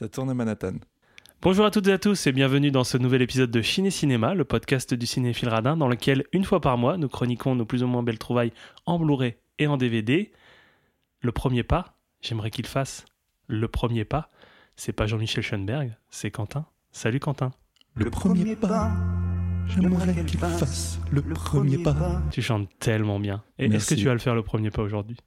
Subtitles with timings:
[0.00, 0.76] Ça tourne à Manhattan.
[1.42, 4.32] Bonjour à toutes et à tous et bienvenue dans ce nouvel épisode de Ciné Cinéma,
[4.32, 7.82] le podcast du cinéphile radin dans lequel, une fois par mois, nous chroniquons nos plus
[7.82, 8.54] ou moins belles trouvailles
[8.86, 10.32] en Blu-ray et en DVD.
[11.20, 13.04] Le premier pas, j'aimerais qu'il fasse
[13.46, 14.30] le premier pas.
[14.74, 16.64] C'est pas Jean-Michel Schoenberg, c'est Quentin.
[16.92, 17.50] Salut Quentin.
[17.94, 18.90] Le, premier pas,
[19.66, 22.22] j'aimerais qu'il fasse le premier pas.
[22.30, 23.42] Tu chantes tellement bien.
[23.58, 25.18] Et est-ce que tu vas le faire le premier pas aujourd'hui?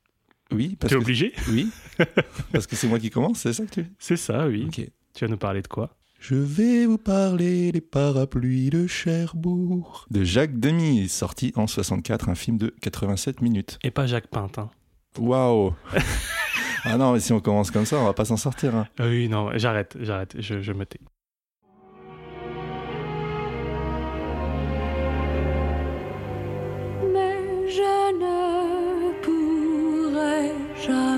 [0.52, 1.04] Oui, parce T'es que...
[1.04, 1.70] obligé Oui,
[2.52, 4.66] parce que c'est moi qui commence, c'est ça que tu C'est ça, oui.
[4.68, 4.82] Ok.
[5.14, 5.96] Tu vas nous parler de quoi?
[6.20, 10.06] Je vais vous parler des parapluies de Cherbourg.
[10.10, 13.78] De Jacques Demy, sorti en 64, un film de 87 minutes.
[13.84, 14.70] Et pas Jacques Pintin.
[15.18, 15.74] Waouh
[16.86, 18.76] Ah non, mais si on commence comme ça, on va pas s'en sortir.
[18.76, 18.88] hein.
[19.00, 21.00] Ah Oui, non, j'arrête, j'arrête, je, je me tais.
[27.14, 28.53] Mais je ne
[30.84, 31.13] try.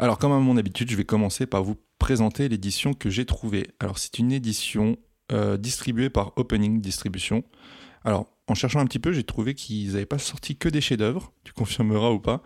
[0.00, 3.66] Alors, comme à mon habitude, je vais commencer par vous présenter l'édition que j'ai trouvée.
[3.80, 4.96] Alors, c'est une édition
[5.30, 7.44] euh, distribuée par Opening Distribution.
[8.04, 11.32] Alors, en cherchant un petit peu, j'ai trouvé qu'ils n'avaient pas sorti que des chefs-d'œuvre.
[11.44, 12.42] Tu confirmeras ou pas.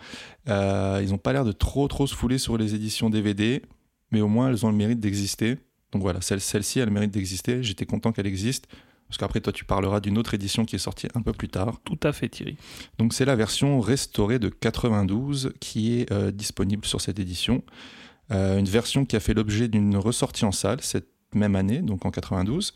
[0.48, 3.62] Euh, ils n'ont pas l'air de trop, trop se fouler sur les éditions DVD,
[4.10, 5.56] mais au moins, elles ont le mérite d'exister.
[5.92, 7.62] Donc voilà, celle- celle-ci, elle a le mérite d'exister.
[7.62, 8.66] J'étais content qu'elle existe.
[9.14, 11.78] Parce qu'après, toi, tu parleras d'une autre édition qui est sortie un peu plus tard.
[11.84, 12.56] Tout à fait, Thierry.
[12.98, 17.62] Donc c'est la version restaurée de 92 qui est euh, disponible sur cette édition.
[18.32, 22.04] Euh, une version qui a fait l'objet d'une ressortie en salle cette même année, donc
[22.06, 22.72] en 92.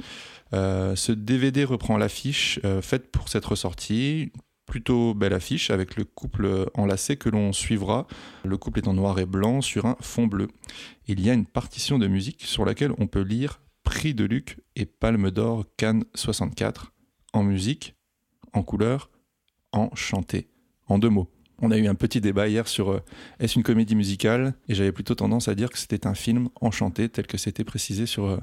[0.53, 4.31] Euh, ce DVD reprend l'affiche faite pour cette ressortie.
[4.65, 8.07] Plutôt belle affiche avec le couple enlacé que l'on suivra.
[8.45, 10.47] Le couple est en noir et blanc sur un fond bleu.
[11.09, 14.59] Il y a une partition de musique sur laquelle on peut lire Prix de Luc
[14.77, 16.93] et Palme d'Or Cannes 64
[17.33, 17.95] en musique,
[18.53, 19.11] en couleur,
[19.73, 20.49] en chanté.
[20.87, 21.31] En deux mots.
[21.61, 23.01] On a eu un petit débat hier sur euh,
[23.41, 24.55] est-ce une comédie musicale?
[24.69, 28.07] Et j'avais plutôt tendance à dire que c'était un film enchanté tel que c'était précisé
[28.07, 28.39] sur, euh,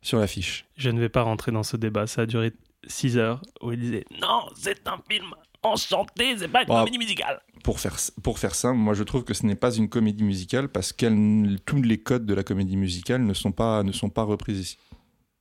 [0.00, 0.66] sur l'affiche.
[0.76, 2.52] Je ne vais pas rentrer dans ce débat, ça a duré
[2.86, 5.34] 6 heures où il disait Non, c'est un film
[5.72, 7.40] enchanté, c'est pas une Bon, comédie musicale.
[7.64, 10.68] Pour faire, pour faire simple, moi je trouve que ce n'est pas une comédie musicale
[10.68, 14.22] parce que tous les codes de la comédie musicale ne sont pas, ne sont pas
[14.22, 14.78] repris ici.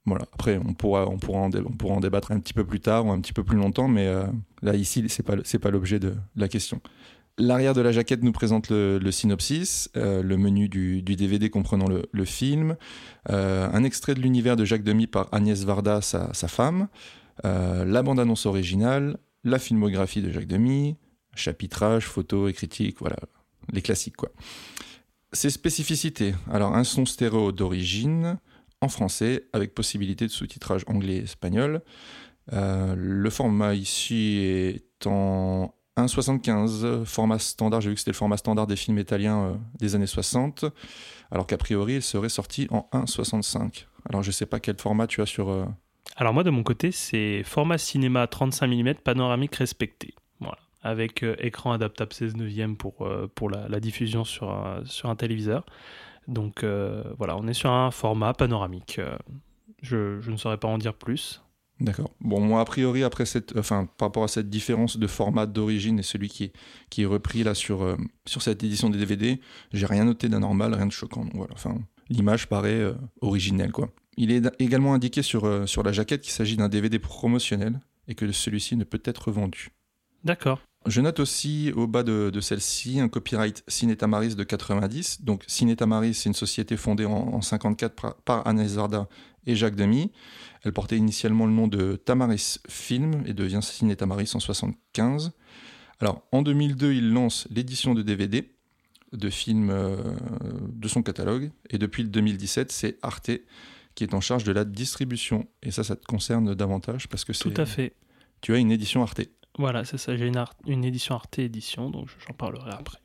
[0.05, 0.25] Voilà.
[0.33, 3.05] Après, on pourra, on, pourra en on pourra en débattre un petit peu plus tard
[3.05, 4.25] ou un petit peu plus longtemps, mais euh,
[4.61, 6.79] là, ici, c'est pas, pas l'objet de la question.
[7.37, 11.49] L'arrière de la jaquette nous présente le, le synopsis, euh, le menu du, du DVD
[11.49, 12.77] comprenant le, le film,
[13.29, 16.87] euh, un extrait de l'univers de Jacques Demy par Agnès Varda, sa, sa femme,
[17.43, 20.97] la bande-annonce originale, la filmographie de Jacques Demy,
[21.35, 23.17] chapitrage, photos et critiques, voilà,
[23.71, 24.31] les classiques quoi.
[25.31, 28.37] Ses spécificités, alors un son stéréo d'origine,
[28.81, 31.81] en français, avec possibilité de sous-titrage anglais et espagnol.
[32.53, 38.37] Euh, le format ici est en 1,75, format standard, j'ai vu que c'était le format
[38.37, 40.65] standard des films italiens euh, des années 60,
[41.31, 43.85] alors qu'a priori il serait sorti en 1,65.
[44.09, 45.49] Alors je sais pas quel format tu as sur...
[45.49, 45.65] euh,
[46.15, 50.13] Alors, moi, de mon côté, c'est format cinéma 35 mm panoramique respecté.
[50.39, 50.57] Voilà.
[50.81, 55.15] Avec euh, écran adaptable 16 neuvième pour, euh, pour la, diffusion sur un, sur un
[55.15, 55.65] téléviseur.
[56.27, 59.01] Donc, euh, voilà, on est sur un format panoramique.
[59.81, 61.41] Je, je ne saurais pas en dire plus.
[61.81, 62.11] D'accord.
[62.21, 65.99] Bon, moi, a priori, après cette, enfin, par rapport à cette différence de format d'origine
[65.99, 66.53] et celui qui est,
[66.89, 69.41] qui est repris là sur, sur cette édition des DVD,
[69.73, 71.25] j'ai rien noté d'anormal, rien de choquant.
[71.33, 71.75] Voilà, enfin,
[72.09, 73.89] l'image paraît originelle, quoi.
[74.17, 78.15] Il est également indiqué sur, euh, sur la jaquette qu'il s'agit d'un DVD promotionnel et
[78.15, 79.71] que celui-ci ne peut être vendu.
[80.23, 80.61] D'accord.
[80.85, 85.23] Je note aussi au bas de, de celle-ci un copyright Ciné Tamaris de 90.
[85.23, 89.07] Donc Ciné Tamaris, c'est une société fondée en, en 54 par, par Agnès Varda
[89.47, 90.11] et Jacques Demy.
[90.63, 95.31] Elle portait initialement le nom de Tamaris Film et devient Ciné Tamaris en 75.
[95.99, 98.51] Alors en 2002, il lance l'édition de DVD
[99.11, 99.97] de films euh,
[100.67, 103.31] de son catalogue et depuis le 2017, c'est Arte
[103.95, 105.47] qui est en charge de la distribution.
[105.63, 107.95] Et ça, ça te concerne davantage parce que Tout c'est à fait.
[108.41, 109.21] tu as une édition Arte.
[109.57, 110.15] Voilà, c'est ça.
[110.17, 110.27] J'ai
[110.67, 112.97] une, édition Arte édition, donc j'en parlerai après.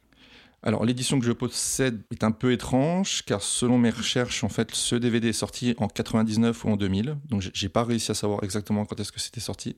[0.63, 4.75] Alors l'édition que je possède est un peu étrange car selon mes recherches, en fait,
[4.75, 7.17] ce DVD est sorti en 99 ou en 2000.
[7.31, 9.77] Donc j'ai- j'ai pas réussi à savoir exactement quand est-ce que c'était sorti.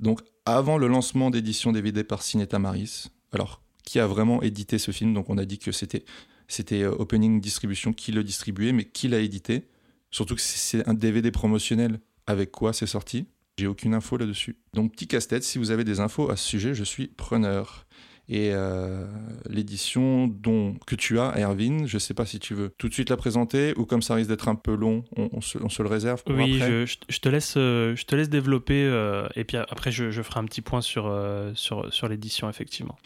[0.00, 3.06] Donc avant le lancement d'édition DVD par Cineta Maris.
[3.32, 5.14] Alors qui a vraiment édité ce film?
[5.14, 6.04] Donc on a dit que c'était
[6.48, 9.68] c'était euh, Opening Distribution qui le distribuait, mais qui l'a édité?
[10.10, 12.00] Surtout que c'est un DVD promotionnel.
[12.26, 13.26] avec quoi c'est sorti?
[13.58, 14.56] J'ai aucune info là-dessus.
[14.74, 17.86] Donc petit casse-tête, si vous avez des infos à ce sujet, je suis preneur.
[18.30, 19.06] Et euh,
[19.48, 23.08] l'édition dont que tu as, Erwin, je sais pas si tu veux tout de suite
[23.08, 25.82] la présenter ou comme ça risque d'être un peu long, on, on se, on se
[25.82, 26.86] le réserve pour Oui, après.
[26.86, 30.40] je, te laisse, euh, je te laisse développer euh, et puis après je, je ferai
[30.40, 32.96] un petit point sur, euh, sur, sur l'édition effectivement.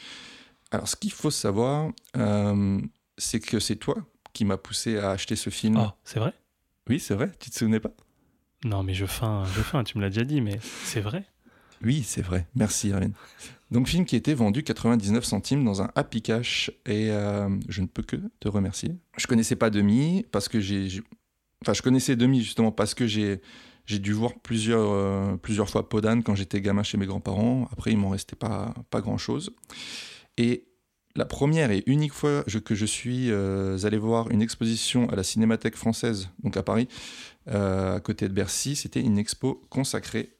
[0.72, 1.92] Alors ce qu'il faut savoir,
[3.16, 3.96] c'est que c'est toi
[4.32, 5.76] qui m'as poussé à acheter ce film.
[5.78, 6.32] Oh, c'est vrai?
[6.88, 7.92] Oui, c'est vrai, tu te souvenais pas?
[8.64, 11.24] Non, mais je feins, je feins, tu me l'as déjà dit, mais c'est vrai.
[11.84, 12.46] Oui, c'est vrai.
[12.54, 13.12] Merci, Irène.
[13.70, 17.86] Donc, film qui était vendu 99 centimes dans un Happy Cash et euh, je ne
[17.86, 18.94] peux que te remercier.
[19.16, 20.88] Je connaissais pas Demi parce que j'ai.
[21.62, 23.40] Enfin, je connaissais Demi justement parce que j'ai.
[23.84, 27.68] J'ai dû voir plusieurs, euh, plusieurs fois Podane quand j'étais gamin chez mes grands-parents.
[27.72, 29.50] Après, il m'en restait pas, pas grand-chose.
[30.38, 30.68] Et
[31.14, 35.22] la première et unique fois que je suis euh, allé voir une exposition à la
[35.22, 36.88] Cinémathèque française, donc à Paris,
[37.48, 40.30] euh, à côté de Bercy, c'était une expo consacrée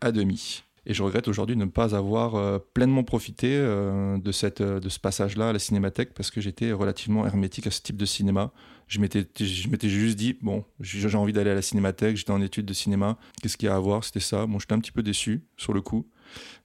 [0.00, 0.62] à Demi.
[0.84, 4.98] Et je regrette aujourd'hui de ne pas avoir euh, pleinement profité de, cette, de ce
[4.98, 8.52] passage-là à la cinémathèque parce que j'étais relativement hermétique à ce type de cinéma.
[8.88, 12.42] Je m'étais, je m'étais juste dit, bon, j'ai envie d'aller à la cinémathèque, j'étais en
[12.42, 14.02] études de cinéma, qu'est-ce qu'il y a à voir?
[14.02, 14.46] C'était ça.
[14.46, 16.08] Bon, j'étais un petit peu déçu sur le coup,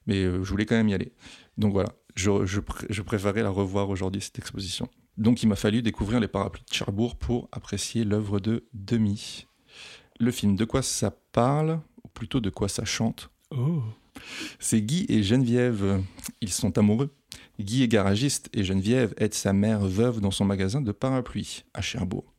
[0.06, 1.12] mais je voulais quand même y aller.
[1.58, 4.88] Donc voilà, je, je, pr- je préférais la revoir aujourd'hui, cette exposition.
[5.16, 9.46] Donc il m'a fallu découvrir les parapluies de Cherbourg pour apprécier l'œuvre de Demi.
[10.20, 13.82] Le film, de quoi ça parle, ou plutôt de quoi ça chante Oh.
[14.58, 16.02] c'est Guy et Geneviève.
[16.42, 17.14] Ils sont amoureux.
[17.60, 21.80] Guy est garagiste et Geneviève aide sa mère veuve dans son magasin de parapluies à
[21.80, 22.34] Cherbourg.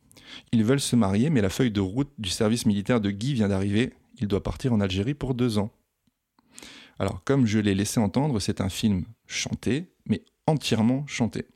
[0.52, 3.48] Ils veulent se marier, mais la feuille de route du service militaire de Guy vient
[3.48, 3.92] d'arriver.
[4.20, 5.70] Il doit partir en Algérie pour deux ans.
[7.00, 11.46] Alors, comme je l'ai laissé entendre, c'est un film chanté, mais entièrement chanté.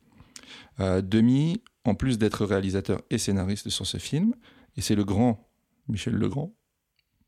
[0.81, 4.35] Euh, Demi, en plus d'être réalisateur et scénariste sur ce film,
[4.77, 5.47] et c'est le grand
[5.87, 6.55] Michel Legrand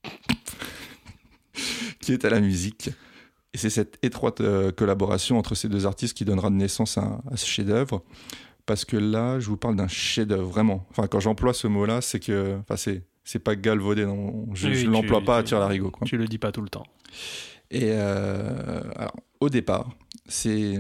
[2.01, 2.89] qui est à la musique.
[3.53, 7.37] Et c'est cette étroite euh, collaboration entre ces deux artistes qui donnera naissance à, à
[7.37, 8.03] ce chef-d'œuvre.
[8.65, 10.87] Parce que là, je vous parle d'un chef-d'œuvre, vraiment.
[10.91, 12.57] Enfin, quand j'emploie ce mot-là, c'est que.
[12.61, 13.05] Enfin, c'est.
[13.29, 14.47] C'est pas galvaudé, non.
[14.55, 15.91] je ne l'emploie pas à tu- tir larigot.
[16.05, 16.87] Tu le dis pas tout le temps.
[17.71, 19.91] Et euh, alors, au départ,
[20.29, 20.79] c'est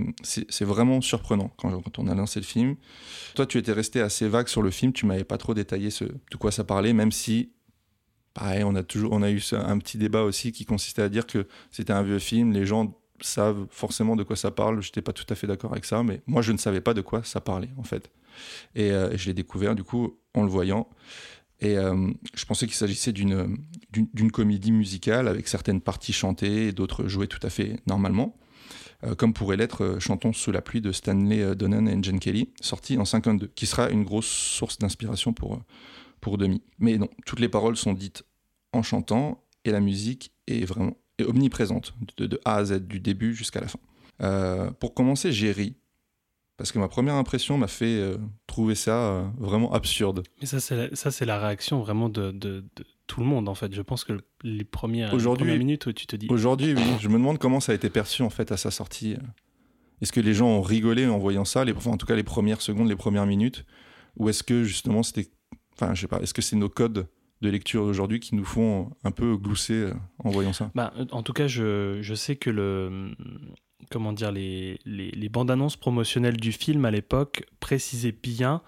[0.60, 2.76] vraiment surprenant quand, je- on a lancé le film.
[3.34, 6.04] Toi, tu étais resté assez vague sur le film, tu m'avais pas trop détaillé ce,
[6.04, 7.52] de quoi ça parlait, même si,
[8.34, 11.26] pareil, on a toujours, on a eu un petit débat aussi qui consistait à dire
[11.26, 14.82] que c'était un vieux film, les gens savent forcément de quoi ça parle.
[14.82, 17.00] J'étais pas tout à fait d'accord avec ça, mais moi, je ne savais pas de
[17.00, 18.10] quoi ça parlait en fait.
[18.74, 20.88] Et euh, je l'ai découvert du coup en le voyant.
[21.60, 27.08] Et euh, je pensais qu'il s'agissait d'une comédie musicale avec certaines parties chantées et d'autres
[27.08, 28.36] jouées tout à fait normalement,
[29.04, 32.50] euh, comme pourrait l'être euh, Chantons sous la pluie de Stanley Donen et Jen Kelly,
[32.60, 35.62] sorti en 52, qui sera une grosse source d'inspiration pour,
[36.20, 36.62] pour Demi.
[36.78, 38.24] Mais non, toutes les paroles sont dites
[38.72, 43.00] en chantant et la musique est vraiment est omniprésente, de, de A à Z, du
[43.00, 44.70] début jusqu'à la fin.
[44.80, 45.76] Pour commencer, j'ai ri,
[46.56, 50.22] parce que ma première impression m'a fait euh, trouver ça euh, vraiment absurde.
[50.40, 53.48] Mais ça, c'est la, ça, c'est la réaction vraiment de, de- de tout le monde,
[53.48, 53.72] en fait.
[53.74, 56.82] Je pense que les premières, les Aujourd'hui- premières minutes où tu te dis Aujourd'hui, oui,
[57.00, 59.16] je me demande comment ça a été perçu en fait à sa sortie.
[60.02, 62.22] Est-ce que les gens ont rigolé en voyant ça, les, enfin, en tout cas les
[62.24, 63.64] premières secondes, les premières minutes,
[64.16, 65.30] ou est-ce que justement c'était,
[65.74, 67.06] enfin je sais pas, est-ce que c'est nos codes
[67.42, 70.70] de lecture d'aujourd'hui qui nous font un peu glousser euh, en voyant ça?
[70.74, 73.14] Bah, en tout cas, je, je sais que le.
[73.90, 78.62] Comment dire, les, bandes annonces promotionnelles du film à l'époque précisaient bien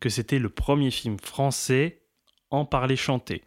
[0.00, 2.02] que c'était le premier film français
[2.50, 3.42] en parler chanté,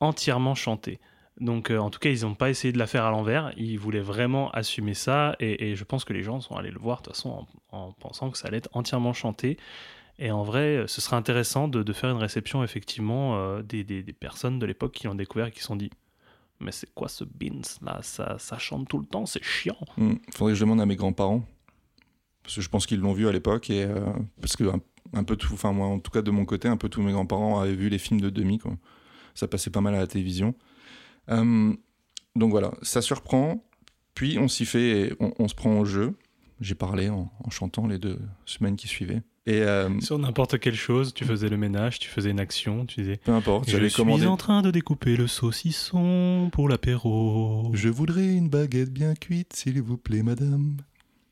[0.00, 1.00] entièrement chanté.
[1.40, 3.52] Donc, euh, en tout cas, ils n'ont pas essayé de la faire à l'envers.
[3.56, 5.36] Ils voulaient vraiment assumer ça.
[5.38, 7.92] Et, je pense que les gens sont allés le voir, de toute façon, en, en
[7.92, 9.56] pensant que ça allait être entièrement chanté.
[10.18, 14.66] Et en vrai, ce serait intéressant de, faire une réception, effectivement, euh, des personnes de
[14.66, 15.90] l'époque qui l'ont découvert et qui se sont dit
[16.60, 19.78] mais c'est quoi ce Beans là ça, chante tout le temps, c'est chiant.
[19.96, 21.44] Hmm, Faudrait que je demande à mes grands-parents,
[22.42, 24.64] parce que je pense qu'ils l'ont vu à l'époque euh, parce que
[25.12, 27.12] un, peu tout, enfin moi en tout cas de mon côté, un peu tous mes
[27.12, 28.60] grands-parents avaient vu les films de demi.
[29.34, 30.54] Ça passait pas mal à la télévision.
[31.30, 31.72] Euh,
[32.34, 33.64] donc voilà, ça surprend.
[34.14, 36.16] Puis on s'y fait, et on, se prend au jeu.
[36.60, 39.22] J'ai parlé en chantant les deux semaines qui suivaient.
[39.48, 43.00] Et euh, Sur n'importe quelle chose, tu faisais le ménage, tu faisais une action, tu
[43.00, 44.26] disais peu importe, Je j'avais suis commandé.
[44.26, 49.80] en train de découper le saucisson pour l'apéro, Je voudrais une baguette bien cuite, s'il
[49.80, 50.76] vous plaît, madame.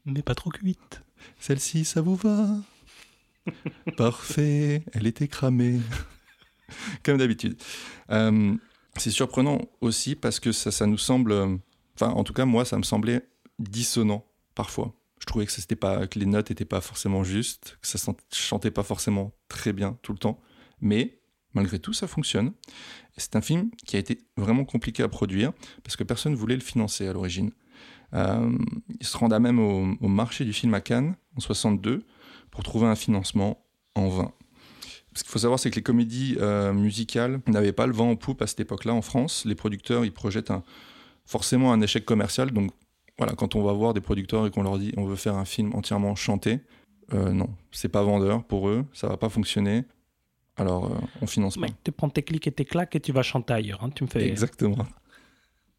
[0.06, 1.02] mais pas trop cuite.
[1.38, 2.48] Celle-ci, ça vous va?
[3.96, 5.80] Parfait, elle était cramée.
[7.02, 7.56] Comme d'habitude.
[8.10, 8.54] Euh,
[8.96, 11.32] c'est surprenant aussi parce que ça, ça nous semble.
[11.32, 11.56] euh,
[11.98, 13.26] Enfin, en tout cas, moi, ça me semblait
[13.58, 14.92] dissonant parfois.
[15.26, 17.98] Je trouvais que, les notes n'étaient pas forcément justes, que ça
[18.32, 20.40] chantait pas forcément très bien tout le temps.
[20.80, 21.18] Mais
[21.56, 22.52] Malgré tout, ça fonctionne.
[23.16, 26.54] C'est un film qui a été vraiment compliqué à produire parce que personne ne voulait
[26.54, 27.50] le financer à l'origine.
[28.12, 28.52] Euh,
[29.00, 32.04] il se renda même au, marché du film à Cannes en 62
[32.50, 33.64] pour trouver un financement
[33.94, 34.32] en vain.
[35.14, 38.16] Ce qu'il faut savoir, c'est que les comédies euh, musicales n'avaient pas le vent en
[38.16, 39.46] poupe à cette époque-là en France.
[39.46, 40.52] Les producteurs, ils projettent
[41.24, 42.50] forcément un échec commercial.
[42.50, 42.70] Donc
[43.18, 45.44] voilà, quand on va voir des producteurs et qu'on leur dit on veut faire un
[45.44, 46.60] film entièrement chanté,
[47.14, 49.84] euh, non, c'est pas vendeur pour eux, ça va pas fonctionner.
[50.56, 51.62] Alors euh, on finance pas.
[51.62, 53.82] Mec, tu prends tes clics et tes claques et tu vas chanter ailleurs.
[53.84, 54.26] hein, Tu me fais.
[54.26, 54.86] Exactement.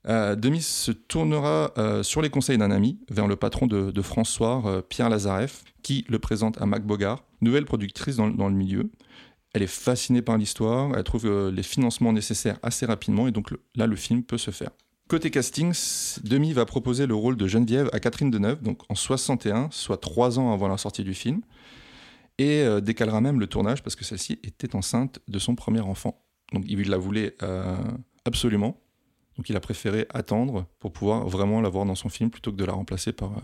[0.07, 4.01] Euh, Demis se tournera euh, sur les conseils d'un ami vers le patron de, de
[4.01, 8.55] François, euh, Pierre Lazareff, qui le présente à Mac Bogart, nouvelle productrice dans, dans le
[8.55, 8.89] milieu.
[9.53, 13.59] Elle est fascinée par l'histoire, elle trouve les financements nécessaires assez rapidement, et donc le-
[13.75, 14.69] là, le film peut se faire.
[15.07, 15.73] Côté casting,
[16.23, 20.37] Demi va proposer le rôle de Geneviève à Catherine Deneuve, donc en 61, soit trois
[20.37, 21.41] ans avant la sortie du film,
[22.37, 26.21] et euh, décalera même le tournage parce que celle-ci était enceinte de son premier enfant.
[26.51, 27.77] Donc il la voulait euh,
[28.25, 28.81] absolument,
[29.37, 32.57] donc il a préféré attendre pour pouvoir vraiment la voir dans son film plutôt que
[32.57, 33.41] de la remplacer par, euh,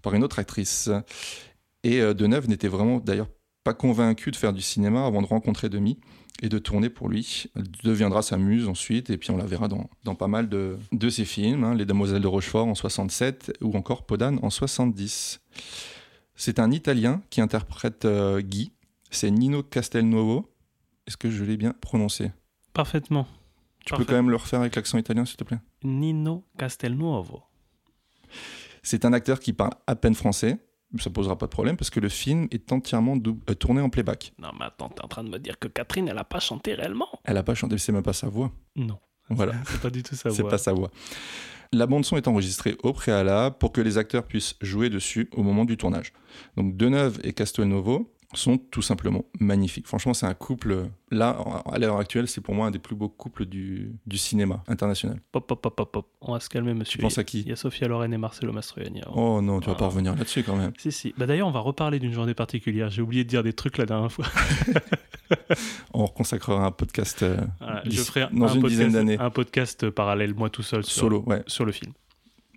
[0.00, 0.88] par une autre actrice.
[1.84, 3.28] Et Deneuve n'était vraiment d'ailleurs
[3.64, 6.00] pas convaincu de faire du cinéma avant de rencontrer Demi
[6.42, 7.46] et de tourner pour lui.
[7.56, 10.78] Elle deviendra sa muse ensuite, et puis on la verra dans, dans pas mal de,
[10.92, 15.40] de ses films, hein, Les Demoiselles de Rochefort en 67 ou encore Podane en 70.
[16.34, 18.72] C'est un Italien qui interprète euh, Guy,
[19.10, 20.50] c'est Nino Castelnuovo.
[21.06, 22.32] Est-ce que je l'ai bien prononcé?
[22.72, 23.26] Parfaitement.
[23.86, 25.60] Tu peux quand même le refaire avec l'accent italien, s'il te plaît?
[25.84, 27.44] Nino Castelnuovo.
[28.82, 30.58] C'est un acteur qui parle à peine français.
[30.98, 34.32] Ça posera pas de problème parce que le film est entièrement euh, tourné en playback.
[34.38, 36.74] Non, mais attends, t'es en train de me dire que Catherine, elle a pas chanté
[36.74, 38.52] réellement Elle a pas chanté, c'est même pas sa voix.
[38.76, 38.98] Non.
[39.28, 39.54] Voilà.
[39.66, 40.50] C'est pas du tout sa C'est voix.
[40.52, 40.90] pas sa voix.
[41.72, 45.42] La bande son est enregistrée au préalable pour que les acteurs puissent jouer dessus au
[45.42, 46.12] moment du tournage.
[46.56, 49.86] Donc Deneuve et Castelnuovo sont tout simplement magnifiques.
[49.86, 50.88] Franchement, c'est un couple.
[51.10, 51.38] Là,
[51.70, 55.20] à l'heure actuelle, c'est pour moi un des plus beaux couples du, du cinéma international.
[55.32, 56.08] Pop, pop, pop, pop, pop.
[56.20, 56.98] On va se calmer, monsieur.
[56.98, 59.02] Tu penses à Il qui y a Sophia Loren et Marcelo Mastroianni.
[59.14, 59.78] Oh non, tu vas Ah.
[59.78, 60.72] pas revenir là-dessus quand même.
[60.78, 61.14] Si, si.
[61.16, 62.90] Bah, D'ailleurs, on va reparler d'une journée particulière.
[62.90, 64.26] J'ai oublié de dire des trucs la dernière fois.
[65.92, 69.18] On consacrera un podcast euh, Voilà, je ferai un, dans un une podcast, dizaine d'années.
[69.18, 71.42] un podcast parallèle, moi tout seul, sur, Solo, ouais.
[71.46, 71.92] sur le film.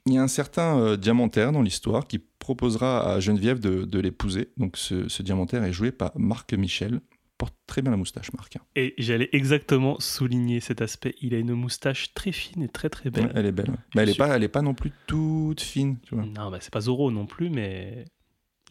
[0.06, 4.00] Il y a un certain euh, diamantaire dans l'histoire qui proposera à Geneviève de, de
[4.00, 4.50] l'épouser.
[4.58, 7.02] Donc ce, ce diamantaire est joué par Marc Michel.
[7.38, 8.58] Porte très bien la moustache, Marc.
[8.58, 8.62] hein.
[8.76, 11.16] Et j'allais exactement souligner cet aspect.
[11.22, 13.28] Il a une moustache très fine et très très belle.
[13.28, 13.70] Ouais, elle est belle.
[13.70, 13.78] ouais.
[13.96, 14.28] Mais elle est Super.
[14.28, 16.26] pas, elle est pas non plus toute fine, tu vois.
[16.26, 18.04] Non, bah, c'est pas Zorro non plus, mais.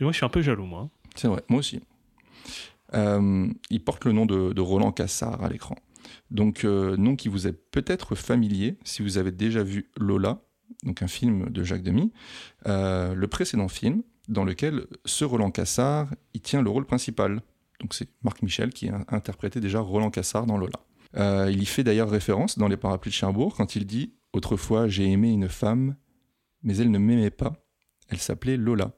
[0.01, 0.81] Et moi, je suis un peu jaloux, moi.
[0.83, 0.91] hein.
[1.15, 1.81] C'est vrai, moi aussi.
[2.95, 5.77] Euh, il porte le nom de, de Roland Cassard à l'écran.
[6.31, 10.43] Donc, euh, nom qui vous est peut-être familier si vous avez déjà vu Lola,
[10.85, 12.13] donc un film de Jacques Demy,
[12.67, 17.41] euh, le précédent film dans lequel ce Roland Cassard il tient le rôle principal.
[17.81, 20.81] Donc, c'est Marc Michel qui a interprété déjà Roland Cassard dans Lola.
[21.17, 24.89] Euh, il y fait d'ailleurs référence dans Les Parapluies de Cherbourg quand il dit Autrefois,
[24.89, 25.97] j'ai aimé une femme,
[26.63, 27.65] mais elle ne m'aimait pas.
[28.09, 28.93] Elle s'appelait Lola.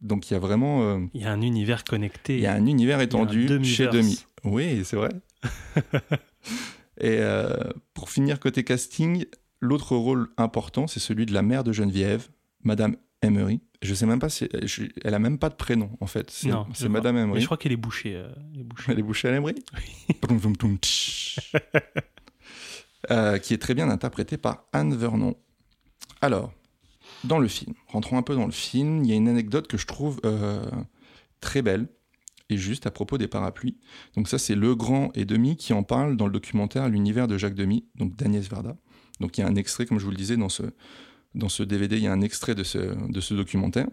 [0.00, 0.82] Donc, il y a vraiment.
[0.82, 2.34] euh, Il y a un univers connecté.
[2.36, 3.86] il y a un univers y un étendu chez.
[3.88, 4.24] Demi.
[4.44, 5.10] Oui, c'est vrai.
[7.00, 7.54] Et euh,
[7.94, 9.24] pour finir côté casting,
[9.60, 12.28] l'autre rôle important, c'est celui de la mère de Geneviève,
[12.64, 13.60] Madame Emery.
[13.82, 16.30] Je sais même pas si je- elle a même pas de prénom en fait.
[16.30, 17.40] C'est Non, c'est Madame Mais Emery.
[17.40, 18.14] je crois qu'elle est bouchée.
[18.16, 18.92] euh, elle est bouchée.
[18.92, 19.54] Elle est bouchée à l'Emery.
[20.82, 21.38] Tch.
[23.10, 25.34] Euh, qui est très bien interprétée par Anne Vernon.
[26.20, 26.52] Alors,
[27.24, 29.78] dans le film, rentrons un peu dans le film, il y a une anecdote que
[29.78, 30.62] je trouve euh,
[31.40, 31.88] très belle
[32.50, 33.78] et juste à propos des parapluies.
[34.16, 37.54] Donc ça, c'est Legrand et Demi qui en parlent dans le documentaire L'univers de Jacques
[37.54, 38.76] Demi, donc d'Agnès Varda.
[39.20, 40.62] Donc il y a un extrait, comme je vous le disais, dans ce,
[41.34, 43.86] dans ce DVD, il y a un extrait de ce, de ce documentaire.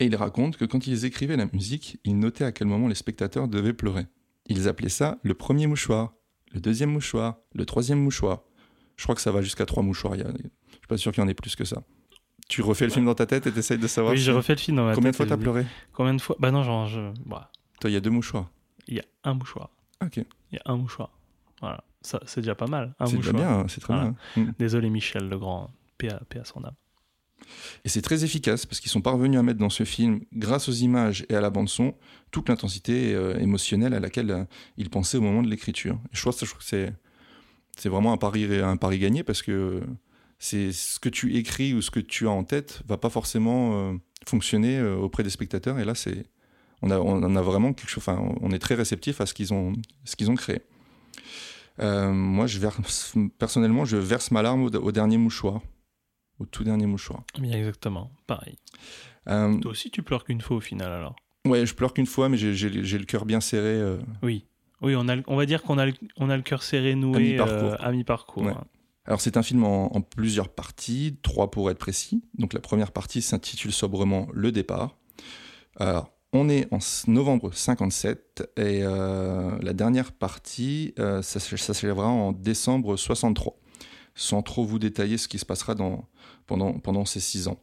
[0.00, 2.94] Et ils racontent que quand ils écrivaient la musique, ils notaient à quel moment les
[2.94, 4.06] spectateurs devaient pleurer.
[4.46, 6.14] Ils appelaient ça le premier mouchoir,
[6.52, 8.42] le deuxième mouchoir, le troisième mouchoir.
[8.96, 10.14] Je crois que ça va jusqu'à trois mouchoirs.
[10.16, 11.82] Il Je suis pas sûr qu'il y en ait plus que ça.
[12.48, 14.58] Tu refais le film dans ta tête et t'essayes de savoir Oui, j'ai refait le
[14.58, 15.66] film dans ma combien de tête fois t'as pleuré.
[15.92, 16.36] Combien de fois?
[16.38, 17.12] Bah non, genre, je...
[17.26, 18.50] bah, Toi, il y a deux mouchoirs.
[18.86, 19.70] il y a un mouchoir.
[20.02, 21.10] Ok, Il y a un mouchoir.
[21.60, 21.84] Voilà.
[22.02, 22.94] C'est déjà pas mal.
[23.00, 24.14] Un c'est déjà bien, c'est très Voilà.
[24.36, 24.44] bien.
[24.44, 24.52] Mm.
[24.58, 25.70] Désolé, Michel, le grand.
[25.96, 26.74] Paix à, paix à son âme.
[27.84, 30.72] Et c'est très efficace parce qu'ils sont parvenus à mettre dans ce film, grâce aux
[30.72, 31.94] images et à la bande son,
[32.30, 34.44] toute l'intensité euh, émotionnelle à laquelle euh,
[34.76, 35.98] ils pensaient au moment de l'écriture.
[36.12, 36.92] Je ça, je trouve que c'est
[37.76, 39.82] c'est vraiment un pari un pari gagné parce que
[40.38, 43.72] c'est ce que tu écris ou ce que tu as en tête va pas forcément
[43.74, 43.94] euh,
[44.26, 45.78] fonctionner auprès des spectateurs.
[45.78, 46.26] Et là, c'est
[46.82, 48.02] on a on en a vraiment quelque chose.
[48.06, 49.72] Enfin, on est très réceptif à ce qu'ils ont
[50.04, 50.60] ce qu'ils ont créé.
[51.80, 55.60] Euh, moi, je verse, personnellement, je verse ma larme au, au dernier mouchoir,
[56.38, 57.22] au tout dernier mouchoir.
[57.38, 58.10] Bien exactement.
[58.26, 58.56] Pareil.
[59.28, 61.16] Euh, Toi aussi, tu pleures qu'une fois au final alors?
[61.46, 62.52] Ouais, je pleure qu'une fois, mais j'ai-
[62.98, 63.66] le cœur bien serré.
[63.68, 64.44] euh, Oui.
[64.80, 66.94] Oui, on, a, le- on va dire qu'on a, le- on a le cœur serré
[66.94, 68.42] noué mi-parcours, euh, à mi-parcours.
[68.44, 68.52] Ouais.
[68.52, 68.64] hein.
[69.06, 72.22] Alors c'est un film en, en plusieurs parties, trois pour être précis.
[72.38, 74.96] Donc la première partie s'intitule sobrement Le départ.
[75.76, 76.78] Alors on est en
[77.08, 83.56] novembre 57 et euh, la dernière partie, euh, ça, ça s'élèvera en décembre 63,
[84.14, 86.06] sans trop vous détailler ce qui se passera dans,
[86.46, 87.60] pendant, pendant ces six ans.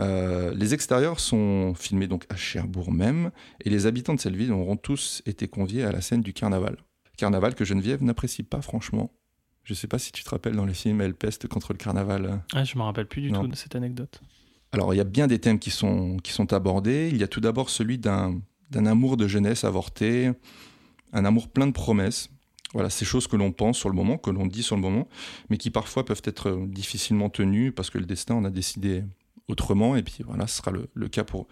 [0.00, 3.30] Euh, les extérieurs sont filmés donc à Cherbourg même,
[3.64, 6.76] et les habitants de cette ville auront tous été conviés à la scène du carnaval.
[7.16, 9.12] Carnaval que Geneviève n'apprécie pas franchement.
[9.62, 12.42] Je sais pas si tu te rappelles dans les films Elle peste contre le carnaval.
[12.52, 13.42] Ah, je me rappelle plus du Non.
[13.42, 14.20] tout de cette anecdote.
[14.74, 17.08] Alors il y a bien des thèmes qui sont, qui sont abordés.
[17.12, 18.40] Il y a tout d'abord celui d'un
[18.72, 20.32] amour de jeunesse avorté,
[21.12, 22.28] un amour plein de promesses.
[22.72, 25.06] Voilà, ces choses que l'on pense sur le moment, que l'on dit sur le moment,
[25.48, 29.04] mais qui parfois peuvent être difficilement tenues parce que le destin en a décidé
[29.46, 29.94] autrement.
[29.94, 31.46] Et puis voilà, ce sera le, le cas pour,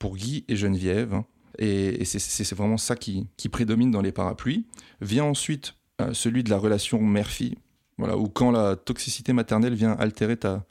[0.00, 1.14] pour Guy et Geneviève.
[1.14, 1.24] hein.
[1.58, 4.66] Et, et c'est- vraiment ça qui, qui prédomine dans les parapluies.
[5.00, 7.54] Vient ensuite euh, celui de la relation mère-fille,
[7.96, 10.66] voilà, où quand la toxicité maternelle vient altérer ta,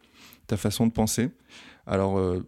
[0.46, 1.30] ta façon de penser.
[1.88, 2.42] Alors, euh,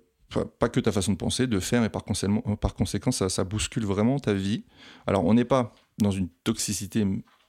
[0.59, 3.43] pas- que ta façon de penser, de faire, et par conséquent, par conséquent ça, ça
[3.43, 4.65] bouscule vraiment ta vie.
[5.05, 7.05] Alors, on n'est pas dans une toxicité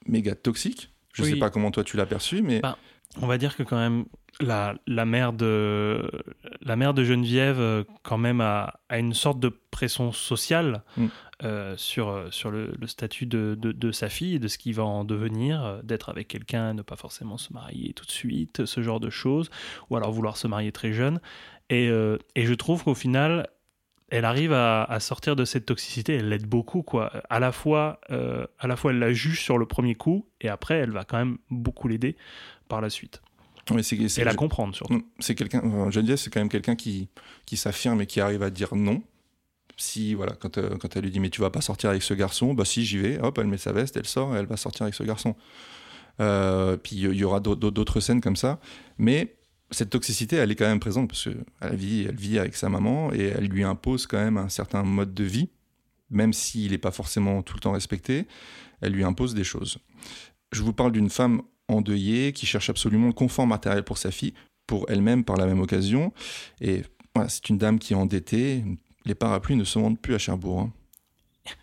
[0.07, 0.93] méga toxique.
[1.13, 1.31] Je Oui.
[1.31, 2.79] sais pas comment toi tu l'as perçu, mais Bah,
[3.21, 4.05] On va dire que quand même
[4.41, 6.09] la, la mère de
[6.61, 11.07] la mère de Geneviève euh, quand même a, a une sorte de pression sociale Mm.
[11.43, 14.73] euh, sur euh, sur le, le statut de, de, de sa fille de ce qui
[14.73, 18.67] va en devenir euh, d'être avec quelqu'un ne pas forcément se marier tout de suite
[18.67, 19.51] ce genre de choses
[19.89, 21.21] ou alors vouloir se marier très jeune
[21.71, 23.49] et, euh, et je trouve qu'au final
[24.11, 27.13] elle arrive à, à sortir de cette toxicité, elle l'aide beaucoup quoi.
[27.29, 30.49] À la fois, euh, à la fois elle la juge sur le premier coup et
[30.49, 32.17] après elle va quand même beaucoup l'aider
[32.69, 33.21] par la suite
[34.23, 34.95] et la je- comprendre surtout.
[34.95, 37.09] Mm, C'est quelqu'un, Geneviève, c'est quand même quelqu'un qui,
[37.45, 39.03] qui s'affirme et qui arrive à dire non.
[39.77, 42.15] Si, voilà, quand, euh, quand elle lui dit, mais tu vas pas sortir avec ce
[42.15, 44.57] garçon, bah si, j'y vais, hop, elle met sa veste, elle sort et elle va
[44.57, 45.37] sortir avec ce garçon.
[46.19, 48.59] Puis il y aura d'autres scènes comme ça.
[48.97, 49.35] Mais
[49.71, 53.13] cette toxicité, elle est quand même présente parce qu'elle vit, elle vit avec sa maman
[53.13, 55.51] et elle lui impose quand même un certain mode de vie,
[56.11, 58.27] même s'il n'est pas forcément tout le temps respecté,
[58.81, 59.79] elle lui impose des choses.
[60.53, 64.33] Je vous parle d'une femme endeuillée qui cherche absolument le confort matériel pour sa fille,
[64.67, 66.13] pour elle-même par la même occasion.
[66.63, 66.83] Et
[67.15, 68.65] voilà, c'est une dame qui est endettée.
[69.05, 70.61] Les parapluies ne se vendent plus à Cherbourg.
[70.61, 70.73] hein.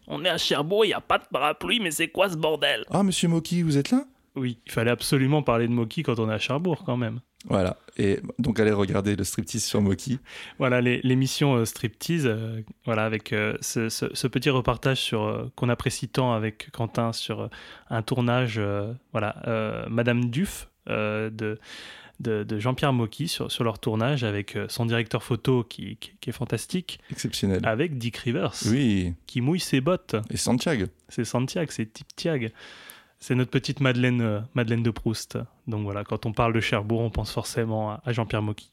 [0.07, 2.85] On est à Cherbourg, il n'y a pas de parapluie, mais c'est quoi ce bordel?
[2.91, 4.05] Ah, monsieur Moki, vous êtes là?
[4.35, 7.19] Oui, il fallait absolument parler de Moki quand on est à Cherbourg quand même.
[7.47, 7.77] Voilà.
[7.97, 10.19] Et donc, allez regarder le striptease sur Moki.
[10.59, 15.23] Voilà les- l'émission euh, Striptease, euh, voilà avec euh, ce, ce- ce petit reportage sur
[15.23, 17.49] euh, qu'on apprécie tant avec Quentin sur
[17.89, 18.59] un tournage,
[19.11, 21.59] voilà Madame Duff euh, de
[22.21, 26.29] de, de Jean-Pierre Mocky sur, sur leur tournage avec son directeur photo qui, qui- qui
[26.29, 27.59] est fantastique, Exceptionnel.
[27.65, 29.13] avec Dick Rivers Oui.
[29.27, 30.15] qui mouille ses bottes.
[30.29, 30.85] Et Santiago.
[31.09, 32.53] C'est Santiago, c'est Tip Tiag.
[33.19, 35.37] C'est notre petite Madeleine, euh, Madeleine de Proust.
[35.67, 38.71] Donc voilà, quand on parle de Cherbourg, on pense forcément à, à Jean-Pierre Mocky.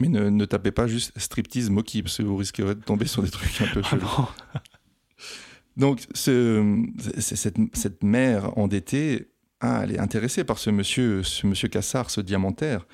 [0.00, 3.22] Mais ne, ne tapez pas juste striptease Moki, parce que vous risquerez de tomber sur
[3.22, 4.08] des trucs un peu chelous.
[5.76, 6.84] Donc, ce-
[7.18, 9.28] cette, cette mère endettée,
[9.60, 12.86] ah, elle est intéressée par ce monsieur, ce monsieur Cassard, ce diamantaire.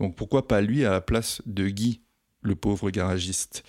[0.00, 2.02] Donc, pourquoi pas lui à la place de Guy,
[2.42, 3.62] le pauvre garagiste?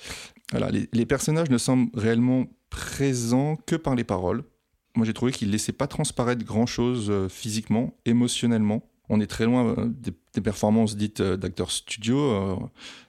[0.52, 4.44] Voilà, les, les personnages ne semblent réellement présents que par les paroles.
[4.98, 8.82] Moi, j'ai trouvé qu'ils ne laissaient pas transparaître grand-chose euh, physiquement, émotionnellement.
[9.10, 9.86] On est très loin euh,
[10.34, 12.60] des, performances dites euh, d'acteurs studio.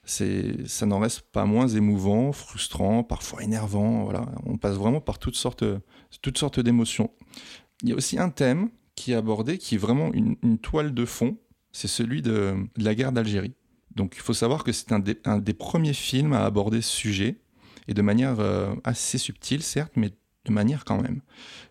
[0.05, 4.05] c'est, ça n'en reste pas moins émouvant, frustrant, parfois énervant.
[4.05, 5.65] Voilà, on passe vraiment par toutes sortes,
[6.21, 7.11] toutes sortes d'émotions.
[7.83, 11.07] Il y a aussi un thème qui est abordé, qui est vraiment une, toile de
[11.07, 11.39] fond.
[11.73, 13.55] C'est celui de, la guerre d'Algérie.
[13.97, 17.41] Donc, il faut savoir que c'est un des, premiers films à aborder ce sujet
[17.87, 18.37] et de manière
[18.85, 20.11] assez subtile, certes, mais
[20.51, 21.21] manière quand même.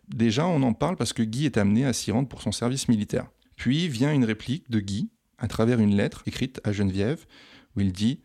[0.07, 2.87] Déjà, on en parle parce que Guy est amené à s'y rendre pour son service
[2.87, 3.27] militaire.
[3.55, 7.25] Puis vient une réplique de Guy à travers une lettre écrite à Geneviève
[7.75, 8.21] où il dit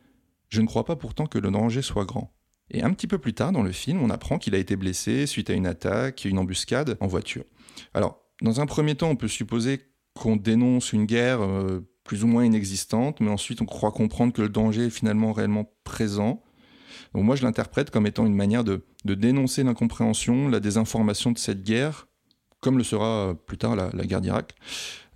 [0.48, 2.32] Je ne crois pas pourtant que le danger soit grand.
[2.70, 5.26] Et un petit peu plus tard dans le film, on apprend qu'il a été blessé
[5.26, 7.44] suite à une attaque, une embuscade en voiture.
[7.92, 9.80] Alors, dans un premier temps, on peut supposer
[10.14, 14.42] qu'on dénonce une guerre euh, plus ou moins inexistante, mais ensuite on croit comprendre que
[14.42, 16.42] le danger est finalement réellement présent.
[17.14, 21.62] Donc moi, je l'interprète comme étant une manière de, dénoncer l'incompréhension, la désinformation de cette
[21.62, 22.08] guerre,
[22.60, 24.54] comme le sera euh, plus tard la, guerre d'Irak.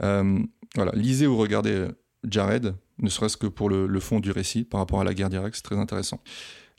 [0.03, 0.39] Euh,
[0.75, 1.89] voilà, lisez ou regardez euh,
[2.29, 5.55] Jared, ne serait-ce que pour le, fond du récit par rapport à la guerre d'Irak,
[5.57, 6.21] c'est très intéressant.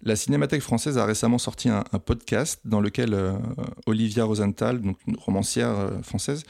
[0.04, 3.18] La Cinémathèque française a récemment sorti un, podcast dans lequel
[3.88, 6.44] Olivia Rosenthal, donc une romancière française,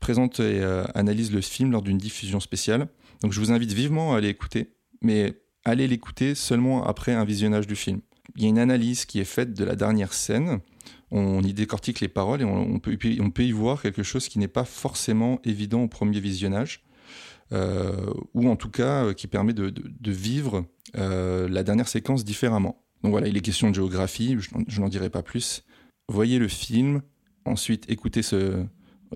[0.00, 0.62] présente et
[0.94, 2.88] analyse le film lors d'une diffusion spéciale.
[3.20, 7.66] Donc je vous invite vivement à aller écouter, mais allez l'écouter seulement après un visionnage
[7.66, 8.00] du film.
[8.36, 10.60] Il y a une analyse qui est faite de la dernière scène
[11.14, 12.96] on y décortique les paroles et on, peut,
[13.44, 16.82] y voir quelque chose qui n'est pas forcément évident au premier visionnage,
[17.52, 19.72] euh, ou en tout cas euh, qui permet de,
[20.10, 20.64] vivre
[20.96, 22.82] euh, la dernière séquence différemment.
[23.02, 25.64] Donc voilà, il est question de géographie, je n'en dirai pas plus.
[26.08, 27.02] Voyez le film,
[27.44, 28.64] ensuite écoutez ce,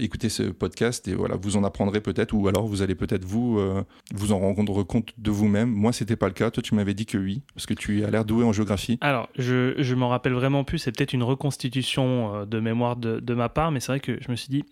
[0.00, 3.58] écoutez ce podcast et voilà, vous en apprendrez peut-être, ou alors vous allez peut-être vous,
[3.58, 3.82] euh,
[4.14, 5.70] vous en rendre compte de vous-même.
[5.70, 6.50] Moi, c'était pas le cas.
[6.50, 8.98] Toi, tu m'avais dit que oui, parce que tu as l'air doué en géographie.
[9.00, 13.34] Alors, je, je m'en rappelle vraiment plus, c'est peut-être une reconstitution euh, de mémoire de,
[13.34, 14.64] ma part, mais c'est vrai que je me suis dit,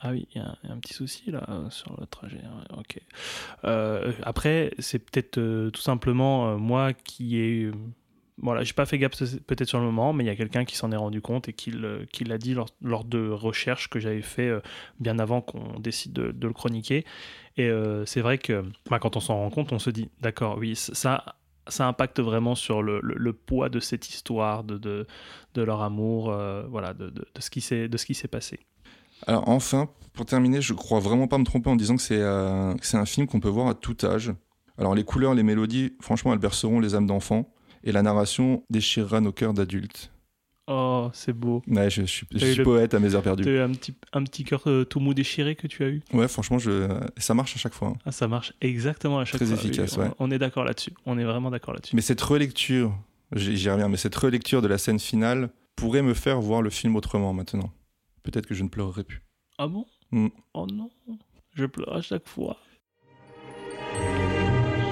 [0.00, 2.40] ah oui, il y, a un- petit souci là sur le trajet.
[2.76, 3.00] Ok.
[3.64, 7.70] Euh, après, c'est peut-être tout simplement moi qui ai.
[8.38, 9.12] Euh, Voilà, j'ai pas fait gaffe
[9.46, 11.52] peut-être sur le moment, mais il y a quelqu'un qui s'en est rendu compte et
[11.52, 14.60] qui le- qui l'a dit lors, lors de recherches que j'avais fait euh,
[15.00, 17.04] bien avant qu'on décide de, le chroniquer.
[17.56, 20.56] Et euh, c'est vrai que bah, quand on s'en rend compte, on se dit, d'accord,
[20.58, 21.36] oui, ça,
[21.68, 25.06] ça impacte vraiment sur le, le- le poids de cette histoire, de, de,
[25.54, 28.58] de leur amour, euh, voilà, de, de, ce qui s'est de ce qui s'est passé.
[29.26, 32.74] Alors enfin, pour terminer, je crois vraiment pas me tromper en disant que c'est euh,
[32.82, 34.32] c'est un film qu'on peut voir à tout âge.
[34.78, 37.48] Alors les couleurs, les mélodies, franchement, elles berceront les âmes d'enfants.
[37.84, 40.10] Et la narration déchirera nos cœurs d'adultes.
[40.68, 41.60] Oh, c'est beau.
[41.66, 43.42] Ouais, je, suis, je T'as eu suis le- poète à mes heures perdues.
[43.44, 46.28] eu un petit, un petit cœur euh, tout mou déchiré que tu as eu Ouais,
[46.28, 46.88] franchement, je...
[47.16, 47.88] ça marche à chaque fois.
[47.88, 47.96] hein.
[48.06, 49.56] ah, Ça marche exactement à chaque Très fois.
[49.56, 50.10] efficace, on, ouais.
[50.20, 50.92] on est d'accord là-dessus.
[51.04, 51.96] On est vraiment d'accord là-dessus.
[51.96, 52.94] Mais cette relecture,
[53.34, 56.70] j'y j'y reviens, mais cette relecture de la scène finale pourrait me faire voir le
[56.70, 57.72] film autrement maintenant.
[58.22, 59.20] Peut-être que je ne pleurerai plus.
[59.58, 59.84] Ah bon?
[60.12, 60.28] Mm.
[60.54, 60.90] Oh non,
[61.54, 62.56] je pleure à chaque fois.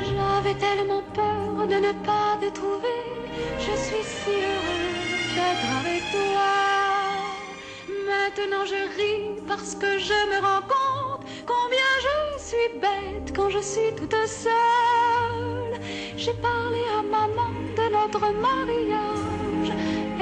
[0.05, 1.40] J'avais tellement peur
[1.71, 3.01] de ne pas te trouver.
[3.59, 6.51] Je suis si heureuse d'être avec toi.
[8.11, 13.61] Maintenant je ris parce que je me rends compte combien je suis bête quand je
[13.61, 15.75] suis toute seule.
[16.17, 19.71] J'ai parlé à maman de notre mariage.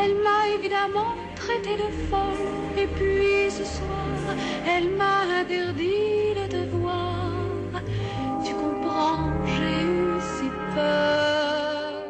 [0.03, 2.47] Elle m'a évidemment traité de folle.
[2.77, 7.83] Et puis ce soir, elle m'a interdit de te voir.
[8.45, 9.78] Tu comprends, j'ai
[10.79, 12.03] peur.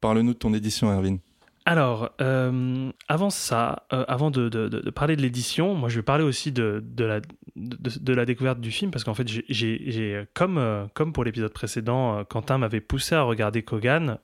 [0.00, 1.18] Parle-nous de ton édition, Erwin.
[1.66, 5.96] Alors, euh, avant ça, euh, avant de, de- de- de parler de l'édition, moi je
[5.96, 7.20] vais parler aussi de, de la,
[7.56, 11.54] de, de la découverte du film, parce qu'en fait, j'ai- comme, euh, comme pour l'épisode
[11.54, 14.18] précédent, Quentin m'avait poussé à regarder Kogan.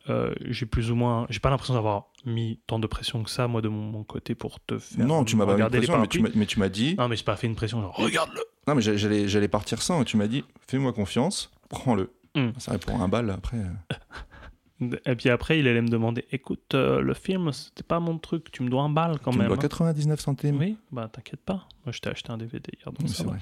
[0.50, 3.62] j'ai plus ou moins, j'ai pas l'impression d'avoir mis tant de pression que ça, moi,
[3.62, 6.08] de mon, mon côté, pour te faire Non, tu m'as pas mis de pression, mais
[6.08, 6.94] tu mais tu m'as dit.
[6.98, 10.02] Non, mais j'ai pas fait une pression, genre, regarde-le Non, mais j'allais j'allais partir sans.
[10.02, 12.10] et Tu m'as dit, fais-moi confiance, prends-le.
[12.34, 12.50] Mm.
[12.58, 13.58] Ça répond à un bal après.
[13.58, 14.96] euh.
[15.04, 18.50] Et puis après, il allait me demander, écoute, euh, le film, c'était pas mon truc,
[18.50, 19.48] tu me dois un bal quand tu me même.
[19.48, 19.60] dois hein.
[19.60, 20.56] 99 centimes.
[20.58, 21.66] Oui, bah t'inquiète pas.
[21.84, 23.30] Moi, je t'ai acheté un DVD hier, donc Oui, ça c'est va.
[23.32, 23.38] vrai.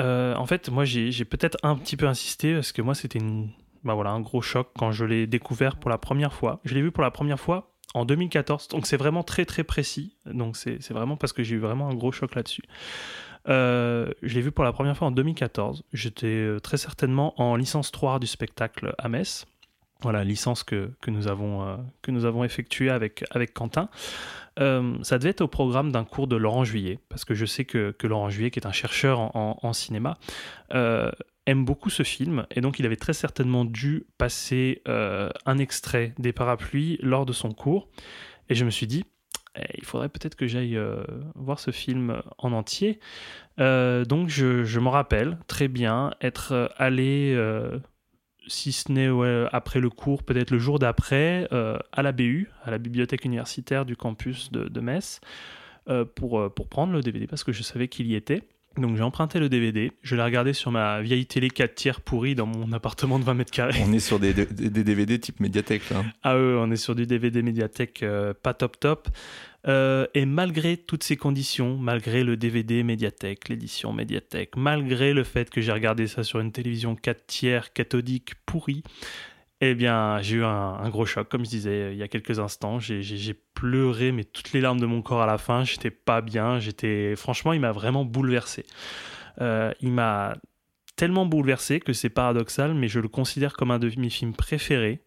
[0.00, 3.50] Euh, en fait, moi, j'ai peut-être un petit peu insisté parce que moi, c'était une,
[3.84, 6.60] bah voilà, un gros choc quand je l'ai découvert pour la première fois.
[6.64, 10.16] Je l'ai vu pour la première fois en 2014, donc c'est vraiment très très précis.
[10.26, 12.64] Donc c'est c'est vraiment parce que j'ai eu vraiment un gros choc là-dessus.
[13.48, 15.84] Euh, je l'ai vu pour la première fois en 2014.
[15.92, 19.46] J'étais euh, très certainement en licence 3 du spectacle à Metz.
[20.02, 23.88] Voilà, licence que, que, nous, avons, euh, que nous avons effectuée avec, avec Quentin.
[24.58, 27.90] Ça devait être au programme d'un cours de Laurent Juillet, parce que je sais que,
[27.90, 30.16] que Laurent Juillet, qui est un chercheur en, cinéma,
[30.70, 36.32] aime beaucoup ce film, et donc il avait très certainement dû passer un extrait des
[36.32, 37.88] parapluies lors de son cours.
[38.48, 39.04] Et je me suis dit,
[39.76, 41.02] il faudrait peut-être que j'aille euh,
[41.34, 43.00] voir ce film en entier.
[43.58, 47.36] Euh, donc je, je m'en rappelle très bien être euh, allé,
[48.48, 49.08] si ce n'est
[49.52, 53.96] après le cours, peut-être le jour d'après, à la BU, à la bibliothèque universitaire du
[53.96, 55.20] campus de, de Metz,
[56.14, 58.42] pour, pour prendre le DVD parce que je savais qu'il y était.
[58.78, 62.34] Donc j'ai emprunté le DVD, je l'ai regardé sur ma vieille télé 4 tiers pourrie
[62.34, 63.80] dans mon appartement de 20 mètres carrés.
[63.82, 66.04] On est sur des, des- des DVD type médiathèque là.
[66.22, 69.08] Ah eux, on est sur du DVD médiathèque euh, pas top top.
[69.68, 75.50] Euh, et malgré toutes ces conditions, malgré le DVD médiathèque, l'édition médiathèque, malgré le fait
[75.50, 78.82] que j'ai regardé ça sur une télévision 4 tiers cathodique pourrie,
[79.60, 82.38] eh bien j'ai eu un, gros choc, comme je disais euh, il y a quelques
[82.38, 82.78] instants.
[82.78, 85.64] J'ai pleuré, mais toutes les larmes de mon corps à la fin.
[85.64, 86.58] J'étais pas bien.
[86.58, 88.66] J'étais, franchement, il m'a vraiment bouleversé.
[89.40, 90.34] Euh, il m'a
[90.96, 95.02] tellement bouleversé que c'est paradoxal, mais je le considère comme un de mes films préférés.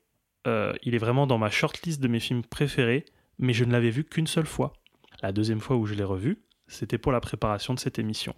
[0.47, 3.05] Euh, il est vraiment dans ma shortlist de mes films préférés,
[3.37, 4.73] mais je ne l'avais vu qu'une seule fois.
[5.21, 8.35] La deuxième fois où je l'ai revu, c'était pour la préparation de cette émission.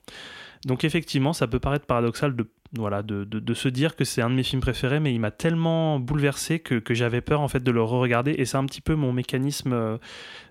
[0.66, 4.30] Donc effectivement, ça peut paraître paradoxal de, voilà, de, de- se dire que c'est un
[4.30, 7.62] de mes films préférés, mais il m'a tellement bouleversé que, que j'avais peur en fait
[7.64, 8.32] de le re-regarder.
[8.38, 9.98] Et c'est un petit peu mon mécanisme, euh,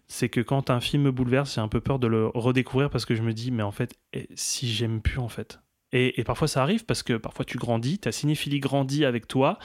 [0.09, 3.07] c'est que quand un film me bouleverse, j'ai un peu peur de le redécouvrir parce
[3.07, 5.61] que je me dis, mais en fait, eh, si j'aime plus en fait.
[5.93, 9.59] Et, et parfois ça arrive parce que parfois tu grandis, ta cinéphilie grandit avec toi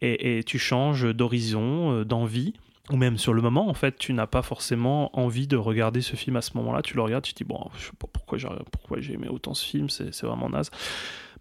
[0.00, 2.54] et, et tu changes d'horizon, euh, d'envie.
[2.90, 6.16] ou même sur le moment, en fait, tu n'as pas forcément envie de regarder ce
[6.16, 6.82] film à ce moment-là.
[6.82, 9.28] Tu le regardes, tu te dis, bon, je sais pas pourquoi j'ai, pourquoi j'ai aimé
[9.28, 10.70] autant ce film, c'est, c'est vraiment naze.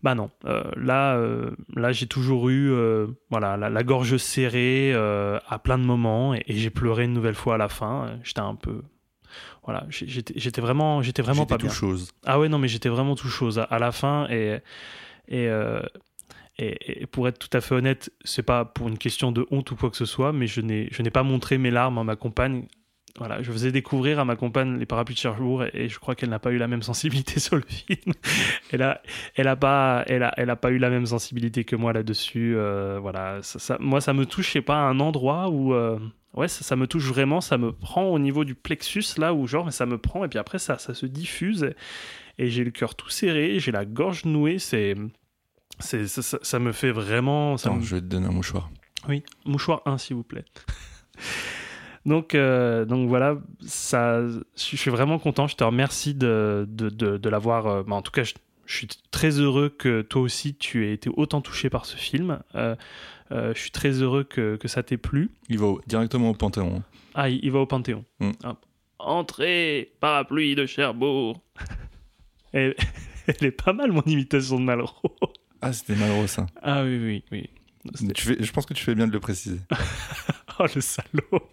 [0.02, 4.94] Bah non, euh, là, euh, là j'ai toujours eu euh, voilà, la, la, gorge serrée
[4.94, 8.18] à plein de moments et, et, j'ai pleuré une nouvelle fois à la fin.
[8.24, 8.82] J'étais un peu.
[9.64, 11.76] Voilà, j'étais, vraiment, j'étais vraiment pas tout bien.
[11.76, 12.12] chose.
[12.26, 14.60] Ah ouais, non, mais j'étais vraiment tout chose à, à la fin et.
[15.28, 15.50] et
[16.62, 19.72] et, et, pour être tout à fait honnête, c'est pas pour une question de honte
[19.72, 22.04] ou quoi que ce soit, mais je n'ai, je n'ai pas montré mes larmes à
[22.04, 22.66] ma compagne.
[23.20, 26.16] Voilà, je faisais découvrir à ma compagne les parapluies de Cherbourg et, et je crois
[26.16, 28.14] qu'elle n'a pas eu la même sensibilité sur le film.
[28.72, 29.02] elle a,
[29.36, 32.56] elle a pas, elle a, elle a pas eu la même sensibilité que moi là-dessus.
[32.56, 35.74] Euh, voilà, ça, ça, moi ça me touche, je sais pas, à un endroit où,
[35.74, 36.00] euh,
[36.34, 39.48] ouais, ça, ça, me touche vraiment, ça me prend au niveau du plexus là où
[39.48, 41.76] genre, mais ça me prend et puis après ça, ça se diffuse et,
[42.46, 44.96] et j'ai le cœur tout serré, j'ai la gorge nouée, c'est
[45.80, 47.58] c'est, ça, me fait vraiment.
[47.58, 47.84] Ça Attends, me...
[47.84, 48.70] je vais te donner un mouchoir.
[49.08, 50.46] Oui, mouchoir 1, s'il vous plaît.
[52.10, 55.48] donc, euh, donc voilà, ça, je suis vraiment content.
[55.48, 57.67] Je te remercie de, de, de, de l'avoir.
[57.67, 58.34] Euh, bah, en tout cas, je,
[58.65, 62.39] je, suis très heureux que toi aussi tu aies été autant touché par ce film.
[62.56, 62.76] Euh,
[63.32, 65.30] je suis très heureux que, que ça t'ait plu.
[65.50, 66.82] Il va au, directement au Panthéon.
[67.13, 68.04] Ah, il, il va au Panthéon.
[68.19, 68.32] Mm.
[68.43, 68.56] Ah.
[68.98, 71.41] Entrée, parapluie de Cherbourg.
[72.54, 72.76] elle,
[73.28, 75.15] elle est pas mal, mon imitation de Malraux.
[75.62, 76.48] Ah, c'était Malraux, ça.
[76.63, 77.50] Ah oui, oui, oui.
[78.15, 79.60] Tu fais, je pense que tu fais bien de le préciser.
[80.60, 81.52] oh, le salaud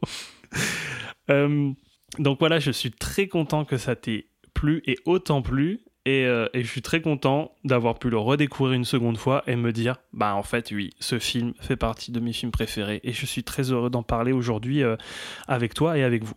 [1.31, 1.71] euh,
[2.19, 5.81] Donc voilà, je suis très content que ça t'ait plu et autant plu.
[6.05, 9.57] Et, euh, et, je suis très content d'avoir pu le redécouvrir une seconde fois et
[9.57, 13.13] me dire, bah en fait oui, ce film fait partie de mes films préférés et
[13.13, 14.95] je suis très heureux d'en parler aujourd'hui euh,
[15.49, 16.37] avec toi et avec vous.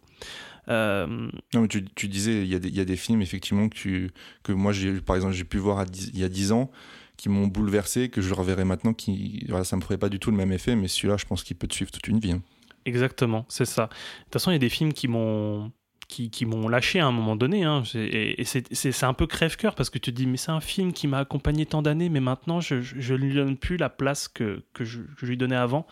[0.67, 4.09] Non, mais tu, disais, il y, a des films effectivement que,
[4.43, 4.71] que moi,
[5.05, 6.71] par exemple, j'ai pu voir il y a 10 ans
[7.19, 10.31] qui m'ont bouleversé, que je reverrai maintenant, qui, voilà, ça me ferait pas du tout
[10.31, 12.31] le même effet, mais celui-là, je pense qu'il peut te suivre toute une vie.
[12.31, 12.41] Hein.
[12.85, 13.83] Exactement, c'est ça.
[13.83, 15.71] De toute façon, il y a des films qui m'ont
[16.09, 17.63] qui, qui m'ont lâché à un moment donné.
[17.63, 17.83] Hein.
[17.93, 20.91] Et, et c'est un peu crève-cœur parce que tu te dis, mais c'est un film
[20.91, 24.63] qui m'a accompagné tant d'années, mais maintenant, je ne lui donne plus la place que,
[24.79, 25.85] je, que je lui donnais avant.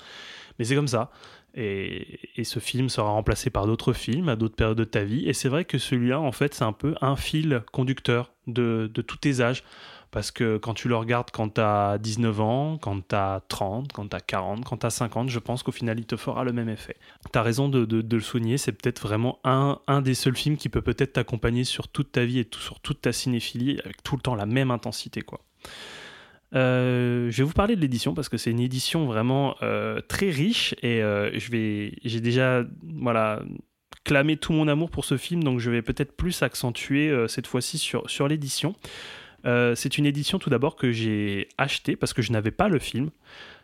[0.57, 1.11] Mais c'est comme ça.
[1.53, 5.27] Et, et, ce film sera remplacé par d'autres films à d'autres périodes de ta vie.
[5.27, 9.01] Et c'est vrai que celui-là, en fait, c'est un peu un fil conducteur de, de
[9.01, 9.63] tous tes âges.
[10.11, 13.91] Parce que quand tu le regardes quand tu as 19 ans, quand tu as 30,
[13.91, 16.43] quand tu as 40, quand tu as 50, je pense qu'au final, il te fera
[16.43, 16.95] le même effet.
[17.31, 20.81] Tu as raison de, le souligner, c'est peut-être vraiment un, des seuls films qui peut
[20.81, 24.35] peut-être t'accompagner sur toute ta vie et sur toute ta cinéphilie avec tout le temps
[24.35, 25.23] la même intensité.
[26.55, 30.29] Euh, je vais vous parler de l'édition parce que c'est une édition vraiment euh, très
[30.29, 33.41] riche et euh, j'ai déjà voilà,
[34.05, 37.77] clamé tout mon amour pour ce film, donc je vais peut-être plus accentuer cette fois-ci
[37.77, 38.75] sur l'édition.
[39.47, 42.79] Euh, c'est une édition tout d'abord que j'ai achetée parce que je n'avais pas le
[42.79, 43.09] film.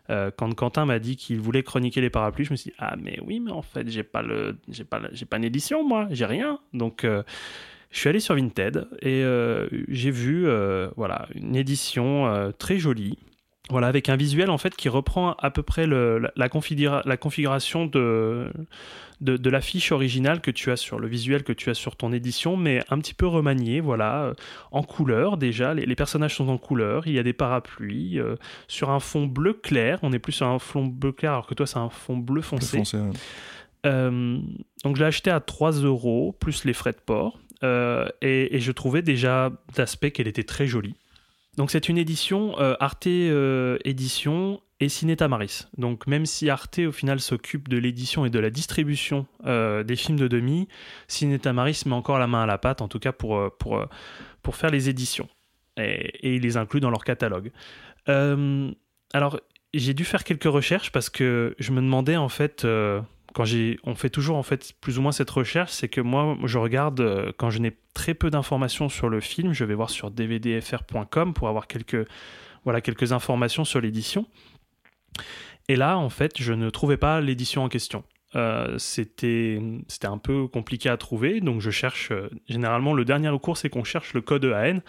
[0.10, 2.96] Euh, quand Quentin m'a dit qu'il voulait chroniquer les parapluies, je me suis dit ah
[3.02, 6.60] mais oui mais en fait j'ai pas le j'ai pas une édition moi j'ai rien
[6.74, 7.24] donc euh,
[7.90, 9.24] je suis allé sur Vinted et
[9.88, 10.46] j'ai vu
[10.98, 13.18] voilà une édition très jolie
[13.70, 17.02] voilà, avec un visuel en fait qui reprend à peu près le, la, la, configura
[17.06, 18.52] la, configuration de,
[19.22, 22.12] de, de l'affiche originale que tu as sur le visuel que tu as sur ton
[22.12, 24.34] édition, mais un petit peu remanié, voilà,
[24.72, 25.74] en couleur déjà.
[25.74, 28.36] Les, les personnages sont en couleur, il y a des parapluies euh,
[28.68, 30.00] sur un fond bleu clair.
[30.02, 32.42] On est plus sur un fond bleu clair alors que toi c'est un fond bleu
[32.42, 32.80] foncé.
[32.80, 33.12] foncé ouais.
[33.86, 34.40] euh,
[34.84, 37.40] donc je l'ai acheté à 3 euros plus les frais de port.
[37.64, 40.96] Euh, et, et je trouvais déjà d'aspect qu'elle était très jolie.
[41.58, 45.68] Donc c'est une édition euh, Arte euh, Édition et Ciné Tamaris.
[45.78, 49.96] Donc même si Arte au final s'occupe de l'édition et de la distribution euh, des
[49.96, 50.68] films de demi,
[51.08, 54.72] Ciné Tamaris met encore la main à la pâte, en tout cas pour, pour faire
[54.72, 55.30] les éditions.
[55.78, 57.52] Et, et ils les incluent dans leur catalogue.
[58.10, 58.72] Euh,
[59.14, 59.40] alors
[59.74, 62.66] j'ai dû faire quelques recherches parce que je me demandais en fait
[63.34, 66.38] quand j'ai, on fait toujours en fait plus ou moins cette recherche, c'est que moi,
[66.46, 69.90] je regarde euh, quand je n'ai très peu d'informations sur le film, je vais voir
[69.90, 72.08] sur dvdfr.com pour avoir quelques,
[72.64, 74.28] voilà, quelques informations sur l'édition.
[75.68, 78.04] Et là, en fait, je ne trouvais pas l'édition en question.
[78.36, 82.12] Euh, c'était, c'était un peu compliqué à trouver, donc je cherche.
[82.12, 84.80] Euh, généralement, le dernier recours, c'est qu'on cherche le code EAN.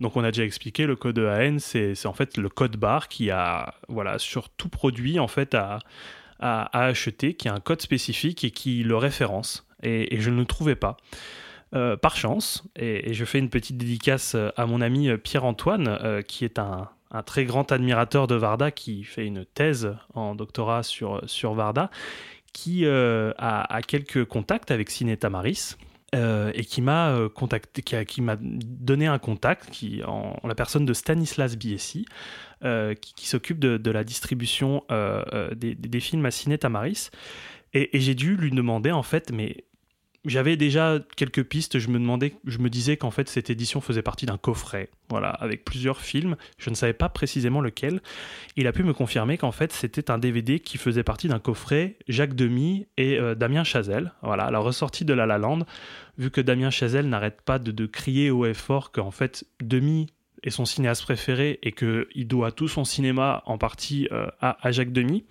[0.00, 1.20] Donc, on a déjà expliqué, le code
[1.58, 5.54] c'est, c'est en fait le code barre qui a, voilà, sur tout produit, en fait,
[5.54, 5.78] à
[6.44, 9.66] à, acheter, qui a un code spécifique et qui le référence.
[9.82, 10.96] Et, je ne le trouvais pas.
[11.74, 16.44] Euh, par chance, et, je fais une petite dédicace à mon ami Pierre-Antoine, euh, qui
[16.44, 21.22] est un, un, très grand admirateur de Varda, qui fait une thèse en doctorat sur,
[21.26, 21.90] sur Varda,
[22.52, 25.76] qui euh, a, a, quelques contacts avec Ciné Tamaris.
[26.14, 30.92] Euh, et qui m'a contacté, qui, m'a donné un contact, qui en, la personne de
[30.92, 32.06] Stanislas Biessi,
[32.64, 37.10] euh, qui, s'occupe de, la distribution euh, des, films à Ciné Tamaris.
[37.72, 39.64] Et j'ai dû lui demander, en fait, mais
[40.24, 41.78] j'avais déjà quelques pistes.
[41.78, 45.30] Je me demandais, je me disais qu'en fait cette édition faisait partie d'un coffret, voilà,
[45.30, 46.36] avec plusieurs films.
[46.58, 48.00] Je ne savais pas précisément lequel.
[48.56, 51.96] Il a pu me confirmer qu'en fait c'était un DVD qui faisait partie d'un coffret
[52.08, 54.12] Jacques Demy et euh, Damien Chazelle.
[54.22, 55.60] Voilà, la ressortie de La La Land.
[56.18, 60.06] Vu que Damien Chazelle n'arrête pas de, de crier haut et fort qu'en fait Demy
[60.42, 64.72] est son cinéaste préféré et qu'il doit tout son cinéma en partie euh, à, à
[64.72, 65.24] Jacques Demy.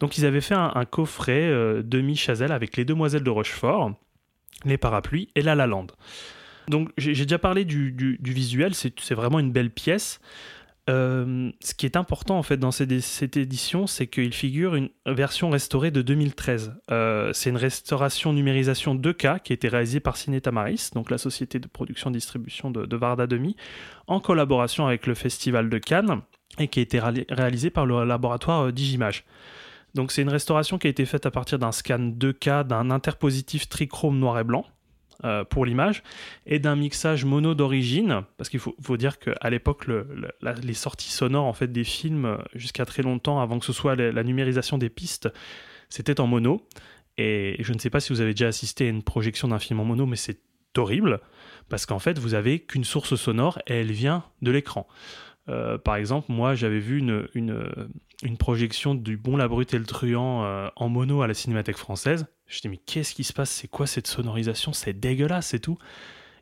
[0.00, 3.92] Donc ils avaient fait un, coffret euh, demi Chazelle avec les Demoiselles de Rochefort,
[4.64, 5.88] les Parapluies et La La Land.
[6.68, 10.20] Donc j'ai déjà parlé du, visuel, c'est vraiment une belle pièce.
[10.88, 15.50] Euh, ce qui est important en fait dans cette, édition, c'est qu'il figure une version
[15.50, 16.72] restaurée de 2013.
[16.90, 21.18] Euh, c'est une restauration numérisation 2K qui a été réalisée par Ciné Tamaris, donc la
[21.18, 23.56] société de production et distribution de, de Varda Demi,
[24.06, 26.22] en collaboration avec le Festival de Cannes
[26.58, 29.24] et qui a été réalisée par le laboratoire Digimage.
[29.94, 33.68] Donc c'est une restauration qui a été faite à partir d'un scan 2K d'un interpositif
[33.68, 34.64] trichrome noir et blanc
[35.24, 36.02] euh, pour l'image
[36.46, 41.52] et d'un mixage mono d'origine parce qu'il faut, dire qu'à l'époque les sorties sonores en
[41.52, 45.28] fait des films jusqu'à très longtemps avant que ce soit la, la numérisation des pistes
[45.88, 46.64] c'était en mono.
[47.18, 49.80] Et je ne sais pas si vous avez déjà assisté à une projection d'un film
[49.80, 50.40] en mono mais c'est
[50.76, 51.20] horrible
[51.68, 54.86] parce qu'en fait vous avez qu'une source sonore et elle vient de l'écran
[55.50, 60.44] Euh, par exemple, moi j'avais vu une, projection du Bon, la Brute et le Truand
[60.44, 62.26] euh, en mono à la Cinémathèque française.
[62.46, 63.50] Je me mais qu'est-ce qui se passe?
[63.50, 64.72] C'est quoi cette sonorisation?
[64.72, 65.78] C'est dégueulasse, c'est tout.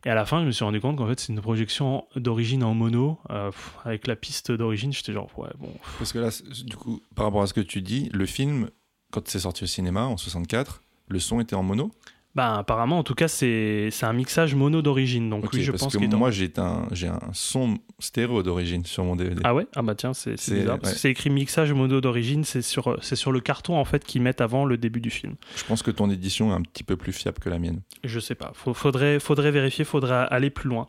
[0.04, 2.62] Et à la fin, je me suis rendu compte qu'en fait, c'est une projection d'origine
[2.62, 3.50] en mono, euh,
[3.84, 4.92] avec la piste d'origine.
[4.92, 5.72] J'étais genre, ouais, bon.
[5.98, 6.30] Parce que là,
[6.64, 8.70] du coup, par rapport à ce que tu dis, le film,
[9.10, 11.90] quand c'est sorti au cinéma en 64, le son était en mono?
[12.38, 15.28] Ben, apparemment, en tout cas, c'est un mixage mono d'origine.
[15.28, 19.16] Donc, oui, je parce pense que moi, j'ai un, un son stéréo d'origine sur mon
[19.16, 19.40] DVD.
[19.42, 19.66] Ah ouais?
[19.74, 20.78] Ah bah tiens, c'est c'est bizarre.
[20.80, 21.10] ouais.
[21.10, 24.76] Écrit mixage mono d'origine, c'est sur, sur le carton en fait qu'ils mettent avant le
[24.78, 25.34] début du film.
[25.56, 27.80] Je pense que ton édition est un petit peu plus fiable que la mienne.
[28.04, 30.86] Je sais pas, faudrait, faudrait vérifier, faudrait aller plus loin.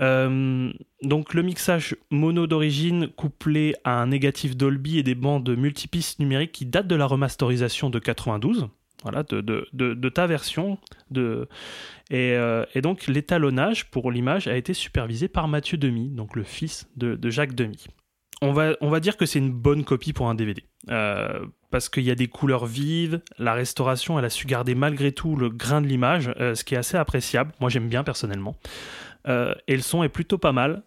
[0.00, 0.72] Euh,
[1.02, 6.52] donc le mixage mono d'origine couplé à un négatif Dolby et des bandes multipistes numériques
[6.52, 8.68] qui datent de la remasterisation de 92,
[9.02, 10.78] voilà, de, ta version.
[11.10, 11.48] De...
[12.10, 16.42] Et, euh, et donc l'étalonnage pour l'image a été supervisé par Mathieu Demy, donc le
[16.42, 17.86] fils de, Jacques Demy.
[18.42, 20.62] On va, on va dire que c'est une bonne copie pour un DVD.
[20.90, 25.12] Euh, parce qu'il y a des couleurs vives, la restauration, elle a su garder malgré
[25.12, 27.52] tout le grain de l'image, euh, ce qui est assez appréciable.
[27.60, 28.56] Moi, j'aime bien personnellement.
[29.66, 30.84] Et le son est plutôt pas mal.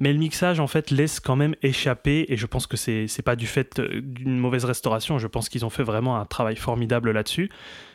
[0.00, 3.22] Mais le mixage, en fait, laisse quand même échapper, et je pense que c'est c'est
[3.22, 6.56] pas du fait euh, d'une mauvaise restauration, je pense qu'ils ont fait vraiment un travail
[6.56, 7.50] formidable là-dessus.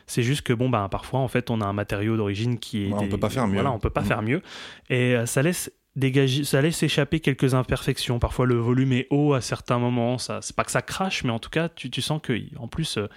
[0.06, 2.92] C'est juste que, bon, ben, parfois, en fait, on a un matériau d'origine qui est.
[2.92, 3.54] Ouais, on peut pas faire mieux.
[3.54, 4.06] Voilà, on peut pas Mhm.
[4.06, 4.40] faire mieux.
[4.88, 8.18] Et euh, ça laisse dégager, ça laisse échapper quelques imperfections.
[8.20, 10.18] Parfois, le volume est haut à certains moments.
[10.18, 12.68] Ça, c'est pas que ça crache, mais en tout cas, tu, tu sens que, en
[12.68, 13.08] plus, euh,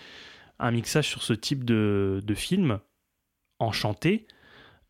[0.57, 2.79] un mixage sur ce type de, de film
[3.59, 4.25] enchanté,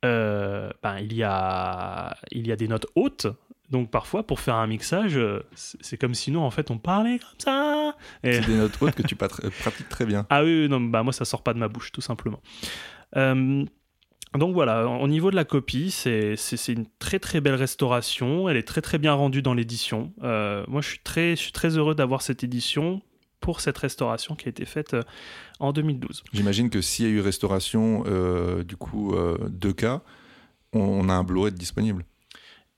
[0.05, 3.27] euh, ben, il, y a, il y a des notes hautes.
[3.71, 7.19] Donc parfois, pour faire un mixage, euh, c'est comme si nous, en fait, on parlait
[7.19, 7.95] comme ça.
[8.23, 10.25] Et- C'est des notes hautes que tu euh, pratiques très bien.
[10.29, 12.41] ah oui, non, bah moi ça sort pas de ma bouche, tout simplement.
[13.15, 13.63] Euh,
[14.37, 16.35] donc voilà, au niveau de la copie, c'est
[16.67, 18.47] une très très belle restauration.
[18.49, 20.13] Elle est très très bien rendue dans l'édition.
[20.23, 23.01] Euh, moi, je suis très, je suis très heureux d'avoir cette édition
[23.39, 24.95] pour cette restauration qui a été faite
[25.59, 26.23] en 2012.
[26.33, 30.01] J'imagine que s'il y a eu restauration, euh, du coup, euh, 2K,
[30.73, 32.05] on, on a un Blu-ray disponible.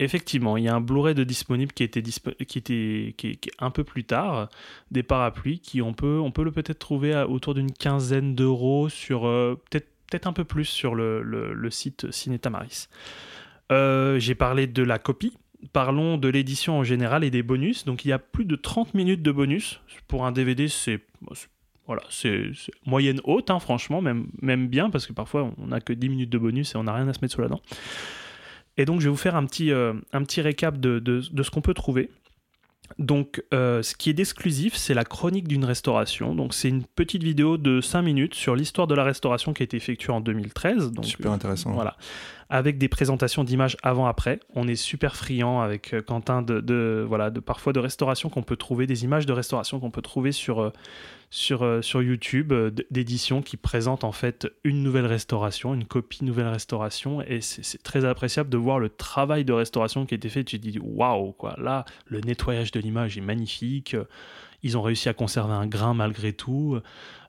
[0.02, 4.04] Effectivement, il y a un Blu-ray de disponible qui était, qui était un peu plus
[4.04, 4.50] tard,
[4.90, 9.28] des parapluies qui on peut on peut le peut-être trouver autour d'une quinzaine d'euros sur
[9.28, 12.88] euh, peut-être un peu plus sur le, site Ciné Tamaris.
[13.72, 15.38] Euh, J'ai parlé de la copie.
[15.72, 17.86] Parlons de l'édition en général et des bonus.
[17.86, 20.68] Donc il y a plus de 30 minutes de bonus pour un DVD.
[20.68, 21.02] C'est
[21.86, 22.02] voilà,
[22.88, 26.30] moyenne haute, hein, franchement, même, même bien, parce que parfois on n'a que 10 minutes
[26.32, 27.62] de bonus et on n'a rien à se mettre sous la dent.
[28.78, 31.44] Et donc, je vais vous faire un petit, euh, un petit récap de, de- de
[31.44, 32.10] ce qu'on peut trouver.
[33.00, 36.36] Donc, euh, ce qui est d'exclusif, c'est la chronique d'une restauration.
[36.36, 39.66] Donc, c'est une petite vidéo de 5 minutes sur l'histoire de la restauration qui a
[39.66, 40.92] été effectuée en 2013.
[40.92, 41.72] Donc, Super intéressant.
[41.72, 41.96] voilà.
[42.50, 44.42] Avec des présentations d'images avant-après.
[44.56, 48.44] On est super friand avec euh, Quentin de, de- voilà, de parfois de restauration qu'on
[48.44, 50.72] peut trouver, des images de restauration qu'on peut trouver sur,
[51.34, 56.26] sur, euh, sur YouTube, euh, d'éditions qui présentent en fait une nouvelle restauration, une copie
[56.26, 57.22] nouvelle restauration.
[57.22, 60.44] Et c'est très appréciable de voir le travail de restauration qui a été fait.
[60.44, 61.56] Tu te dis, waouh, quoi.
[61.58, 63.96] Là, le nettoyage de l'image est magnifique.
[64.62, 66.78] Ils ont réussi à conserver un grain malgré tout.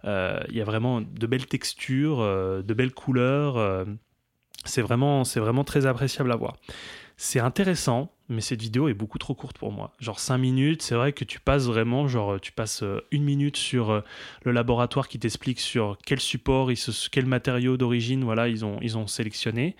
[0.05, 3.86] Euh, Il y a vraiment de belles textures, de belles couleurs.
[4.64, 6.57] c'est vraiment, c'est vraiment très appréciable à voir.
[7.16, 9.93] C'est intéressant mais cette vidéo est beaucoup trop courte pour moi.
[10.01, 13.57] Genre 5 minutes, c'est vrai que tu passes vraiment, genre tu passes euh, une minute
[13.57, 14.01] sur euh,
[14.45, 16.70] le laboratoire qui t'explique sur quel support,
[17.11, 19.77] quel matériau d'origine voilà, ils, ont, ils ont sélectionné.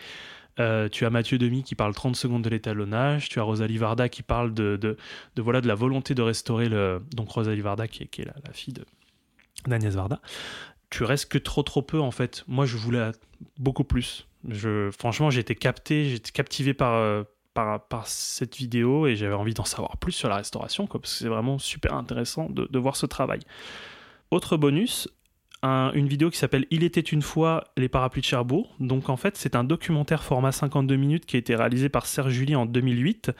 [0.61, 3.29] Euh, tu as Mathieu Demy qui parle 30 secondes de l'étalonnage.
[3.29, 4.97] Tu as Rosalie Varda qui parle de, de,
[5.43, 7.03] voilà, de la volonté de restaurer le.
[7.15, 8.75] Donc Rosalie Varda qui est, la, la fille
[9.67, 10.21] d'Agnès Varda.
[10.91, 12.45] Tu restes que trop trop peu en fait.
[12.49, 13.13] Moi je voulais
[13.59, 14.27] beaucoup plus.
[14.49, 17.23] Je, franchement été capté, été captivé par, euh,
[17.55, 21.19] par, cette vidéo et j'avais envie d'en savoir plus sur la restauration quoi, parce que
[21.19, 23.41] c'est vraiment super intéressant de, voir ce travail.
[24.31, 25.09] Autre bonus,
[25.63, 28.75] un- une vidéo qui s'appelle Il était une fois les parapluies de Cherbourg.
[28.81, 32.33] Donc en fait, c'est un documentaire format 52 minutes qui a été réalisé par Serge
[32.33, 33.31] Julie en 2008.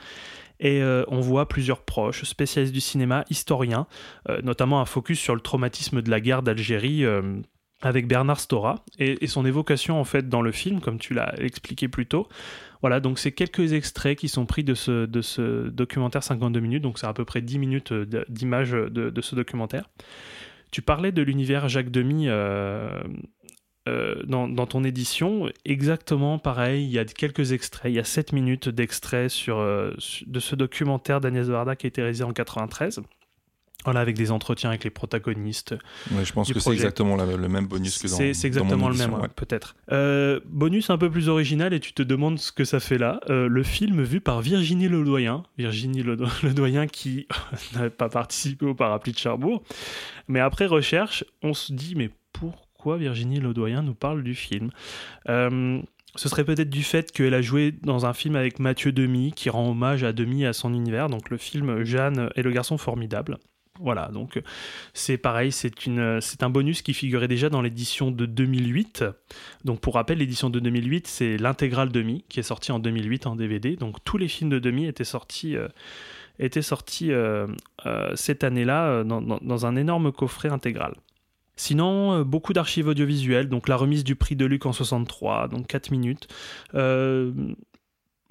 [0.59, 3.87] Et euh, on voit plusieurs proches, spécialistes du cinéma, historiens,
[4.29, 7.41] euh, notamment un focus sur le traumatisme de la guerre d'Algérie euh,
[7.81, 11.89] avec Bernard Stora et son évocation en fait dans le film, comme tu l'as expliqué
[11.89, 12.29] plus tôt.
[12.83, 15.05] Voilà, donc c'est quelques extraits qui sont pris de ce,
[15.69, 19.35] documentaire 52 minutes, donc c'est à peu près 10 minutes euh, d- d'image de, ce
[19.35, 19.89] documentaire.
[20.69, 23.01] Tu parlais de l'univers Jacques Demy euh,
[23.87, 25.49] euh, dans, ton édition.
[25.63, 29.93] Exactement pareil, il y a quelques extraits, il y a 7 minutes d'extraits euh,
[30.27, 32.99] de ce documentaire d'Agnès Varda qui a été réalisé en 93.
[33.85, 35.75] Voilà, avec des entretiens avec les protagonistes.
[36.11, 38.63] Ouais, je pense que c'est exactement la- le même bonus que dans C'est c'est dans
[38.65, 39.27] mon exactement le même, ouais, ouais.
[39.35, 39.75] peut-être.
[39.91, 43.19] Euh, bonus un peu plus original, et tu te demandes ce que ça fait là.
[43.29, 45.43] Euh, le film vu par Virginie Ledoyen.
[45.57, 47.27] Virginie Ledo- Ledoyen qui
[47.75, 49.63] n'avait pas participé au parapluie de Cherbourg.
[50.27, 54.69] Mais après recherche, on se dit, mais pourquoi Virginie Ledoyen nous parle du film?
[55.29, 55.79] Euh,
[56.15, 59.49] ce serait peut-être du fait qu'elle a joué dans un film avec Mathieu Demy, qui
[59.49, 62.77] rend hommage à Demy et à son univers, donc le film Jeanne et le garçon
[62.77, 63.37] formidable.
[63.79, 64.39] Voilà, donc
[64.93, 69.03] c'est pareil, c'est une, c'est un bonus qui figurait déjà dans l'édition de 2008.
[69.65, 73.35] Donc pour rappel, l'édition de 2008, c'est l'intégrale Demi qui est sortie en 2008 en
[73.35, 73.75] DVD.
[73.75, 75.67] Donc tous les films de Demi étaient sortis, euh,
[76.39, 77.47] euh,
[77.87, 80.93] euh, cette année-là euh, dans, dans- un énorme coffret intégral.
[81.55, 85.65] Sinon, euh, beaucoup d'archives audiovisuelles, donc la remise du prix de Luc en 63, donc
[85.65, 86.27] 4 minutes.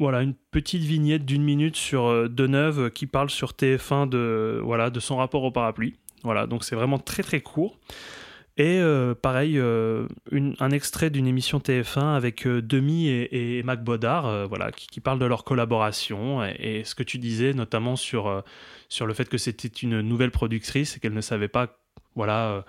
[0.03, 4.61] Euh, voilà, une petite vignette d'une minute sur euh, Deneuve qui parle sur TF1 de,
[4.63, 5.95] voilà, de son rapport au parapluie.
[6.25, 7.79] Voilà, donc c'est vraiment très très court.
[8.59, 14.27] Et euh, pareil, euh, un extrait d'une émission TF1 avec euh, Demi et, Mac Bodard,
[14.27, 18.27] euh, voilà, qui, parlent de leur collaboration et, et ce que tu disais, notamment sur,
[18.27, 18.43] euh,
[18.91, 21.79] sur le fait que c'était une nouvelle productrice et qu'elle ne savait pas,
[22.15, 22.63] voilà, euh,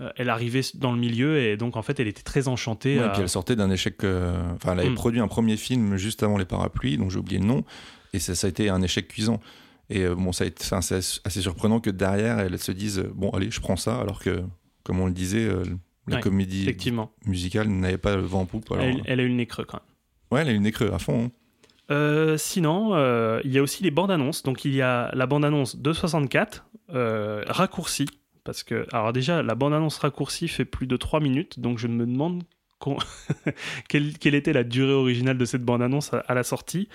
[0.00, 2.98] euh, elle arrivait dans le milieu et donc en fait elle était très enchantée.
[2.98, 4.02] Ouais, à- et puis elle sortait d'un échec.
[4.04, 4.94] euh, Enfin, elle avait Mm.
[4.94, 7.64] produit un premier film juste avant les parapluies, dont j'ai oublié le nom,
[8.12, 9.40] et ça, ça a été un échec cuisant.
[9.88, 13.04] Et euh, bon, ça a été, enfin, c'est assez surprenant que derrière, elle se dise
[13.14, 14.42] bon, allez, je prends ça, alors que,
[14.84, 15.48] comme on le disait,
[16.06, 18.70] la Ouais, comédie Effectivement, musicale n'avait pas le vent en poupe.
[18.72, 19.86] alors, elle, elle a eu le nez creux quand même.
[20.32, 21.24] Ouais, elle a eu le nez creux à fond.
[21.26, 21.30] hein.
[21.92, 24.44] Euh, sinon, euh, il y a aussi les bandes annonces.
[24.44, 28.06] Donc, il y a la bande annonce de 64, euh, raccourcie.
[28.50, 31.60] Parce que, alors déjà, la bande annonce raccourcie fait plus de 3 minutes.
[31.60, 32.42] Donc, je me demande
[33.88, 36.88] quelle, était la durée originale de cette bande annonce à, la sortie.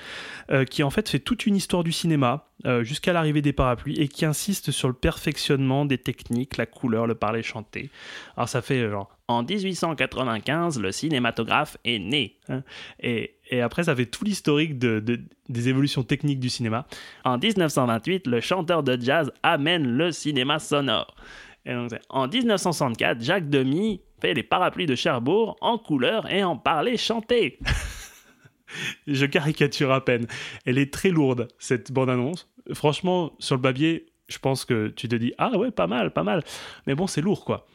[0.50, 3.96] euh, qui en fait fait toute une histoire du cinéma euh, jusqu'à l'arrivée des parapluies
[4.02, 7.90] et qui insiste sur le perfectionnement des techniques, la couleur, le parler chanté.
[8.36, 9.16] Alors, ça fait genre.
[9.28, 12.36] En 1895, le cinématographe est né.
[12.50, 12.64] hein.
[13.00, 13.32] Et,
[13.62, 16.86] après, ça fait tout l'historique de, de- des évolutions techniques du cinéma.
[17.24, 21.16] En 1928, le chanteur de jazz amène le cinéma sonore.
[22.10, 27.60] En 1964, Jacques Demy fait les parapluies de Cherbourg en couleur et en parler chanté.
[29.08, 30.28] Je caricature à peine.
[30.66, 32.50] Elle est très lourde, cette bande-annonce.
[32.74, 36.24] Franchement, sur le papier, je pense que tu te dis Ah ouais, pas mal, pas
[36.24, 36.44] mal.
[36.88, 37.68] Mais bon, c'est lourd, quoi.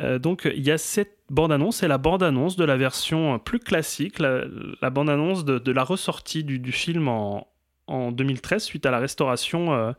[0.00, 4.18] Euh, donc il y a cette bande-annonce, c'est la bande-annonce de la version plus classique,
[4.18, 7.46] la, bande-annonce de, la ressortie du, film en,
[7.86, 9.92] en 2013 suite à la restauration, euh,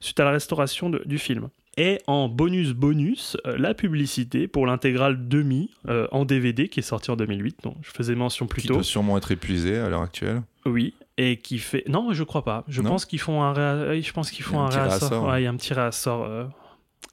[0.00, 1.50] suite à la restauration du film.
[1.80, 6.82] Et en bonus bonus, euh, la publicité pour l'intégrale demi euh, en DVD qui est
[6.82, 8.74] sortie en 2008, dont je faisais mention plus Qui tôt.
[8.74, 10.42] doit sûrement être épuisé à l'heure actuelle.
[10.66, 11.84] Oui, et qui fait.
[11.88, 12.64] Non, je crois pas.
[12.68, 13.52] Je Non pense qu'ils font un.
[13.52, 15.38] réa- oui, Je pense qu'ils font a un réassort.
[15.38, 16.24] il y a un petit réassort.
[16.24, 16.44] euh,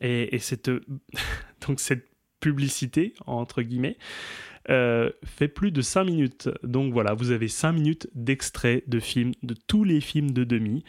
[0.02, 0.70] Et, et cette
[1.68, 2.08] donc cette
[2.40, 3.98] publicité entre guillemets
[4.70, 6.50] euh, fait plus de 5 minutes.
[6.64, 10.84] Donc voilà, vous avez 5 minutes d'extrait de films, de tous les films de demi.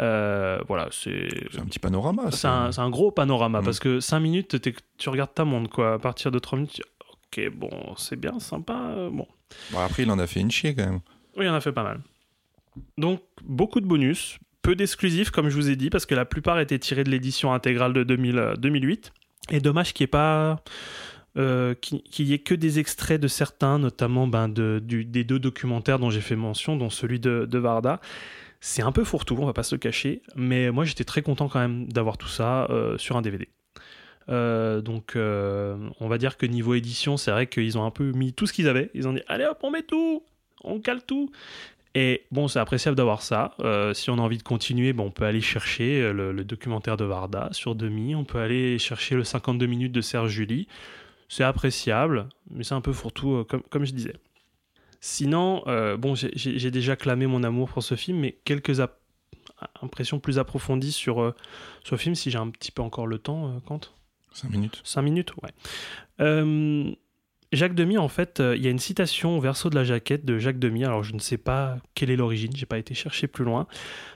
[0.00, 1.28] Euh, voilà, c'est
[1.58, 2.30] un petit panorama.
[2.32, 3.64] c'est un, gros panorama Mm.
[3.64, 5.94] parce que 5 minutes, t'es- tu regardes ta montre quoi.
[5.94, 6.82] À partir de 3 minutes, tu-
[7.48, 8.74] ok, bon, c'est bien, sympa.
[8.96, 9.26] euh, Bon,
[9.70, 11.00] Bon, après, il en a fait une chier quand même.
[11.36, 12.00] oui, il en a fait pas mal.
[12.98, 16.58] Donc, beaucoup de bonus, peu d'exclusifs, comme je vous ai dit, parce que la plupart
[16.58, 19.12] étaient tirés de l'édition intégrale de 2000, euh, 2008.
[19.50, 20.56] Et dommage qu'il n'y ait pas.
[21.36, 25.98] euh, qu'il ait que des extraits de certains, notamment ben, de, du- des deux documentaires
[25.98, 28.00] dont j'ai fait mention, dont celui de, de Varda.
[28.66, 31.50] C'est un peu fourre-tout, on va pas se le cacher, mais moi j'étais très content
[31.50, 33.46] quand même d'avoir tout ça euh, sur un DVD.
[34.30, 38.12] Euh, donc euh, on va dire que niveau édition, c'est vrai qu'ils ont un peu
[38.12, 38.90] mis tout ce qu'ils avaient.
[38.94, 40.22] Ils ont dit allez hop, on met tout,
[40.62, 41.30] on cale tout.
[41.94, 43.54] Et bon, c'est appréciable d'avoir ça.
[43.92, 47.50] Si on a envie de continuer, bon, on peut aller chercher le, documentaire de Varda
[47.52, 48.14] sur Demi.
[48.14, 50.68] On peut aller chercher le 52 minutes de Serge Julie.
[51.28, 54.14] C'est appréciable, mais c'est un peu fourre-tout, comme je disais.
[55.06, 58.80] Sinon, euh, bon, j'ai- déjà clamé mon amour pour ce film, mais quelques
[59.82, 61.34] impressions plus approfondies sur, euh,
[61.84, 63.80] sur le film, si j'ai un petit peu encore le temps, euh, Kant
[64.32, 64.80] 5 minutes.
[64.82, 65.50] 5 minutes, ouais.
[66.22, 66.90] Euh,
[67.52, 70.24] Jacques Demy, en fait, euh, il y a une citation au verso de la jaquette
[70.24, 70.86] de Jacques Demy.
[70.86, 73.66] Alors, je ne sais pas quelle est l'origine, j'ai pas été chercher plus loin.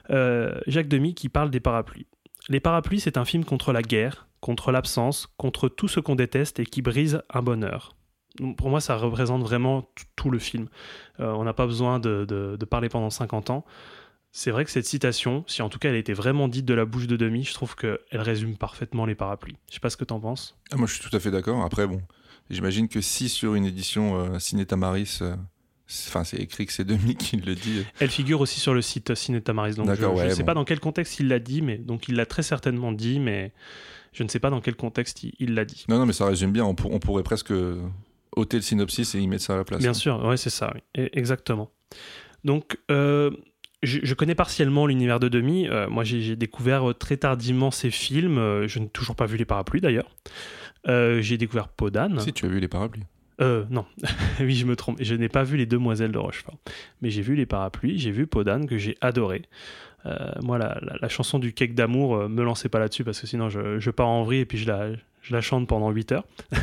[0.09, 2.07] Euh, Jacques Demy qui parle des parapluies.
[2.49, 6.59] Les parapluies, c'est un film contre la guerre, contre l'absence, contre tout ce qu'on déteste
[6.59, 7.95] et qui brise un bonheur.
[8.57, 10.67] Pour moi, ça représente vraiment tout le film.
[11.19, 13.65] Euh, on n'a pas besoin de, de- de parler pendant 50 ans.
[14.31, 16.85] C'est vrai que cette citation, si en tout cas elle était vraiment dite de la
[16.85, 19.57] bouche de Demy, je trouve qu'elle résume parfaitement les parapluies.
[19.69, 20.55] Je sais pas ce que t'en penses.
[20.71, 21.63] Ah, moi, je suis tout à fait d'accord.
[21.63, 21.99] Après, bon,
[22.51, 25.35] j'imagine que si sur une édition euh, Ciné Tamaris, euh,
[26.07, 27.83] enfin, c'est écrit que c'est Demi qui le dit.
[27.99, 30.45] Elle figure aussi sur le site Ciné Tamaris, donc je ne ouais, sais bon.
[30.45, 33.51] pas dans quel contexte il l'a dit, mais donc il l'a très certainement dit, mais
[34.13, 35.85] je ne sais pas dans quel contexte il- il l'a dit.
[35.89, 36.65] Non, non, mais ça résume bien.
[36.65, 37.51] On, pour- on pourrait presque
[38.35, 39.79] ôter le synopsis et y mettre ça à la place.
[39.81, 40.81] Bien sûr, ouais, c'est ça, oui.
[41.03, 41.71] E- exactement.
[42.43, 43.31] Donc, euh,
[43.83, 45.67] je, je connais partiellement l'univers de Demi.
[45.67, 48.65] Euh, moi, j'ai découvert euh, très tardivement ces films.
[48.67, 50.09] Je n'ai toujours pas vu Les Parapluies, d'ailleurs.
[50.87, 52.19] Euh, j'ai découvert Podane.
[52.19, 53.03] Si tu as vu les parapluies.
[53.41, 53.85] Euh, non,
[54.39, 54.97] oui, je me trompe.
[55.01, 56.57] Je n'ai pas vu Les Demoiselles de Rochefort.
[57.01, 59.43] Mais j'ai vu Les Parapluies, j'ai vu Podane, que j'ai adoré.
[60.41, 63.49] Moi, la, la- la chanson du cake d'amour, me lancez pas là-dessus parce que sinon
[63.49, 66.23] je, je pars en vrille et puis je la, je la chante pendant 8 heures.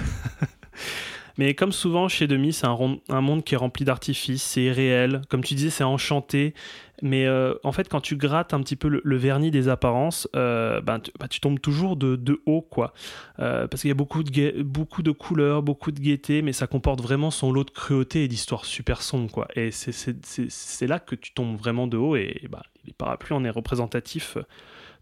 [1.39, 5.21] Mais comme souvent chez Demi, c'est un, monde qui est rempli d'artifices, c'est réel.
[5.29, 6.55] Comme tu disais, c'est enchanté.
[7.03, 10.81] Mais euh, en fait, quand tu grattes un petit peu le, vernis des apparences, euh,
[10.81, 12.95] ben, tu, ben, tu tombes toujours de, haut, quoi.
[13.39, 16.67] Euh, parce qu'il y a beaucoup de, beaucoup de couleurs, beaucoup de gaieté, mais ça
[16.67, 19.49] comporte vraiment son lot de cruauté et d'histoires super sombres, quoi.
[19.57, 23.51] Et c'est- là que tu tombes vraiment de haut, et bah, les parapluies en est
[23.51, 24.39] représentatif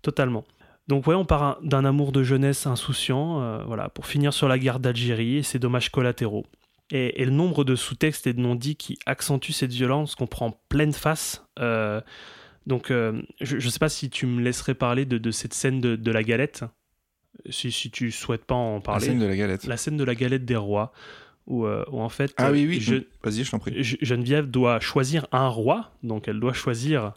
[0.02, 0.44] totalement.
[0.88, 4.48] Donc ouais, on part un- d'un amour de jeunesse insouciant, euh, voilà, pour finir sur
[4.48, 6.44] la guerre d'Algérie et ses dommages collatéraux.
[6.90, 10.60] Et, et le nombre de sous-textes et de non-dits qui accentuent cette violence qu'on prend
[10.68, 11.46] pleine face.
[11.58, 12.00] euh,
[12.66, 15.80] donc euh, je ne sais pas si tu me laisserais parler de, de cette scène
[15.80, 16.64] de, de la galette,
[17.50, 19.06] si, si tu souhaites pas en La parler.
[19.06, 19.64] scène de la galette.
[19.66, 20.92] La scène de la galette des rois,
[21.46, 22.80] où, où en fait Ah oui, oui.
[22.80, 23.74] je- Vas-y, je t'en prie.
[23.82, 27.12] Geneviève doit choisir un roi, donc elle doit choisir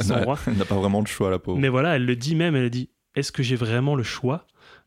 [0.00, 0.38] son Elle n'a- roi.
[0.46, 1.58] Elle n'a pas vraiment de choix, la pauvre.
[1.58, 4.46] Mais voilà, elle le dit même, elle dit est-ce que j'ai vraiment le choix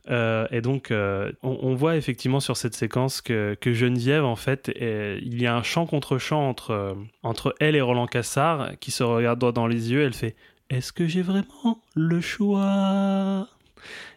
[0.10, 4.72] Euh, Et donc, euh, on, voit effectivement sur cette séquence que, que Geneviève, en fait,
[4.78, 8.92] il y a un chant contre chant entre, euh, entre elle et Roland Cassard qui
[8.92, 10.04] se regardent droit dans les yeux.
[10.04, 10.36] Elle fait
[10.70, 13.48] Est-ce que j'ai vraiment le choix?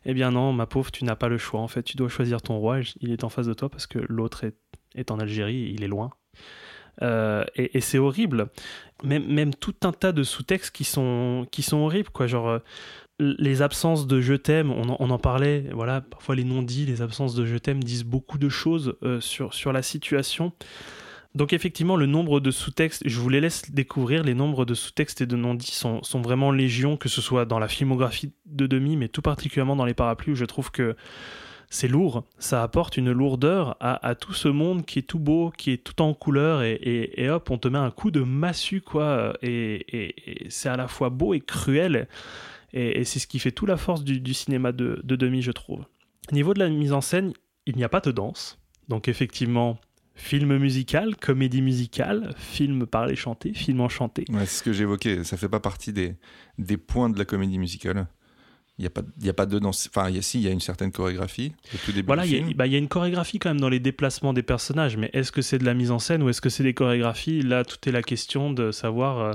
[0.05, 1.61] Eh bien, non, ma pauvre, tu n'as pas le choix.
[1.61, 2.81] En fait, tu dois choisir ton roi.
[3.01, 4.57] Il est en face de toi parce que l'autre est,
[4.95, 6.11] est en Algérie il est loin.
[7.01, 8.49] Et, et c'est horrible.
[9.03, 12.29] Même, même tout un tas de sous-textes qui sont, qui sont horribles, quoi.
[12.29, 12.61] Genre,
[13.19, 17.45] les absences de je t'aime, on, en- parlait, voilà, parfois les non-dits, les absences de
[17.45, 20.53] je t'aime disent beaucoup de choses euh, sur, la situation.
[21.35, 25.21] Donc effectivement, le nombre de sous-textes, je vous les laisse découvrir, les nombres de sous-textes
[25.23, 28.97] et de non-dits sont, sont vraiment légion, que ce soit dans la filmographie de Demi,
[28.97, 30.95] mais tout particulièrement dans les parapluies, où je trouve que
[31.71, 35.51] c'est lourd, ça apporte une lourdeur à, à tout ce monde qui est tout beau,
[35.57, 39.33] qui est tout en couleur, et, hop, on te met un coup de massue, quoi,
[39.41, 40.05] et-
[40.45, 42.09] et c'est à la fois beau et cruel,
[42.73, 45.43] et, et c'est ce qui fait toute la force du, du cinéma de, de Demi,
[45.43, 45.85] je trouve.
[46.31, 47.33] Au niveau de la mise en scène,
[47.66, 48.59] il n'y a pas de danse,
[48.89, 49.79] donc effectivement,
[50.14, 54.25] film musical, comédie musicale, film parlé chanté, film enchanté.
[54.31, 55.25] Ouais, c'est ce que j'évoquais.
[55.25, 56.16] Ça fait pas partie des,
[56.59, 58.07] des points de la comédie musicale.
[58.79, 58.91] Il n'y a,
[59.35, 59.89] pas- a de danse.
[59.95, 62.31] Enfin, y a, si, il y a une certaine chorégraphie au tout début Voilà, du
[62.31, 62.57] il y, a- film.
[62.57, 65.31] bah, il y a une chorégraphie quand même dans les déplacements des personnages, mais est-ce
[65.31, 67.43] que c'est de la mise en scène ou est-ce que c'est des chorégraphies?
[67.43, 69.33] Là, tout est la question de savoir euh,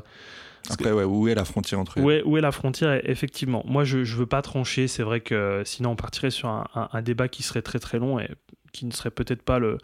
[0.73, 2.99] Après, ouais, où est la frontière entre où, est, où est la frontière.
[3.09, 4.87] Effectivement, moi, je ne veux pas trancher.
[4.87, 7.99] C'est vrai que sinon, on partirait sur un, un- un débat qui serait très très
[7.99, 8.29] long et
[8.73, 9.77] qui ne serait peut-être pas le,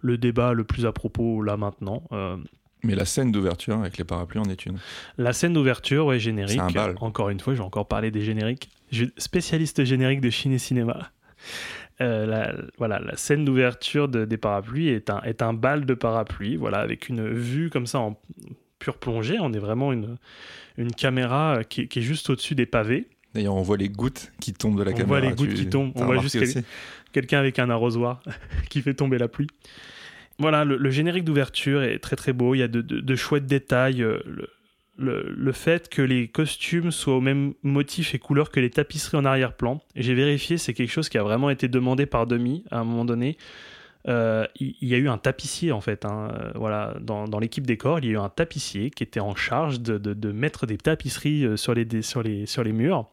[0.00, 2.02] le débat le plus à propos là maintenant.
[2.12, 2.36] Euh,
[2.82, 4.78] Mais la scène d'ouverture avec les parapluies en est une.
[5.18, 6.52] La scène d'ouverture, ouais, générique.
[6.54, 6.94] C'est un bal.
[7.00, 8.70] Encore une fois, je vais encore parler des génériques.
[8.90, 11.10] Je spécialiste générique de Chine et Cinéma.
[12.00, 15.94] Euh, la, voilà, la scène d'ouverture de- des parapluies est un, est un bal de
[15.94, 18.18] parapluies, voilà, avec une vue comme ça en
[18.82, 19.38] pure plongée.
[19.40, 20.16] On est vraiment une,
[20.76, 23.06] une caméra qui, qui est juste au-dessus des pavés.
[23.34, 25.20] D'ailleurs, on voit les gouttes qui tombent de la On caméra.
[25.20, 25.92] voit les gouttes Tu- qui tombent.
[25.94, 26.36] On voit juste
[27.12, 28.22] Quelqu'un avec un arrosoir
[28.70, 29.46] qui fait tomber la pluie.
[30.38, 32.54] Voilà, le, le générique d'ouverture est très très beau.
[32.54, 34.02] Il y a de, de- de chouettes détails.
[34.02, 34.48] euh, le-
[34.98, 39.16] le, le fait que les costumes soient au même motif et couleur que les tapisseries
[39.16, 39.80] en arrière-plan.
[39.96, 42.84] Et j'ai vérifié, c'est quelque chose qui a vraiment été demandé par Demi à un
[42.84, 43.38] moment donné.
[44.08, 48.00] Euh, il y a eu un tapissier en fait, hein, euh, voilà, dans, l'équipe décor,
[48.00, 51.56] il y a eu un tapissier qui était en charge de, mettre des tapisseries euh,
[51.56, 53.08] sur les, murs.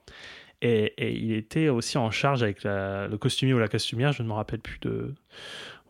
[0.61, 4.33] Et, il était aussi en charge avec le costumier ou la costumière, je ne me
[4.33, 5.13] rappelle plus de,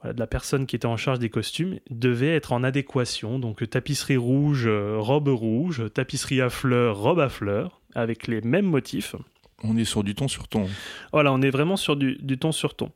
[0.04, 3.39] de la personne qui était en charge des costumes, devait être en adéquation.
[3.39, 9.16] Donc tapisserie rouge, robe rouge, tapisserie à fleurs, robe à fleurs, avec les mêmes motifs.
[9.64, 10.68] On est sur du ton sur ton.
[11.12, 12.91] Voilà, on est vraiment sur du, ton sur ton.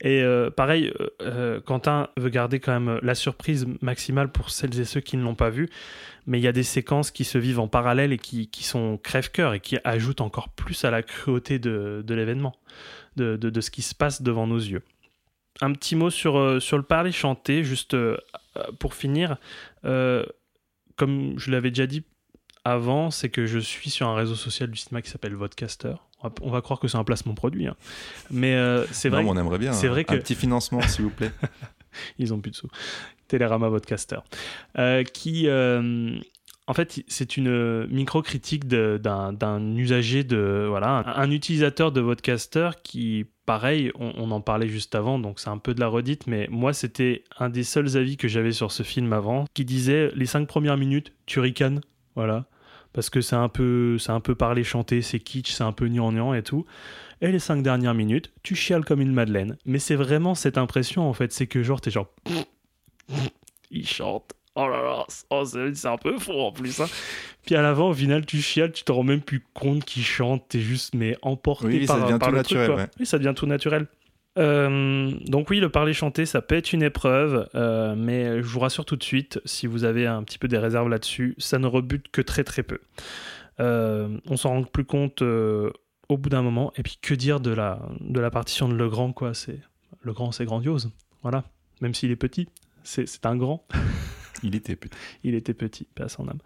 [0.00, 4.78] Et euh, pareil, euh, euh, Quentin veut garder quand même la surprise maximale pour celles
[4.78, 5.68] et ceux qui ne l'ont pas vu.
[6.26, 9.54] Mais il y a des séquences qui se vivent en parallèle et qui, sont crève-cœur
[9.54, 12.54] et qui ajoutent encore plus à la cruauté de, l'événement,
[13.16, 14.82] de, ce qui se passe devant nos yeux.
[15.60, 17.96] Un petit mot sur, le parler chanté, juste
[18.80, 19.36] pour finir.
[19.82, 22.02] Comme je l'avais déjà dit
[22.66, 25.94] avant, c'est que je suis sur un réseau social du cinéma qui s'appelle Vodcaster.
[26.22, 27.66] On va, on va croire que c'est un placement produit.
[27.66, 27.76] hein.
[28.30, 29.72] Mais euh, c'est Non, vrai mais on aimerait bien.
[29.72, 31.30] c'est un- vrai que- Un petit financement, s'il vous plaît.
[32.18, 32.68] ils ont plus de sous.
[33.28, 34.18] Télérama Vodcaster.
[34.78, 36.16] Euh, qui, euh,
[36.68, 40.66] en fait, c'est une micro-critique d'un usager de.
[40.68, 45.38] Voilà, un, un utilisateur de Vodcaster qui, pareil, on, on en parlait juste avant, donc
[45.40, 48.52] c'est un peu de la redite, mais moi, c'était un des seuls avis que j'avais
[48.52, 51.80] sur ce film avant, qui disait les cinq premières minutes, tu ricanes.
[52.16, 52.46] Voilà.
[52.96, 55.86] Parce que c'est un peu, c'est un peu parler chanter, c'est kitsch, c'est un peu
[55.86, 56.64] gnangnan et tout.
[57.20, 59.58] Et les cinq dernières minutes, tu chiales comme une madeleine.
[59.66, 62.08] Mais c'est vraiment cette impression en fait, c'est que genre t'es genre,
[63.70, 64.32] il chante.
[64.54, 66.80] Oh là là, oh, c'est un peu faux en plus.
[66.80, 66.86] hein.
[67.44, 70.46] Puis à l'avant, au final, tu chiales, tu te rends même plus compte qu'il chante,
[70.48, 72.86] t'es juste mais emporté Oui, ça par, devient par tout le naturel, ouais.
[72.98, 73.86] Oui, ça devient tout naturel.
[74.38, 78.60] Euh, donc oui, le parler chanter, ça peut être une épreuve, euh, mais je vous
[78.60, 81.66] rassure tout de suite, si vous avez un petit peu des réserves là-dessus, ça ne
[81.66, 82.80] rebute que très très peu.
[83.60, 87.50] Euh, on s'en rend plus compte au bout d'un moment, et puis que dire de
[87.50, 89.60] la, de la partition de Legrand, quoi, c'est
[90.02, 90.90] Legrand, c'est grandiose,
[91.22, 91.44] voilà,
[91.80, 92.48] même s'il est petit,
[92.82, 93.66] c'est un grand.
[94.42, 94.98] Il était petit.
[95.24, 96.40] Il était petit, à son âme.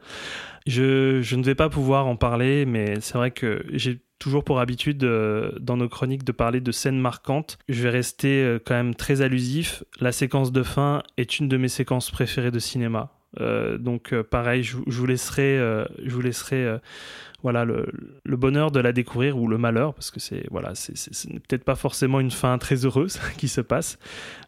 [0.64, 4.60] Je, je ne vais pas pouvoir en parler, mais c'est vrai que j'ai toujours pour
[4.60, 7.58] habitude, euh, dans nos chroniques, de parler de scènes marquantes.
[7.68, 9.82] Je vais rester euh, quand même très allusif.
[10.00, 13.10] La séquence de fin est une de mes séquences préférées de cinéma.
[13.40, 15.56] Euh, donc pareil, je, je vous laisserai,
[16.04, 16.76] je vous laisserai
[17.42, 17.86] voilà, le,
[18.24, 21.28] le bonheur de la découvrir ou le malheur, parce que c'est voilà, c'est c'est- ce
[21.28, 23.98] n'est peut-être pas forcément une fin très heureuse qui se passe.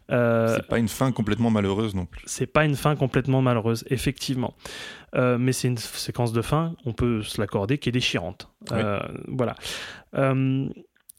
[0.09, 2.21] C'est pas une fin complètement malheureuse non plus.
[2.27, 4.53] c'est pas une fin complètement malheureuse, effectivement.
[5.15, 8.49] Euh, mais c'est une séquence de fin, on peut se l'accorder, qui est déchirante.
[8.71, 8.77] Oui.
[8.79, 9.55] Euh, voilà.
[10.15, 10.67] Euh,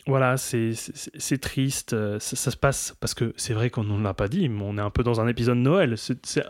[0.06, 1.96] voilà, c'est triste.
[2.18, 4.76] Ça, ça se passe parce que c'est vrai qu'on ne l'a pas dit, mais on
[4.76, 5.94] est un peu dans un épisode de Noël.
[5.96, 6.44] C'est-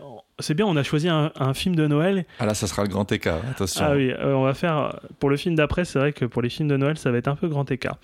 [0.53, 2.25] bien, on a choisi un, un film de Noël.
[2.39, 3.39] Ah là, ça sera le grand écart.
[3.49, 3.85] Attention.
[3.87, 4.99] Ah oui, euh, on va faire.
[5.19, 7.29] Pour le film d'après, c'est vrai que pour les films de Noël, ça va être
[7.29, 7.97] un peu grand écart.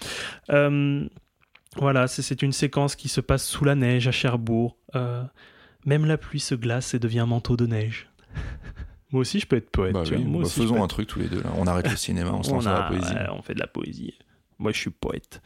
[0.51, 1.05] Euh,
[1.77, 4.77] voilà, c'est- une séquence qui se passe sous la neige à Cherbourg.
[4.95, 5.23] Euh,
[5.85, 8.07] même la pluie se glace et devient manteau de neige.
[9.11, 9.93] Moi aussi, je peux être poète.
[9.93, 10.29] Bah tu oui, vois.
[10.31, 11.41] Moi bah aussi, faisons un truc tous les deux.
[11.41, 11.51] Là.
[11.57, 13.13] On arrête le cinéma, on se lance dans la a- poésie.
[13.13, 14.13] ouais, on fait de la poésie.
[14.59, 15.41] Moi, je suis poète.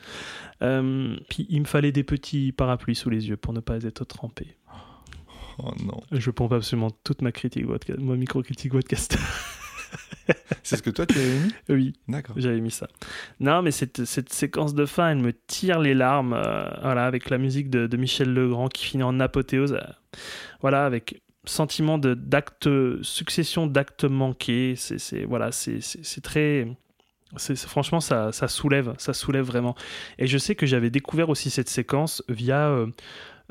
[0.61, 4.03] Euh, puis, il me fallait des petits parapluies sous les yeux pour ne pas être
[4.05, 4.57] trempé.
[5.57, 6.01] Oh non.
[6.11, 7.65] Je pompe absolument toute ma critique,
[7.97, 9.17] ma micro-critique podcast.
[10.63, 11.53] C'est ce que toi tu avais mis?
[11.69, 11.93] Oui.
[12.07, 12.35] D'accord.
[12.39, 12.87] J'avais mis ça.
[13.39, 16.33] Non, mais cette, cette séquence de fin, elle me tire les larmes.
[16.33, 19.73] euh, voilà, avec la musique de, de Michel Legrand qui finit en apothéose.
[19.73, 20.19] euh,
[20.61, 22.69] voilà, avec sentiment de d'acte,
[23.01, 24.75] succession d'actes manqués.
[24.75, 25.79] C'est, voilà, c'est,
[26.21, 26.67] très.
[27.37, 29.75] C'est, franchement, ça, ça soulève, ça soulève vraiment.
[30.19, 32.69] Et je sais que j'avais découvert aussi cette séquence via.
[32.69, 32.87] euh,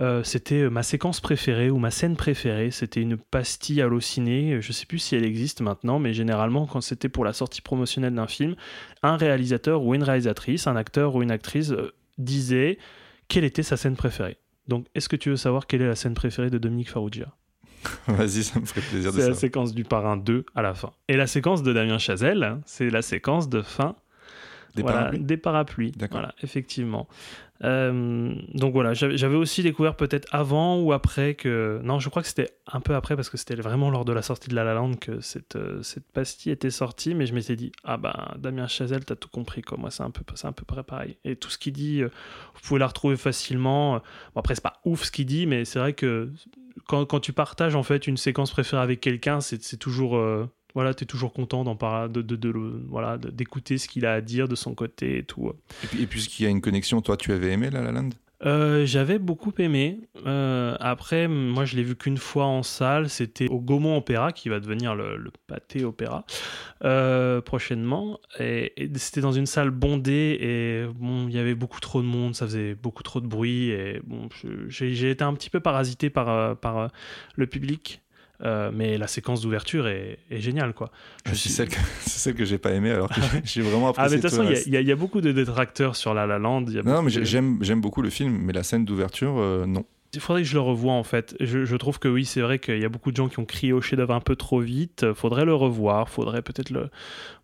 [0.00, 2.70] euh, c'était ma séquence préférée ou ma scène préférée.
[2.70, 4.60] C'était une pastille hallucinée.
[4.60, 8.14] Je sais plus si elle existe maintenant, mais généralement, quand c'était pour la sortie promotionnelle
[8.14, 8.56] d'un film,
[9.02, 12.78] un réalisateur ou une réalisatrice, un acteur ou une actrice euh, disait
[13.28, 14.38] quelle était sa scène préférée.
[14.68, 17.34] Donc, est-ce que tu veux savoir quelle est la scène préférée de Dominique Farrugia
[18.08, 20.92] Vas-y, ça me ferait plaisir de C'est la séquence du parrain 2 à la fin.
[21.08, 23.96] Et la séquence de Damien Chazelle, hein, c'est la séquence de fin
[24.74, 25.92] Des voilà, parapluies des parapluies.
[25.92, 26.20] D'accord.
[26.20, 27.08] Voilà, effectivement.
[27.62, 31.80] Euh, donc voilà, j'avais aussi découvert peut-être avant ou après que.
[31.84, 34.22] Non, je crois que c'était un peu après parce que c'était vraiment lors de la
[34.22, 37.14] sortie de La La Land que cette, euh, cette pastille était sortie.
[37.14, 39.78] Mais je m'étais dit, ah bah Damien Chazelle, t'as tout compris quoi.
[39.78, 41.16] Moi, c'est un peu, c'est un peu près pareil.
[41.24, 42.08] Et tout ce qu'il dit, euh,
[42.54, 43.94] vous pouvez la retrouver facilement.
[44.34, 46.30] Bon, après, c'est pas ouf ce qu'il dit, mais c'est vrai que
[46.86, 50.16] quand, quand tu partages en fait une séquence préférée avec quelqu'un, c'est toujours.
[50.16, 52.52] euh, voilà, tu es toujours content d'en parler, de, de,
[52.88, 55.52] voilà, d'écouter ce qu'il a à dire de son côté et tout.
[55.84, 58.10] Et puis, puisqu'il y a une connexion, toi tu avais aimé La La Land?
[58.44, 60.00] Euh, J'avais beaucoup aimé.
[60.26, 63.08] Euh, après, moi, je l'ai vu qu'une fois en salle.
[63.08, 66.24] C'était au Gaumont Opéra, qui va devenir le, le pâté Opéra
[66.84, 68.20] euh, prochainement.
[68.38, 72.34] Et, c'était dans une salle bondée et bon, il y avait beaucoup trop de monde.
[72.34, 74.28] Ça faisait beaucoup trop de bruit et bon,
[74.68, 76.90] j'ai été un petit peu parasité par
[77.36, 78.03] le public.
[78.44, 80.90] Euh, mais la séquence d'ouverture est, est géniale, quoi.
[81.24, 83.14] Je C'est suis- celle que, c'est celle que j'ai pas aimée, alors que
[83.44, 85.20] j'ai- vraiment Ah, mais apprécié de toute tout façon, il y a- y, y beaucoup
[85.22, 86.64] de détracteurs sur La La Land.
[86.68, 89.38] il y a Non, mais de- j'aime j'aime beaucoup le film, mais la scène d'ouverture,
[89.38, 89.84] euh, non.
[90.12, 91.34] Il faudrait que je le revoie en fait.
[91.40, 93.44] Je, je trouve que oui, c'est vrai qu'il y a beaucoup de gens qui ont
[93.44, 95.12] crié au chef-d'œuvre un peu trop vite.
[95.12, 96.08] Faudrait le revoir.
[96.08, 96.88] Faudrait peut-être le,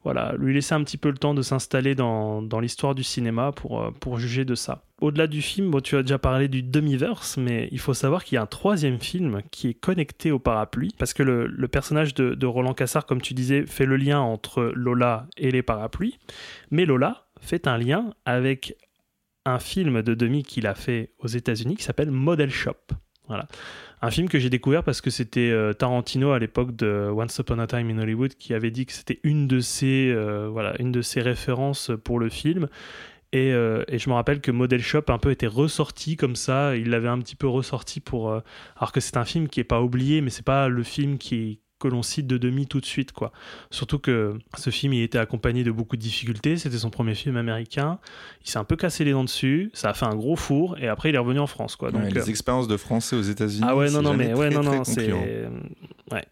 [0.02, 3.82] voilà, lui laisser un petit peu le temps de s'installer dans, l'histoire du cinéma pour,
[3.82, 4.82] euh, pour juger de ça.
[5.00, 8.36] Au-delà du film, bon, tu as déjà parlé du demi-verse, mais il faut savoir qu'il
[8.36, 12.14] y a un troisième film qui est connecté au parapluies, parce que le, le personnage
[12.14, 16.18] de, de Roland Cassard, comme tu disais, fait le lien entre Lola et les parapluies,
[16.70, 18.76] mais Lola fait un lien avec
[19.44, 22.76] un film de demi qu'il a fait aux États-Unis qui s'appelle Model Shop.
[23.30, 23.46] Voilà.
[24.02, 27.60] Un film que j'ai découvert parce que c'était euh, Tarantino à l'époque de Once Upon
[27.60, 30.90] a Time in Hollywood qui avait dit que c'était une de ses euh, voilà une
[30.90, 32.68] de références pour le film.
[33.32, 36.74] Et, euh, et je me rappelle que Model Shop un peu était ressorti comme ça.
[36.74, 39.80] Il l'avait un petit peu ressorti pour alors que c'est un film qui est pas
[39.80, 43.10] oublié, mais c'est pas le film qui que l'on cite de demi tout de suite
[43.12, 43.32] quoi.
[43.70, 46.56] Surtout que ce film il était accompagné de beaucoup de difficultés.
[46.58, 47.98] C'était son premier film américain.
[48.44, 49.70] Il s'est un peu cassé les dents dessus.
[49.72, 51.90] Ça a fait un gros four et après il est revenu en France quoi.
[51.90, 53.64] Donc Ouais, euh, les expériences de français aux États-Unis.
[53.66, 55.10] ah ouais, non, non, mais ouais, non, non, c'est.
[56.12, 56.24] Ouais.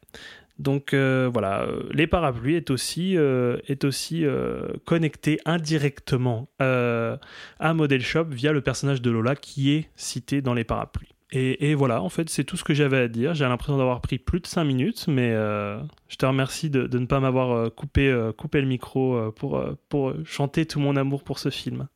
[0.58, 7.16] Donc euh, voilà, euh, les parapluies est aussi, euh, est aussi euh, connecté indirectement euh,
[7.60, 11.14] à Model Shop via le personnage de Lola qui est cité dans les parapluies.
[11.30, 13.34] Et, et voilà, en fait, c'est tout ce que j'avais à dire.
[13.34, 16.98] J'ai l'impression d'avoir pris plus de 5 minutes, mais euh, je te remercie de, de
[16.98, 21.22] ne pas m'avoir euh, coupé, euh, coupé le micro pour, pour chanter tout mon amour
[21.24, 21.88] pour ce film.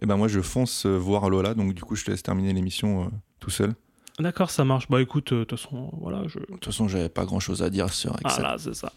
[0.00, 3.04] Et ben moi, je fonce voir Lola, donc du coup, je te laisse terminer l'émission
[3.04, 3.08] euh,
[3.40, 3.74] tout seul.
[4.18, 4.88] D'accord, ça marche.
[4.88, 6.38] Bah écoute, de toute façon, voilà, je.
[6.38, 8.92] De toute façon, j'avais pas grand-chose à dire sur Ah là, c'est ça.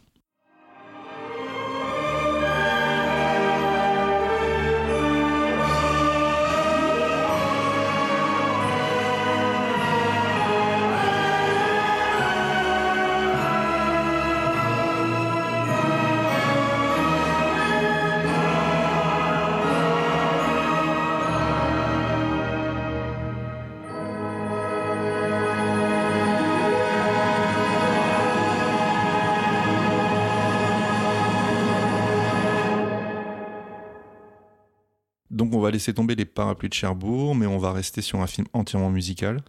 [35.32, 38.28] Donc, on va laisser tomber les parapluies de Cherbourg, mais on va rester sur un
[38.28, 39.42] film entièrement musical,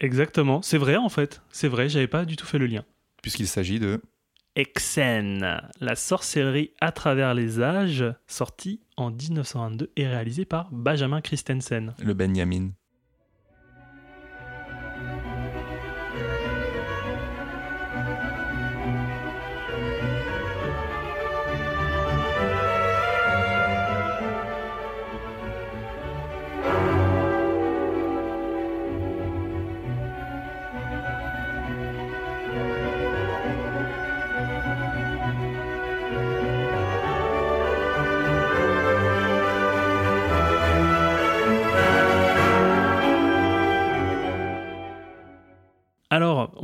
[0.00, 2.84] Exactement, c'est vrai en fait, c'est vrai, j'avais pas du tout fait le lien.
[3.20, 4.00] puisqu'il s'agit de
[4.54, 11.94] Exen, la sorcellerie à travers les âges, sorti en 1922 et réalisé par Benjamin Christensen.
[12.02, 12.70] le Benjamin.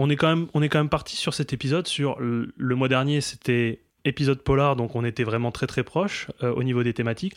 [0.05, 1.87] On est quand même, on est quand même parti sur cet épisode.
[1.87, 6.29] Sur le, le mois dernier, c'était épisode polar, donc on était vraiment très très proche
[6.43, 7.35] euh, au niveau des thématiques.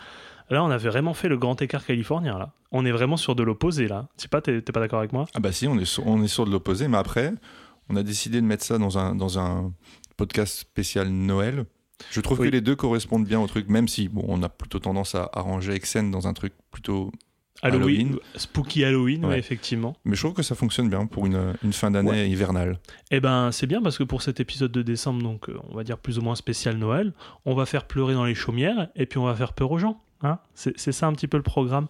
[0.49, 2.37] Là, on avait vraiment fait le grand écart californien.
[2.37, 3.87] Là, on est vraiment sur de l'opposé.
[3.87, 5.25] Là, sais pas, t'es t'es pas d'accord avec moi?
[5.33, 7.33] Ah bah si, on est sur, on est sur de l'opposé, mais après,
[7.89, 9.71] on a décidé de mettre ça dans un, dans un
[10.17, 11.65] podcast spécial Noël.
[12.11, 12.47] Je trouve Oui.
[12.47, 15.29] que les deux correspondent bien au truc, même si bon, on a plutôt tendance à
[15.33, 17.11] arranger Exen dans un truc plutôt...
[17.61, 18.19] Halloween, Halloween.
[18.35, 19.39] spooky Halloween, ouais, Ouais.
[19.39, 19.95] effectivement.
[20.05, 22.77] Mais je trouve que ça fonctionne bien pour une, une fin d'année hivernale.
[23.11, 25.83] Eh ben, c'est bien parce que pour cet épisode de décembre, donc euh, on va
[25.83, 27.13] dire plus ou moins spécial Noël,
[27.45, 29.99] on va faire pleurer dans les chaumières et puis on va faire peur aux gens.
[30.21, 31.87] Hein c'est c'est ça un petit peu le programme.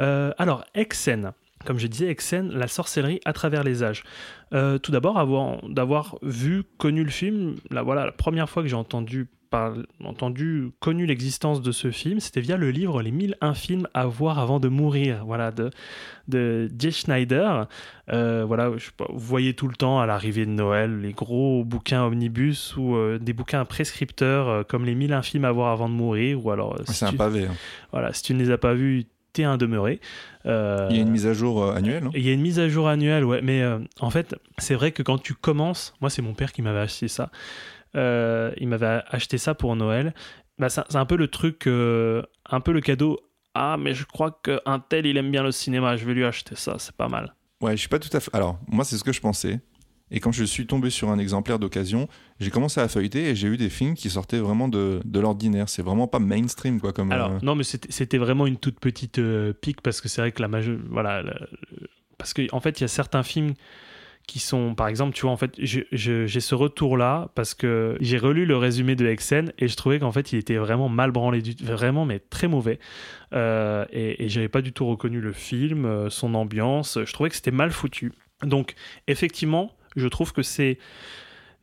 [0.00, 1.32] Euh, alors, Exen.
[1.64, 4.04] Comme je disais, Exen, la sorcellerie à travers les âges.
[4.52, 8.68] Euh, tout d'abord, avoir- d'avoir vu, connu le film, là, voilà, la première fois que
[8.68, 9.74] j'ai entendu, par,
[10.04, 14.38] entendu, connu l'existence de ce film, c'était via le livre Les 1001 films à voir
[14.38, 15.70] avant de mourir, voilà, de,
[16.28, 17.68] de Jay Schneider.
[18.12, 21.12] Euh, voilà, je sais pas, vous voyez tout le temps à l'arrivée de Noël les
[21.12, 25.72] gros bouquins omnibus ou euh, des bouquins prescripteurs euh, comme les 1001 films à voir
[25.72, 27.46] avant de mourir ou alors si C'est un pavé.
[27.46, 27.54] hein.
[27.92, 30.00] voilà, si tu ne les as pas vus, t'es un demeuré.
[30.46, 32.08] Euh, Il y a une mise à jour euh, annuelle.
[32.14, 33.40] il y a une mise à jour annuelle, ouais.
[33.42, 36.62] Mais euh, en fait, c'est vrai que quand tu commences, moi, c'est mon père qui
[36.62, 37.30] m'avait acheté ça.
[37.96, 40.14] Euh, il m'avait acheté ça pour Noël.
[40.58, 43.20] Bah, c'est un peu le truc, euh, un peu le cadeau
[43.58, 46.54] ah mais je crois qu'un tel il aime bien le cinéma, je vais lui acheter
[46.56, 47.34] ça, c'est pas mal.
[47.62, 48.30] Ouais, je suis pas tout à fait.
[48.34, 49.60] Alors, moi, c'est ce que je pensais.
[50.10, 52.06] Et quand je suis tombé sur un exemplaire d'occasion,
[52.38, 55.70] j'ai commencé à feuilleter et j'ai eu des films qui sortaient vraiment de, de l'ordinaire.
[55.70, 56.92] C'est vraiment pas mainstream, quoi.
[56.92, 59.18] Comme, Alors euh, non mais c'était vraiment une toute petite
[59.62, 61.40] pique parce que c'est vrai que la majeure voilà la-
[62.18, 63.54] parce que en fait il y a certains films
[64.26, 68.18] qui sont par exemple tu vois en fait j'ai ce retour là parce que j'ai
[68.18, 71.42] relu le résumé de Exen et je trouvais qu'en fait il était vraiment mal branlé
[71.42, 72.78] du vraiment mais très mauvais.
[73.32, 76.98] Euh, et, et j'avais pas du tout reconnu le film euh, son ambiance.
[77.04, 78.12] Je trouvais que c'était mal foutu.
[78.42, 78.74] Donc
[79.06, 80.78] effectivement je trouve que c'est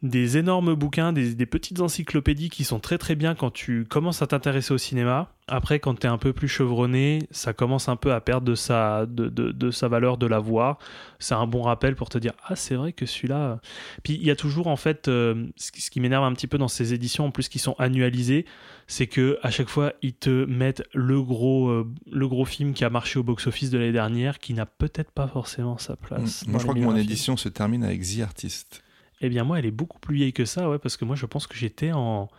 [0.04, 4.22] des énormes bouquins, des, des petites encyclopédies qui sont très très bien quand tu commences
[4.22, 5.32] à t'intéresser au cinéma.
[5.48, 8.56] Après, quand tu es un peu plus chevronné, ça commence un peu à perdre de
[8.56, 10.78] sa, de, de- de sa valeur de la voir.
[11.20, 13.60] C'est un bon rappel pour te dire Ah, c'est vrai que celui-là.
[14.04, 16.48] Puis il y a toujours en fait, euh, ce qui, ce qui m'énerve un petit
[16.48, 18.46] peu dans ces éditions, en plus qui sont annualisées,
[18.88, 22.84] c'est que à chaque fois ils te mettent le gros, euh, le gros film qui
[22.84, 26.46] a marché au box-office de l'année dernière, qui n'a peut-être pas forcément sa place.
[26.46, 28.84] Moi, dans je crois que mon édition se termine avec The Artist.
[29.24, 31.26] Eh bien, moi, elle est beaucoup plus vieille que ça, ouais, parce que moi, je
[31.26, 32.30] pense que j'étais en.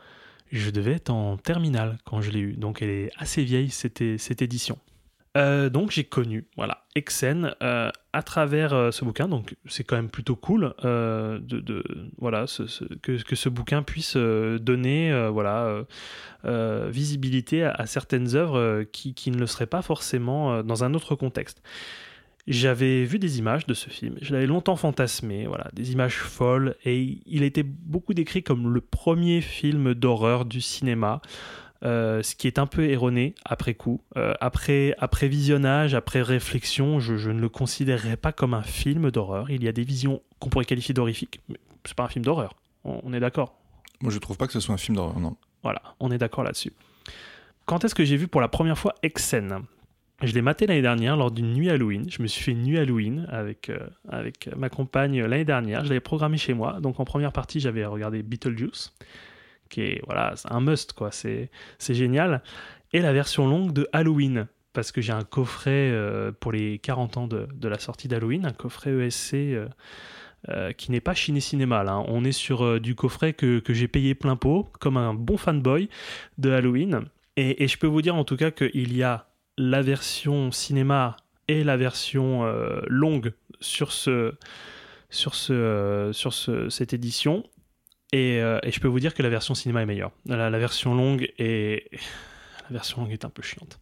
[0.53, 2.53] Je devais être en terminale quand je l'ai eu.
[2.53, 4.78] Donc, elle est assez vieille, cette, cette édition.
[5.37, 9.28] Euh, donc, j'ai connu, voilà, Exen euh, à travers euh, ce bouquin.
[9.28, 11.85] Donc, c'est quand même plutôt cool de,
[12.18, 12.45] voilà,
[13.03, 15.85] que, que ce bouquin puisse donner voilà,
[16.45, 21.14] visibilité à, à certaines œuvres qui, qui ne le seraient pas forcément dans un autre
[21.14, 21.62] contexte.
[22.47, 26.77] J'avais vu des images de ce film, je l'avais longtemps fantasmé, voilà, des images folles,
[26.85, 31.23] et il a été beaucoup décrit comme le premier film d'horreur du cinéma,
[31.85, 34.03] euh, ce qui est un peu erroné après coup.
[34.19, 39.11] Euh, après, après visionnage, après réflexion, je, je ne le considérerais pas comme un film
[39.11, 39.51] d'horreur.
[39.51, 42.57] Il y a des visions qu'on pourrait qualifier d'horrifiques, mais c'est pas un film d'horreur,
[42.85, 43.57] on, on est d'accord
[44.03, 45.35] Moi, je trouve pas que ce soit un film d'horreur, non.
[45.63, 46.75] voilà, on est d'accord là-dessus.
[47.65, 49.65] Quand est-ce que j'ai vu pour la première fois Exen
[50.27, 52.09] Je l'ai maté l'année dernière lors d'une nuit Halloween.
[52.11, 55.85] Je me suis fait une nuit Halloween avec, euh, avec ma compagne l'année dernière.
[55.85, 56.81] Je l'avais programmé chez moi.
[56.81, 58.95] Donc en première partie, j'avais regardé Beetlejuice,
[59.68, 61.11] qui est voilà, un must, quoi.
[61.11, 62.43] C'est, génial.
[62.93, 67.16] Et la version longue de Halloween, parce que j'ai un coffret euh, pour les 40
[67.18, 69.35] ans de, de la sortie d'Halloween, un coffret ESC.
[70.51, 71.85] euh, qui n'est pas Ciné Cinéma.
[71.85, 72.05] Là.
[72.07, 75.89] On est sur du coffret que, que j'ai payé plein pot, comme un bon fanboy
[76.37, 77.07] de Halloween.
[77.37, 79.27] Et, et je peux vous dire en tout cas qu'il y a
[79.59, 81.17] la version cinéma
[81.49, 84.35] et la version euh, longue sur, ce,
[85.11, 87.45] sur, ce, euh, sur ce- cette édition.
[88.13, 90.13] Et, euh, et je peux vous dire que la version cinéma est meilleure.
[90.27, 91.91] La, version longue est...
[92.69, 93.81] La version longue est un peu chiante.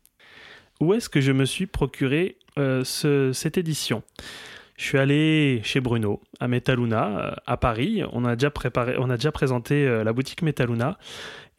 [0.81, 4.03] Où est-ce que je me suis procuré ce- cette édition?
[4.77, 8.03] Je suis allé chez Bruno à Metaluna euh, à Paris.
[8.13, 10.99] On a déjà préparé, on a déjà présenté euh, la boutique Metaluna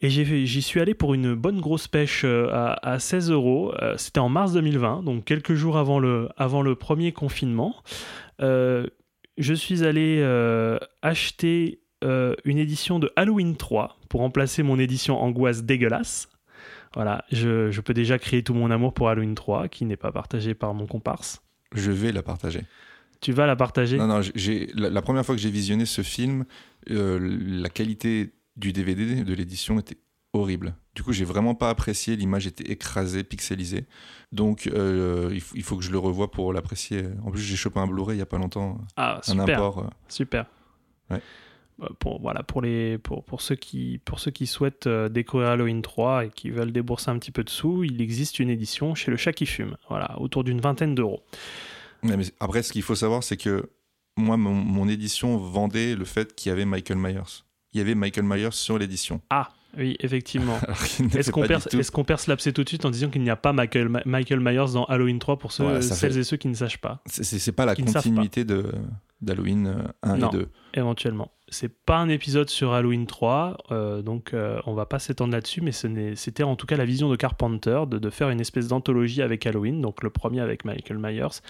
[0.00, 3.72] et j'y suis allé pour une bonne grosse pêche euh, à, à 16 euros.
[3.96, 7.76] C'était en mars 2020, donc quelques jours avant le, premier confinement.
[8.40, 10.22] Je suis allé
[11.00, 16.28] acheter une édition de Halloween 3 pour remplacer mon édition Angoisse dégueulasse.
[16.94, 20.12] Voilà, je, je peux déjà crier tout mon amour pour Halloween 3, qui n'est pas
[20.12, 21.42] partagé par mon comparse.
[21.74, 22.60] Je vais la partager.
[23.24, 24.20] Tu vas la partager Non, non,
[24.74, 26.44] la, la première fois que j'ai visionné ce film,
[26.90, 27.18] euh,
[27.62, 29.96] la qualité du DVD de l'édition était
[30.34, 30.74] horrible.
[30.94, 32.16] Du coup, j'ai vraiment pas apprécié.
[32.16, 33.86] L'image était écrasée, pixelisée.
[34.30, 37.04] Donc, euh, il, faut, il faut que je le revoie pour l'apprécier.
[37.24, 39.42] En plus, j'ai chopé un Blu-ray il y a pas longtemps, Ah, un super.
[39.56, 39.78] import.
[39.78, 39.86] euh.
[40.08, 40.44] Super.
[41.10, 41.22] Ouais.
[41.82, 45.80] Euh, Pour, voilà, pour, les, pour, pour, ceux qui, pour ceux qui souhaitent découvrir Halloween
[45.80, 49.10] 3 et qui veulent débourser un petit peu de sous, il existe une édition chez
[49.10, 51.22] Le Chat qui fume, voilà, autour d'une vingtaine d'euros.
[52.04, 53.70] Mais après, ce qu'il faut savoir, c'est que
[54.16, 57.42] moi, mon, mon édition vendait le fait qu'il y avait Michael Myers.
[57.72, 59.20] Il y avait Michael Myers sur l'édition.
[59.30, 60.58] Ah, oui, effectivement.
[61.16, 63.34] Est-ce qu'on perce, est-ce qu'on perce l'abcès tout de suite en disant qu'il n'y a
[63.36, 66.46] pas Michael, Michael Myers dans Halloween 3 pour ceux, Ouais, celles fait- et ceux qui
[66.46, 68.44] ne sachent pas, C'est, pas la continuité
[69.20, 70.28] d'Halloween euh, 1 Non.
[70.30, 70.48] et 2.
[70.74, 75.32] éventuellement C'est pas un épisode sur Halloween 3, euh, donc euh, on va pas s'étendre
[75.32, 78.68] là-dessus, mais c'était en tout cas la vision de Carpenter de, de faire une espèce
[78.68, 81.40] d'anthologie avec Halloween, donc le premier avec Michael Myers,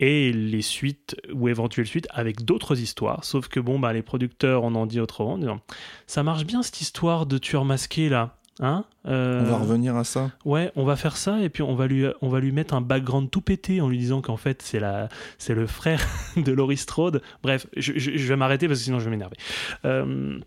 [0.00, 3.24] et les suites ou éventuelles suites avec d'autres histoires.
[3.24, 5.60] Sauf que bon, bah, les producteurs en ont dit autrement, en disant,
[6.06, 8.36] ça marche bien cette histoire de tueur masqué là.
[8.60, 10.30] Hein Euh, On va revenir à ça.
[10.44, 12.80] Ouais, on va faire ça et puis on va lui, on va lui mettre un
[12.80, 16.00] background tout pété en lui disant qu'en fait c'est la, c'est le frère
[16.36, 17.20] de Laurie Strode.
[17.42, 19.36] Bref, je, je- je vais m'arrêter parce que sinon je vais m'énerver.
[19.84, 20.38] Euh,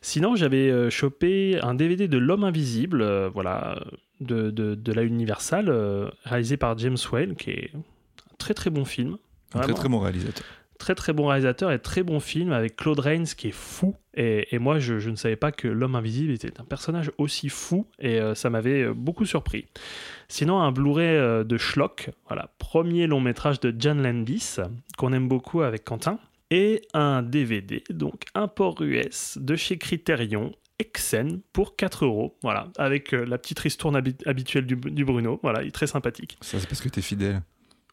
[0.00, 3.78] sinon, j'avais euh, chopé un DVD de L'Homme Invisible, euh, voilà,
[4.20, 5.70] de, de, de la Universal,
[6.24, 7.70] réalisé par James Whale, qui est
[8.42, 9.16] très très bon film.
[9.54, 10.44] Un très très bon réalisateur.
[10.78, 13.94] très très bon réalisateur et très bon film avec Claude Rains qui est fou.
[14.14, 17.48] Et, et moi, je, je ne savais pas que l'homme invisible était un personnage aussi
[17.48, 19.66] fou et euh, ça m'avait euh, beaucoup surpris.
[20.28, 24.56] Sinon, un Blu-ray euh, de Schlock, voilà, premier long métrage de John Landis
[24.98, 26.18] qu'on aime beaucoup avec Quentin.
[26.50, 32.68] Et un DVD, donc un port US de chez Criterion, Exen pour 4 euros, voilà,
[32.76, 36.36] avec euh, la petite ristourne habi- habituelle du, du Bruno, voilà, il est très sympathique.
[36.42, 37.40] Ça, c'est parce que t'es fidèle.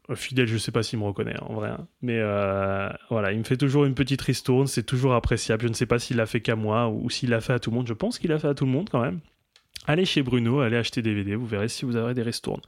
[0.10, 1.88] Euh, Fidèle, je sais pas s'il me reconnaît hein, en vrai, hein.
[2.02, 5.64] mais euh, voilà, il me fait toujours une petite ristourne, c'est toujours appréciable.
[5.64, 7.60] Je ne sais pas s'il l'a fait qu'à moi ou, ou s'il l'a fait à
[7.60, 7.88] tout le monde.
[7.88, 9.20] Je pense qu'il l'a fait à tout le monde quand même.
[9.86, 12.62] Allez chez Bruno, allez acheter des DVD, vous verrez si vous avez des ristournes.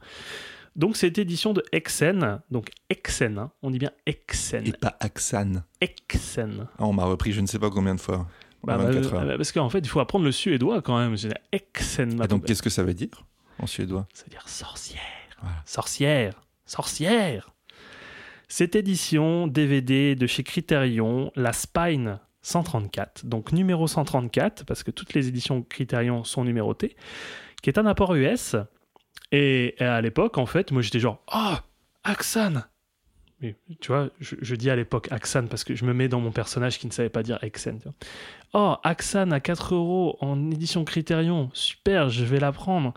[0.74, 5.62] Donc cette édition de Exen, donc Exen, hein, on dit bien Exen, Et pas Axan.
[5.80, 6.66] Exen.
[6.78, 8.26] Ah, on m'a repris je ne sais pas combien de fois.
[8.64, 9.26] Bah, bah, 24 heures.
[9.26, 11.16] bah, parce qu'en fait, il faut apprendre le suédois quand même.
[11.52, 12.22] Exen.
[12.22, 13.24] Et donc, qu'est-ce que ça veut dire
[13.58, 14.06] en suédois?
[14.14, 15.00] Ça veut dire sorcière.
[15.40, 15.56] Voilà.
[15.66, 16.41] Sorcière.
[16.66, 17.52] Sorcière.
[18.48, 25.14] Cette édition DVD de chez Criterion, la Spine 134, donc numéro 134, parce que toutes
[25.14, 26.96] les éditions Criterion sont numérotées,
[27.62, 28.56] qui est un apport US.
[29.30, 31.62] Et, à l'époque, en fait, moi j'étais genre, ah,
[32.04, 32.64] Axan
[33.40, 36.20] Mais, Tu vois, je, je dis à l'époque Axan parce que je me mets dans
[36.20, 37.94] mon personnage qui ne savait pas dire vois.
[38.52, 42.92] Oh, Axan à 4 euros en édition Criterion, super, je vais la prendre.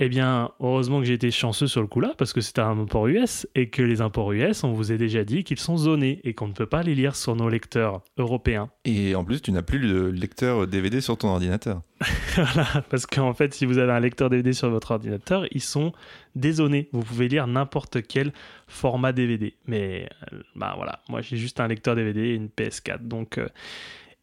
[0.00, 3.08] Eh bien, heureusement que j'ai été chanceux sur le coup-là, parce que c'était un import
[3.08, 6.34] US, et que les imports US, on vous a déjà dit qu'ils sont zonés, et
[6.34, 8.70] qu'on ne peut pas les lire sur nos lecteurs européens.
[8.84, 11.82] Et en plus, tu n'as plus le lecteur DVD sur ton ordinateur.
[12.36, 15.92] voilà, parce qu'en fait, si vous avez un lecteur DVD sur votre ordinateur, ils sont
[16.36, 16.88] dézonés.
[16.92, 18.32] Vous pouvez lire n'importe quel
[18.68, 19.56] format DVD.
[19.66, 23.00] Mais, euh, bah voilà, moi j'ai juste un lecteur DVD et une PS4.
[23.02, 23.48] Donc, euh,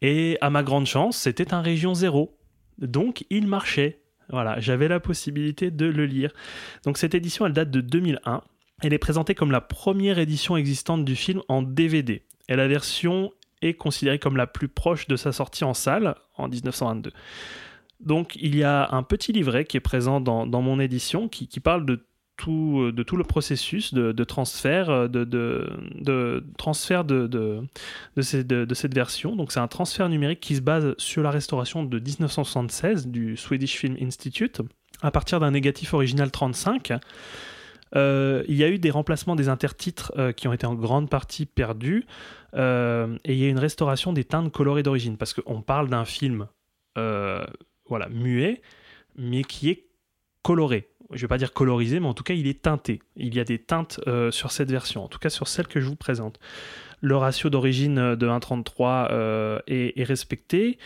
[0.00, 2.34] et à ma grande chance, c'était un région 0.
[2.78, 4.00] Donc, il marchait.
[4.30, 6.32] Voilà, j'avais la possibilité de le lire.
[6.84, 8.42] Donc cette édition, elle date de 2001.
[8.82, 12.22] Elle est présentée comme la première édition existante du film en DVD.
[12.48, 16.48] Et la version est considérée comme la plus proche de sa sortie en salle en
[16.48, 17.12] 1922.
[18.00, 21.86] Donc il y a un petit livret qui est présent dans, mon édition qui parle
[21.86, 22.05] de
[22.36, 29.36] tout, de tout le processus de, de transfert, de, transfert de, de, cette version.
[29.36, 33.76] Donc c'est un transfert numérique qui se base sur la restauration de 1976 du Swedish
[33.76, 34.62] Film Institute
[35.02, 36.92] à partir d'un négatif original 35.
[37.94, 41.08] Euh, il y a eu des remplacements des intertitres euh, qui ont été en grande
[41.08, 42.04] partie perdus
[42.54, 46.04] euh, et il y a une restauration des teintes colorées d'origine parce qu'on parle d'un
[46.04, 46.48] film
[46.98, 47.44] euh,
[47.88, 48.60] voilà, muet
[49.16, 49.86] mais qui est
[50.42, 50.88] coloré.
[51.12, 53.00] Je vais pas dire colorisé, mais en tout cas, il est teinté.
[53.16, 55.80] Il y a des teintes euh, sur cette version, en tout cas sur celle que
[55.80, 56.40] je vous présente.
[57.00, 60.78] Le ratio d'origine euh, de 1,33 euh, est, respecté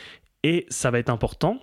[0.42, 1.60] et ça va être important.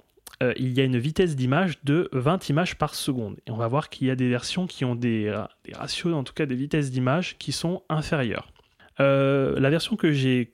[0.58, 3.38] il y a une vitesse d'image de 20 images par seconde.
[3.48, 5.34] Et on va voir qu'il y a des versions qui ont des,
[5.66, 8.52] des ratios, en tout cas des vitesses d'image, qui sont inférieures.
[9.00, 10.48] La version que j'ai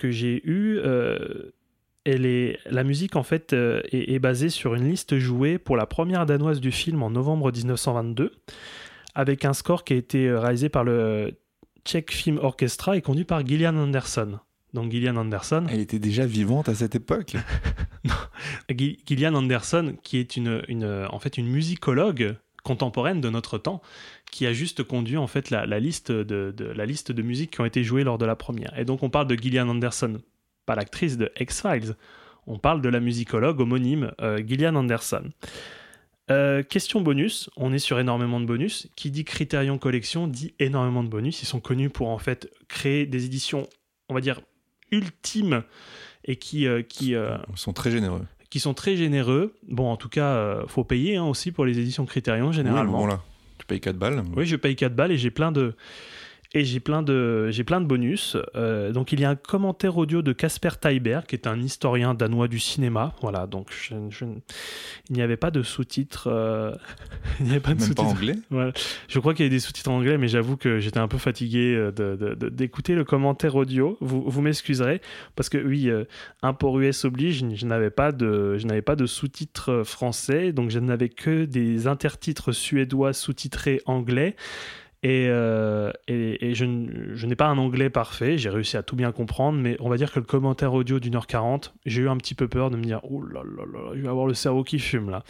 [0.45, 0.79] eue,
[2.05, 5.77] elle est, la musique en fait euh, est, est basée sur une liste jouée pour
[5.77, 8.31] la première danoise du film en novembre 1922,
[9.15, 11.31] avec un score qui a été euh, réalisé par le
[11.85, 14.39] Czech Film Orchestra et conduit par Gillian Anderson.
[14.73, 17.35] Donc Gillian Anderson, Elle était déjà vivante à cette époque.
[18.69, 23.81] Gillian Anderson, qui est une, une, en fait une musicologue contemporaine de notre temps,
[24.31, 27.51] qui a juste conduit en fait la, la liste de, de- la liste de musiques
[27.51, 28.77] qui ont été jouées lors de la première.
[28.79, 30.19] Et donc on parle de Gillian Anderson,
[30.65, 31.95] pas l'actrice de X-Files.
[32.47, 35.29] On parle de la musicologue homonyme euh, Gillian Anderson.
[36.31, 38.87] Euh, question bonus, on est sur énormément de bonus.
[38.95, 41.41] Qui dit Criterion Collection dit énormément de bonus.
[41.41, 43.67] Ils sont connus pour en fait créer des éditions,
[44.09, 44.41] on va dire,
[44.91, 45.63] ultimes
[46.25, 48.25] et qui, euh, qui, Ils sont très généreux.
[48.49, 49.53] qui sont très généreux.
[49.67, 52.99] Bon, en tout cas, faut payer hein, aussi pour les éditions Criterion généralement.
[52.99, 53.21] Oui, bon, là,
[53.57, 54.23] tu payes 4 balles.
[54.35, 55.75] Oui, je paye 4 balles et j'ai plein de
[56.55, 58.37] et j'ai plein de j'ai plein de bonus.
[58.55, 62.13] Euh, donc il y a un commentaire audio de Casper Teiber qui est un historien
[62.13, 63.15] danois du cinéma.
[63.21, 64.25] Voilà, donc je, je-
[65.09, 66.27] il n'y avait pas de sous-titres.
[66.31, 66.71] euh,
[67.39, 68.03] il n'y avait pas de Même sous-titres.
[68.05, 68.35] anglais.
[68.51, 68.71] Voilà.
[69.07, 71.17] Je crois qu'il y a des sous-titres en anglais, mais j'avoue que j'étais un peu
[71.17, 71.91] fatigué euh,
[72.51, 73.97] d'écouter le commentaire audio.
[73.99, 75.01] Vous, vous m'excuserez
[75.35, 76.03] parce que oui, euh,
[76.43, 80.51] import US oblige, je, je n'avais pas de, je n'avais pas de sous-titres euh, français,
[80.53, 84.35] donc je n'avais que des intertitres suédois sous-titrés anglais.
[85.03, 89.75] Et, euh, je, n'ai pas un anglais parfait, j'ai réussi à tout bien comprendre, mais
[89.81, 92.47] on va dire que le commentaire audio d'une heure 40, j'ai eu un petit peu
[92.47, 95.09] peur de me dire Oh là là là, je vais avoir le cerveau qui fume
[95.09, 95.23] là.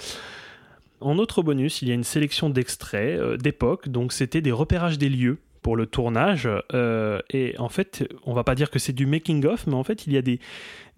[1.01, 4.99] En autre bonus, il y a une sélection d'extraits euh, d'époque, donc c'était des repérages
[4.99, 6.47] des lieux pour le tournage.
[6.73, 9.83] Euh, et en fait, on va pas dire que c'est du making of, mais en
[9.83, 10.39] fait, il y a des,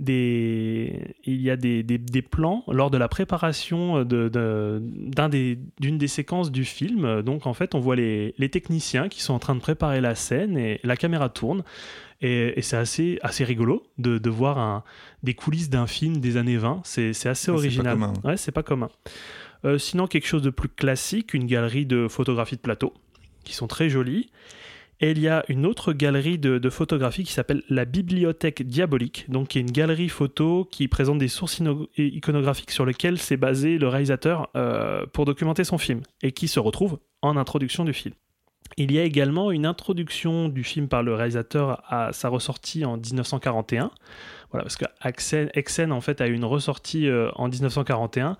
[0.01, 5.29] des il y a des, des, des plans lors de la préparation de, de, d'un
[5.29, 7.21] des, d'une des séquences du film.
[7.21, 10.15] Donc en fait, on voit les, les, techniciens qui sont en train de préparer la
[10.15, 11.63] scène et la caméra tourne.
[12.21, 14.83] Et, et c'est assez, assez rigolo de, de voir un,
[15.23, 16.81] des coulisses d'un film des années 20.
[16.83, 17.97] C'est, c'est assez original.
[17.97, 18.13] C'est pas commun.
[18.23, 18.89] Ouais, c'est pas commun.
[19.65, 22.93] Euh, sinon, quelque chose de plus classique, une galerie de photographies de plateau
[23.45, 24.29] qui sont très jolies.
[25.01, 29.49] Et il y a une autre galerie de, photographie qui s'appelle la Bibliothèque Diabolique, donc
[29.49, 31.61] qui est une galerie photo qui présente des sources
[31.97, 36.61] iconographiques sur lesquelles s'est basé le réalisateur euh, pour documenter son film, et qui se
[36.61, 38.15] retrouve en introduction du film.
[38.77, 42.97] Il y a également une introduction du film par le réalisateur à sa ressortie en
[42.97, 43.91] 1941.
[44.51, 44.85] Voilà, parce que
[45.53, 48.37] Exen en fait a eu une ressortie euh, en 1941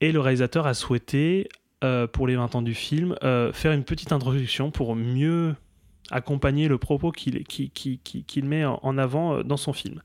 [0.00, 1.48] et le réalisateur a souhaité
[1.84, 5.54] euh, pour les 20 ans du film euh, faire une petite introduction pour mieux
[6.10, 10.02] accompagner le propos qu'il qui, qui, qui, met en avant dans son film.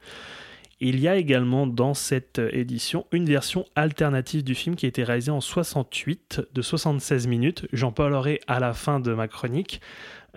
[0.82, 5.04] Il y a également dans cette édition une version alternative du film qui a été
[5.04, 7.68] réalisée en 68 de 76 minutes.
[7.74, 9.82] J'en parlerai à la fin de ma chronique,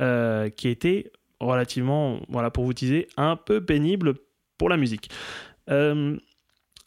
[0.00, 4.14] euh, qui été relativement, voilà, pour vous teaser, un peu pénible
[4.58, 5.10] pour la musique.
[5.70, 6.16] Euh,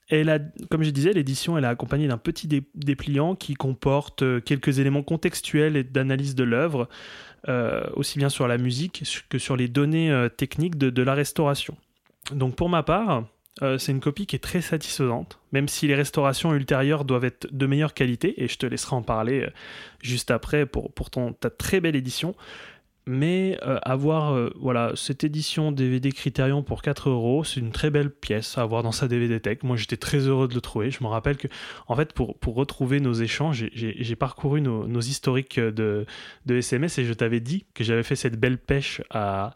[0.10, 0.40] elle a,
[0.70, 4.80] comme je disais, l'édition elle est accompagnée d'un petit dé dépliant qui comporte euh, quelques
[4.80, 6.88] éléments contextuels et d'analyse de l'œuvre,
[7.48, 11.76] euh, aussi bien sur la musique que sur les données euh, techniques de, la restauration.
[12.32, 13.26] Donc pour ma part,
[13.78, 17.66] c'est une copie qui est très satisfaisante, même si les restaurations ultérieures doivent être de
[17.66, 19.48] meilleure qualité, et je te laisserai en parler
[20.02, 22.36] juste après pour, pour ton, ta très belle édition.
[23.08, 27.90] Mais euh, avoir euh, voilà, cette édition DVD Criterion pour 4 euros, c'est une très
[27.90, 29.60] belle pièce à avoir dans sa DVD Tech.
[29.64, 30.90] Moi, j'étais très heureux de le trouver.
[30.90, 31.48] Je me rappelle que,
[31.88, 36.06] en fait, pour, pour retrouver nos échanges, j'ai parcouru nos, nos, historiques de,
[36.46, 39.56] de SMS et je t'avais dit que j'avais fait cette belle pêche à,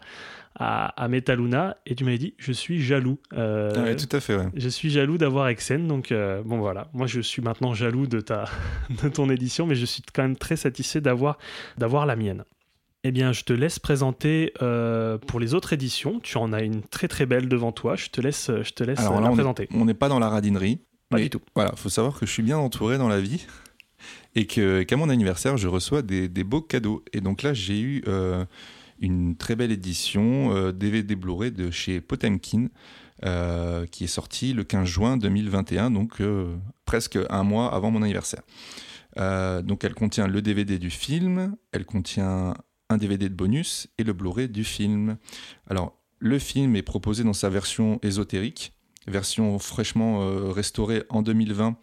[0.56, 3.18] à, à Metaluna et tu m'avais dit je suis jaloux.
[3.34, 4.36] Euh, ah ouais, tout à fait.
[4.36, 4.47] Ouais.
[4.56, 6.89] Je suis jaloux d'avoir Exen donc euh, bon voilà.
[6.93, 8.45] Moi je suis maintenant jaloux de ta
[9.04, 11.38] de ton édition mais je suis quand même très satisfait d'avoir
[11.78, 12.43] d'avoir la mienne.
[13.04, 16.20] Eh bien, je te laisse présenter euh, pour les autres éditions.
[16.20, 17.95] Tu en as une très très belle devant toi.
[17.95, 19.70] Je te laisse, je te laisse Alors la présenter.
[19.74, 20.82] On n'est pas dans la radinerie.
[21.10, 21.41] Pas du tout.
[21.56, 23.47] Voilà, faut savoir que je suis bien entouré dans la vie
[24.36, 27.04] et que qu'à mon anniversaire, je reçois des, des, beaux cadeaux.
[27.14, 28.45] Et donc là, j'ai eu euh,
[29.00, 32.68] une très belle édition euh, DVD Blu-ray de chez Potemkin.
[33.26, 38.02] Euh, qui est sortie le 15 juin 2021, donc euh, presque un mois avant mon
[38.02, 38.43] anniversaire.
[39.18, 42.54] donc elle contient le DVD du film, elle contient
[42.90, 45.18] un DVD de bonus et le Blu-ray du film.
[45.70, 48.74] Alors, le film est proposé dans sa version ésotérique,
[49.08, 51.78] version fraîchement euh, restaurée en 2020.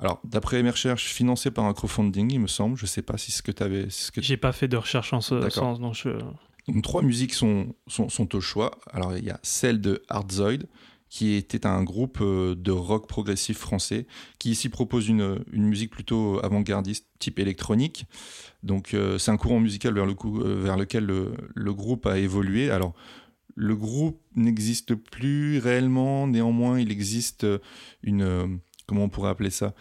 [0.00, 2.76] Alors, d'après mes recherches, financée par un crowdfunding, il me semble.
[2.76, 3.86] Je ne sais pas si ce que tu avais.
[4.12, 4.22] Que...
[4.22, 5.78] J'ai pas fait de recherche en ce sens.
[5.78, 6.10] Donc, je...
[6.68, 8.72] donc, trois musiques sont, sont, sont, au choix.
[8.90, 10.66] Alors, il y a celle de Hardzoid,
[11.10, 14.06] qui était un groupe de rock progressif français,
[14.38, 18.06] qui ici propose une, une musique plutôt avant-gardiste, type électronique.
[18.62, 22.06] Donc euh, c'est un courant musical vers, le coup, euh, vers lequel le, le, groupe
[22.06, 22.70] a évolué.
[22.70, 22.94] Alors
[23.54, 27.46] le groupe n'existe plus réellement, néanmoins il existe
[28.02, 28.22] une...
[28.22, 28.46] Euh,
[28.86, 29.74] comment on pourrait appeler ça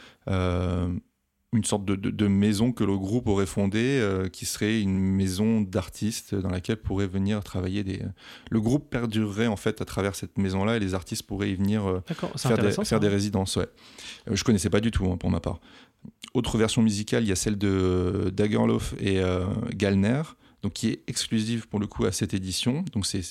[1.51, 4.99] une sorte de, de, de, maison que le groupe aurait fondée, euh, qui serait une
[4.99, 8.01] maison d'artistes dans laquelle pourraient venir travailler des.
[8.51, 11.87] Le groupe perdurerait en fait à travers cette maison-là et les artistes pourraient y venir
[11.87, 12.03] euh,
[12.37, 13.55] faire, des, faire des, résidences.
[13.55, 13.67] Ouais.
[14.29, 15.59] Euh, je connaissais pas du tout hein, pour ma part.
[16.33, 19.19] Autre version musicale, il y a celle de Dagerlof et
[19.73, 20.21] Galner,
[20.61, 22.85] donc qui est exclusive pour le coup à cette édition.
[22.93, 23.23] Donc c'est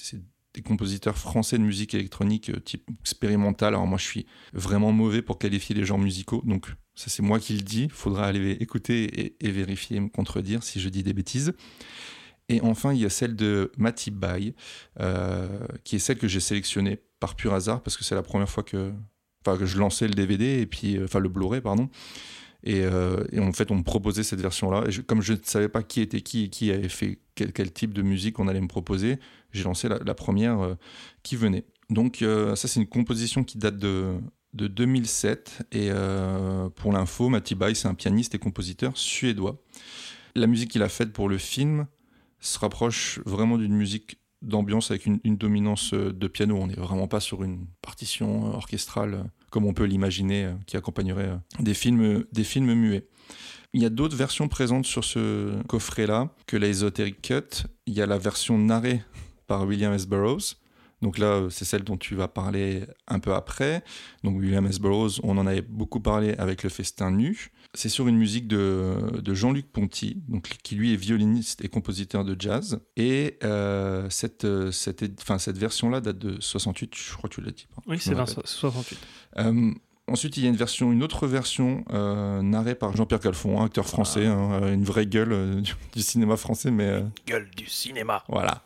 [0.54, 3.74] des compositeurs français de musique électronique type expérimental.
[3.74, 6.66] Alors moi je suis vraiment mauvais pour qualifier les genres musicaux, donc
[6.96, 10.80] ça c'est moi qui le dis, faudra aller écouter et, et, vérifier, me contredire si
[10.80, 11.52] je dis des bêtises.
[12.48, 14.54] Et enfin, il y a celle de Matty Bay,
[15.00, 18.48] euh, qui est celle que j'ai sélectionnée par pur hasard, parce que c'est la première
[18.48, 18.92] fois que,
[19.44, 21.90] que je lançais le DVD, et puis, enfin le Blu-ray, pardon.
[22.64, 24.84] Et, euh, et, en fait, on me proposait cette version-là.
[24.88, 27.94] Et comme je ne savais pas qui était qui et qui avait fait quel, type
[27.94, 29.18] de musique on allait me proposer,
[29.52, 30.74] j'ai lancé la, première euh,
[31.22, 31.64] qui venait.
[31.90, 34.14] Donc euh, ça, c'est une composition qui date de,
[34.54, 35.68] de 2007.
[35.72, 35.90] Et
[36.74, 39.62] pour l'info, Matty Bay, c'est un pianiste et compositeur suédois.
[40.34, 41.86] La musique qu'il a faite pour le film
[42.40, 46.56] se rapproche vraiment d'une musique d'ambiance avec une, dominance de piano.
[46.56, 51.74] On n'est vraiment pas sur une partition orchestrale comme on peut l'imaginer, qui accompagnerait des
[51.74, 53.06] films, des films muets.
[53.74, 57.66] Il y a d'autres versions présentes sur ce coffret-là que la Esoteric Cut.
[57.86, 59.02] Il y a la version narrée
[59.46, 60.06] par William S.
[60.06, 60.56] Burroughs,
[61.02, 63.84] Donc là, c'est celle dont tu vas parler un peu après.
[64.24, 64.78] Donc William S.
[64.78, 67.50] Burroughs, on en avait beaucoup parlé avec le festin nu.
[67.78, 72.24] C'est sur une musique de, de Jean-Luc Ponty, donc, qui lui est violiniste et compositeur
[72.24, 72.80] de jazz.
[72.96, 77.52] Et euh, cette, cette, enfin, cette version-là date de 68, je crois que tu l'as
[77.52, 77.68] dit.
[77.86, 78.98] Oui, c'est 68.
[79.36, 79.70] Euh,
[80.08, 83.86] ensuite, il y a une version, une autre version euh, narrée par Jean-Pierre Calfon, acteur
[83.86, 84.32] français, ah.
[84.32, 88.24] hein, une vraie gueule du, du, cinéma français, mais gueule du cinéma.
[88.28, 88.64] Voilà.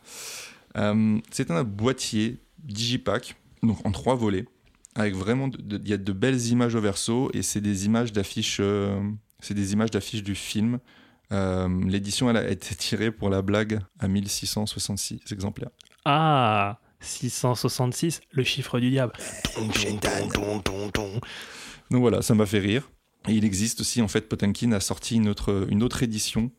[0.77, 4.45] Euh, c'est un boîtier digipack, donc en trois volets,
[4.95, 8.57] avec vraiment il y a de belles images au verso et c'est des images d'affiches,
[8.59, 9.01] euh,
[9.39, 10.79] c'est des images d'affiches du film.
[11.31, 15.71] Euh, l'édition elle a été tirée pour la blague à 1666 exemplaires.
[16.05, 19.13] Ah, 666, le chiffre du diable.
[21.91, 22.89] Donc voilà, ça m'a fait rire.
[23.27, 26.51] Et il existe aussi, en fait, Potemkin a sorti une autre, une autre édition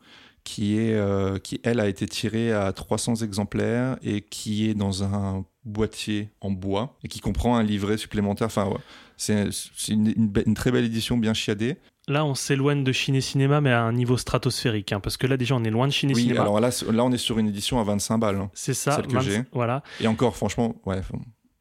[0.43, 5.03] qui, est, euh, qui, elle, a été tirée à 300 exemplaires et qui est dans
[5.03, 8.47] un boîtier en bois et qui comprend un livret supplémentaire.
[8.47, 8.69] Enfin,
[9.17, 9.51] c'est
[9.89, 11.77] une, une, très belle édition, bien chiadée.
[12.07, 15.37] Là, on s'éloigne de Chine Cinéma, mais à un niveau stratosphérique, hein, parce que là,
[15.37, 16.41] déjà, on est loin de Chine oui, Cinéma.
[16.41, 18.35] alors là, là, on est sur une édition à 25 balles.
[18.35, 19.41] Hein, c'est ça, celle que j'ai.
[19.51, 19.81] Voilà.
[19.99, 21.01] Et encore, franchement, ouais.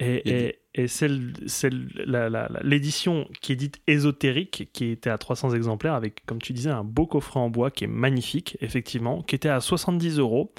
[0.00, 1.32] Et, et, et celle,
[2.62, 6.84] l'édition qui est dite ésotérique, qui était à 300 exemplaires, avec, comme tu disais, un
[6.84, 10.52] beau coffret en bois qui est magnifique, effectivement, qui était à 70 euros.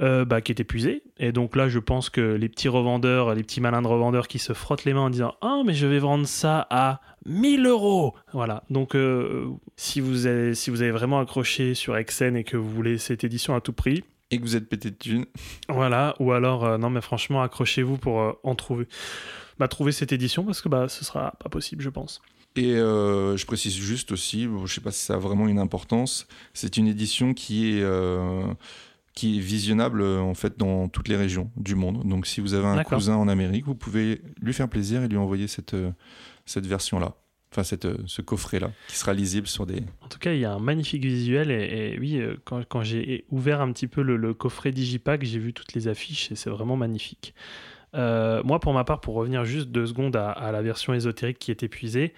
[0.00, 1.02] Euh, bah, qui est épuisé.
[1.18, 4.38] Et donc là, je pense que les petits revendeurs, les petits malins de revendeurs qui
[4.38, 8.14] se frottent les mains en disant Ah, mais je vais vendre ça à 1000 euros
[8.32, 8.64] Voilà.
[8.70, 9.46] Donc, euh,
[9.76, 13.24] si, vous avez, si vous avez vraiment accroché sur Exen et que vous voulez cette
[13.24, 15.26] édition à tout prix, et que vous êtes pété de thunes.
[15.68, 18.86] Voilà, ou alors, euh, non mais franchement, accrochez-vous pour euh, en trouver.
[19.58, 22.22] Bah, trouver cette édition parce que bah, ce sera pas possible, je pense.
[22.56, 26.26] Et euh, je précise juste aussi, je sais pas si ça a vraiment une importance,
[26.54, 27.84] c'est une édition qui est,
[29.20, 32.08] qui est visionnable en fait dans toutes les régions du monde.
[32.08, 35.18] Donc si vous avez un cousin en Amérique, vous pouvez lui faire plaisir et lui
[35.18, 35.76] envoyer cette,
[36.46, 37.14] cette version-là
[37.52, 39.82] enfin cette, euh, ce coffret-là, qui sera lisible sur des...
[40.02, 43.24] En tout cas, il y a un magnifique visuel, et, oui, euh, quand, quand j'ai
[43.30, 46.76] ouvert un petit peu le, coffret Digipack, j'ai vu toutes les affiches, et c'est vraiment
[46.76, 47.34] magnifique.
[47.94, 51.50] Euh, moi, pour ma part, pour revenir juste deux secondes à, la version ésotérique qui
[51.50, 52.14] est épuisée,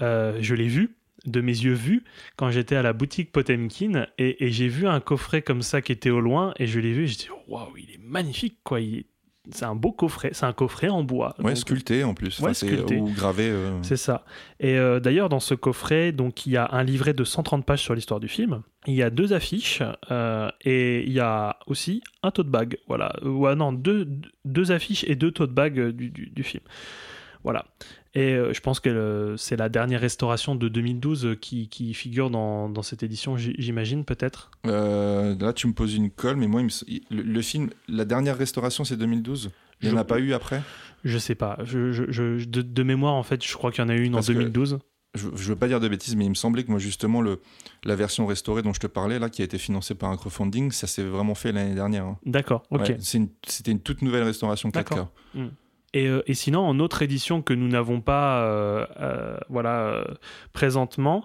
[0.00, 2.04] je l'ai vu, de mes yeux vus,
[2.36, 5.92] quand j'étais à la boutique Potemkin, et, et j'ai vu un coffret comme ça qui
[5.92, 8.80] était au loin, et je l'ai vu, et j'ai dit, waouh, il est magnifique, quoi,
[8.80, 9.06] il est
[9.50, 11.34] c'est un beau coffret, c'est un coffret en bois.
[11.38, 12.96] Ouais, sculpté en plus, ouais, sculpté.
[12.96, 13.44] ou gravé.
[13.50, 13.82] Euh.
[13.82, 14.24] C'est ça.
[14.58, 17.82] Et euh, d'ailleurs, dans ce coffret, donc il y a un livret de 130 pages
[17.82, 18.62] sur l'histoire du film.
[18.86, 22.78] Il y a deux affiches euh, et il y a aussi un tote bag.
[22.88, 24.08] Voilà, ouais, non, deux,
[24.46, 26.62] deux affiches et deux tote bags du, du, du film.
[27.42, 27.66] Voilà.
[28.16, 32.30] Et euh, je pense que c'est la dernière restauration de 2012 euh, qui, qui figure
[32.30, 34.50] dans, dans, cette édition, j'imagine, peut-être?
[34.66, 36.62] Euh, Là, tu me poses une colle, mais moi,
[37.10, 39.50] le, film, la dernière restauration, c'est 2012
[39.82, 40.62] Il n'y en a pas eu après?
[41.04, 41.58] Je sais pas.
[41.64, 44.20] Je, je, de, mémoire, en fait, je crois qu'il y en a eu une en
[44.20, 44.78] 2012.
[45.14, 47.40] Je, je veux pas dire de bêtises, mais il me semblait que moi, justement, le,
[47.84, 50.70] la version restaurée dont je te parlais, là, qui a été financée par un crowdfunding,
[50.70, 52.04] ça s'est vraiment fait l'année dernière.
[52.04, 52.18] Hein.
[52.24, 52.94] D'accord, ok.
[53.00, 55.06] C'était une, toute nouvelle restauration 4K.
[55.36, 55.48] Euh,
[55.94, 60.04] et, sinon, en autre édition que nous n'avons pas euh, euh, voilà,
[60.52, 61.24] présentement,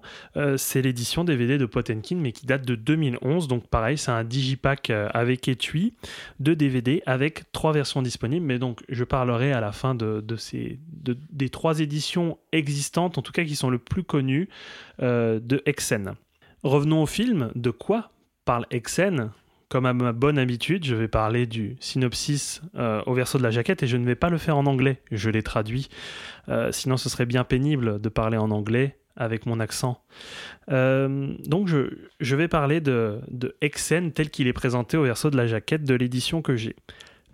[0.57, 3.47] c'est l'édition DVD de Potenkin, mais qui date de 2011.
[3.47, 5.93] Donc pareil, c'est un digipack avec étui
[6.39, 8.45] de DVD avec trois versions disponibles.
[8.45, 13.31] Mais donc, je parlerai à la fin de, ces, des trois éditions existantes, en tout
[13.31, 14.49] cas qui sont le plus connues,
[14.99, 16.13] de Exen.
[16.63, 17.51] Revenons au film.
[17.55, 18.11] De quoi
[18.45, 19.31] parle Exen
[19.69, 23.51] comme à ma bonne habitude, je vais parler du synopsis euh, au verso de la
[23.51, 25.01] jaquette et je ne vais pas le faire en anglais.
[25.11, 25.89] Je l'ai traduit.
[26.49, 30.01] Euh, sinon, ce serait bien pénible de parler en anglais avec mon accent.
[30.71, 33.55] Euh, donc, je, vais parler de, de
[34.09, 36.75] tel qu'il est présenté au verso de la jaquette de l'édition que j'ai.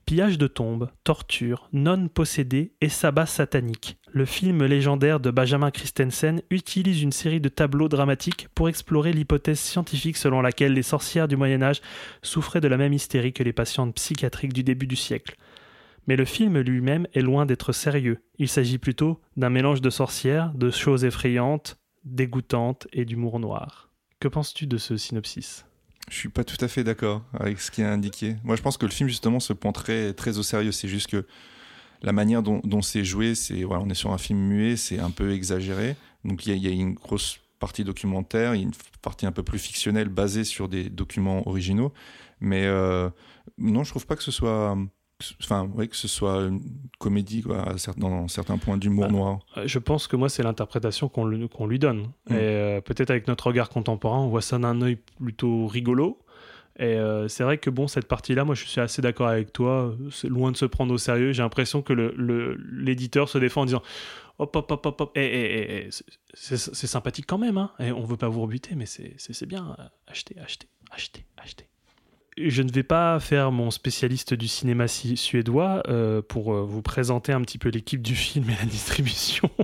[0.05, 3.97] Pillage de tombes, torture, nonnes possédées et sabbat satanique.
[4.11, 9.59] Le film légendaire de Benjamin Christensen utilise une série de tableaux dramatiques pour explorer l'hypothèse
[9.59, 11.81] scientifique selon laquelle les sorcières du Moyen Âge
[12.21, 15.37] souffraient de la même hystérie que les patientes psychiatriques du début du siècle.
[16.05, 18.19] Mais le film lui-même est loin d'être sérieux.
[18.37, 23.89] Il s'agit plutôt d'un mélange de sorcières, de choses effrayantes, dégoûtantes et d'humour noir.
[24.19, 25.65] Que penses-tu de ce synopsis?
[26.09, 28.35] Je suis pas tout à fait d'accord avec ce qui est indiqué.
[28.43, 30.71] Moi, je pense que le film, justement, se prend très, très au sérieux.
[30.71, 31.25] C'est juste que
[32.01, 35.11] la manière dont, c'est joué, c'est voilà, on est sur un film muet, c'est un
[35.11, 35.95] peu exagéré.
[36.23, 38.71] Donc, il y, a une grosse partie documentaire, une
[39.01, 41.91] partie un peu plus fictionnelle basée sur des documents originaux.
[42.39, 43.09] Mais euh,
[43.57, 44.77] non, je trouve pas que ce soit
[45.41, 46.61] enfin oui que ce soit une
[46.99, 51.09] comédie quoi, dans certains points d'humour bah, noir euh, je pense que moi c'est l'interprétation
[51.09, 52.33] qu'on lui donne mm.
[52.33, 56.19] et euh, peut-être avec notre regard contemporain on voit ça d'un œil plutôt rigolo
[56.77, 59.95] Et euh, c'est vrai que bon, cette partie-là, moi je suis assez d'accord avec toi.
[60.11, 61.31] C'est loin de se prendre au sérieux.
[61.31, 63.81] J'ai l'impression que le- l'éditeur se défend en disant
[64.39, 65.11] hop, hop, hop, hop, hop.
[65.15, 65.89] Eh, eh, eh,
[66.33, 66.57] c'est-
[66.87, 67.57] sympathique quand même.
[67.57, 67.71] Hein.
[67.79, 69.77] Et on veut pas vous rebuter, mais c'est bien.
[70.07, 71.67] Achetez, achetez, achetez, achetez.
[72.37, 77.31] Je ne vais pas faire mon spécialiste du cinéma suédois euh, pour euh, vous présenter
[77.31, 79.49] un petit peu l'équipe du film et la distribution,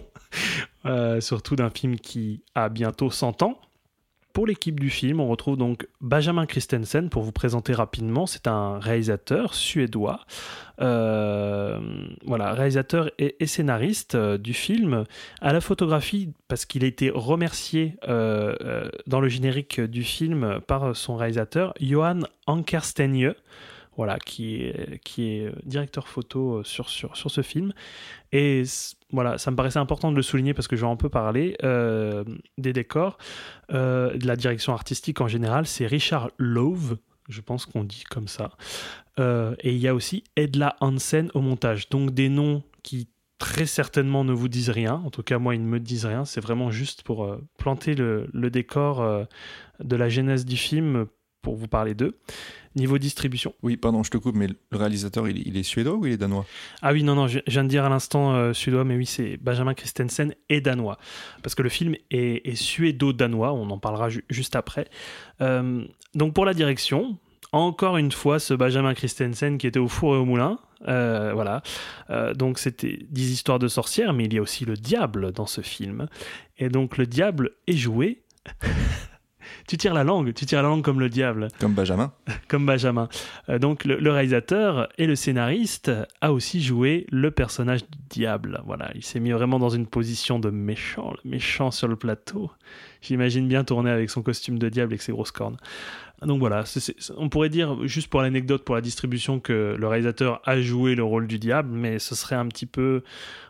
[0.85, 3.59] Euh, surtout d'un film qui a bientôt 100 ans.
[4.33, 8.25] Pour l'équipe du film, on retrouve donc Benjamin Christensen pour vous présenter rapidement.
[8.25, 10.21] C'est un réalisateur suédois,
[10.81, 11.79] Euh,
[12.25, 15.03] voilà, réalisateur et, scénariste euh, du film.
[15.39, 20.95] À la photographie, parce qu'il a été remercié euh, dans le générique du film par
[20.95, 23.35] son réalisateur, Johan Ankerstenje,
[24.01, 27.71] voilà, qui est, qui est directeur photo euh, sur, sur, sur ce film.
[28.31, 28.63] Et
[29.11, 31.55] voilà, ça me paraissait important de le souligner parce que je vais un peu parler
[31.63, 32.23] euh,
[32.57, 33.19] des décors,
[33.71, 35.67] euh, de la direction artistique en général.
[35.67, 36.97] C'est Richard Love,
[37.29, 38.49] je pense qu'on dit comme ça.
[39.19, 41.87] Euh, et il y a aussi Edla Hansen au montage.
[41.89, 43.07] Donc des noms qui
[43.37, 44.95] très certainement ne vous disent rien.
[45.05, 46.25] En tout cas, moi, ils ne me disent rien.
[46.25, 49.25] C'est vraiment juste pour euh, planter le, le décor euh,
[49.79, 51.05] de la genèse du film
[51.41, 52.17] pour vous parler d'eux.
[52.75, 53.53] Niveau distribution.
[53.63, 56.17] Oui, pardon, je te coupe, mais le réalisateur, il, il est suédois ou il est
[56.17, 56.45] danois?
[56.81, 59.05] Ah oui, non, non, je je viens de dire à l'instant euh, suédois, mais oui,
[59.05, 60.97] c'est Benjamin Christensen et danois.
[61.43, 64.87] Parce que le film est, est suédo-danois, on en parlera ju- juste après.
[65.41, 65.83] Euh,
[66.15, 67.17] donc pour la direction,
[67.51, 70.57] encore une fois, ce Benjamin Christensen qui était au four et au moulin.
[70.87, 71.61] Euh, voilà.
[72.35, 75.59] Donc c'était 10 histoires de sorcières, mais il y a aussi le diable dans ce
[75.61, 76.07] film.
[76.57, 78.23] Et donc le diable est joué.
[79.67, 82.11] Tu tires la langue, tu tires la langue comme le diable Comme Benjamin
[82.47, 83.09] comme Benjamin.
[83.49, 85.91] Euh, donc le, le réalisateur et le scénariste
[86.21, 88.61] a aussi joué le personnage du diable.
[88.65, 92.51] Voilà, il s'est mis vraiment dans une position de méchant, le méchant sur le plateau.
[93.01, 95.57] J'imagine bien tourner avec son costume de diable et ses grosses cornes.
[96.21, 96.63] Donc voilà,
[97.17, 101.03] on pourrait dire, juste pour l'anecdote, pour la distribution, que le réalisateur a joué le
[101.03, 103.03] rôle du diable, mais ce serait un petit peu...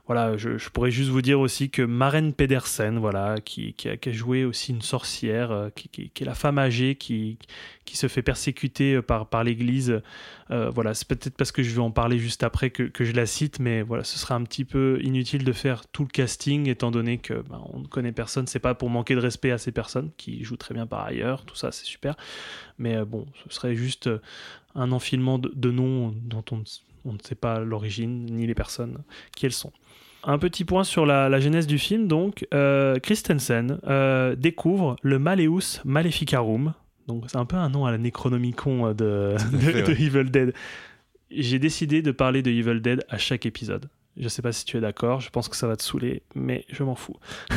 [0.08, 4.72] Voilà, je, pourrais juste vous dire aussi que Maren Pedersen, voilà, qui, a, joué aussi
[4.72, 7.38] une sorcière, euh, qui, est la femme âgée qui,
[7.94, 10.02] se fait persécuter euh, par, l'Église.
[10.50, 13.26] Euh, voilà, c'est peut-être parce que je vais en parler juste après que, je la
[13.26, 16.90] cite, mais voilà, ce serait un petit peu inutile de faire tout le casting, étant
[16.90, 18.48] donné que ben, on ne connaît personne.
[18.48, 21.46] C'est pas pour manquer de respect à ces personnes qui jouent très bien par ailleurs,
[21.46, 22.16] tout ça, c'est super.
[22.80, 24.10] Mais bon, ce serait juste
[24.74, 29.04] un enfilement de, noms dont on ne sait pas l'origine ni les personnes
[29.36, 29.72] qui elles sont.
[30.24, 35.18] Un petit point sur la, la genèse du film, donc, euh, Christensen euh, découvre le
[35.18, 36.74] Maleus Maleficarum,
[37.08, 40.02] donc c'est un peu un nom à la Necronomicon euh, de, de, fait, de ouais.
[40.02, 40.54] Evil Dead.
[41.32, 43.90] J'ai décidé de parler de Evil Dead à chaque épisode.
[44.18, 46.66] Je sais pas si tu es d'accord, je pense que ça va te saouler, mais
[46.70, 47.16] je m'en fous.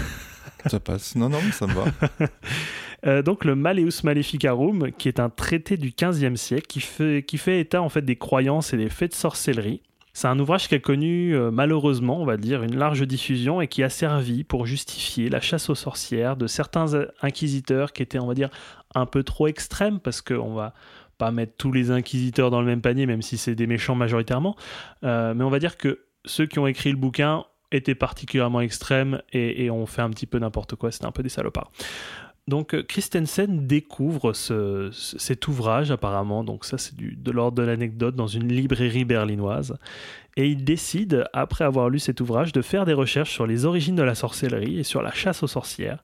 [0.66, 1.14] Ça passe.
[1.14, 1.84] Non, non, mais ça me va.
[3.06, 7.36] Euh, donc le Maleus Maleficarum, qui est un traité du XVe siècle, qui fait, qui
[7.36, 9.82] fait état en fait des croyances et des faits de sorcellerie.
[10.14, 13.66] C'est un ouvrage qui a connu euh, malheureusement, on va dire, une large diffusion et
[13.66, 18.20] qui a servi pour justifier la chasse aux sorcières de certains euh, inquisiteurs qui étaient,
[18.20, 18.48] on va dire,
[18.94, 20.72] un peu trop extrêmes, parce qu'on va
[21.18, 24.54] pas mettre tous les inquisiteurs dans le même panier, même si c'est des méchants majoritairement.
[25.02, 29.20] Euh, mais on va dire que ceux qui ont écrit le bouquin étaient particulièrement extrêmes
[29.32, 30.92] et, et ont fait un petit peu n'importe quoi.
[30.92, 31.72] C'était un peu des salopards.
[32.46, 37.62] Donc euh, Christensen découvre ce- ce- cet ouvrage apparemment, donc ça c'est de l'ordre de
[37.62, 39.76] l'anecdote, dans une librairie berlinoise.
[40.36, 43.94] Et il décide, après avoir lu cet ouvrage, de faire des recherches sur les origines
[43.94, 46.02] de la sorcellerie et sur la chasse aux sorcières.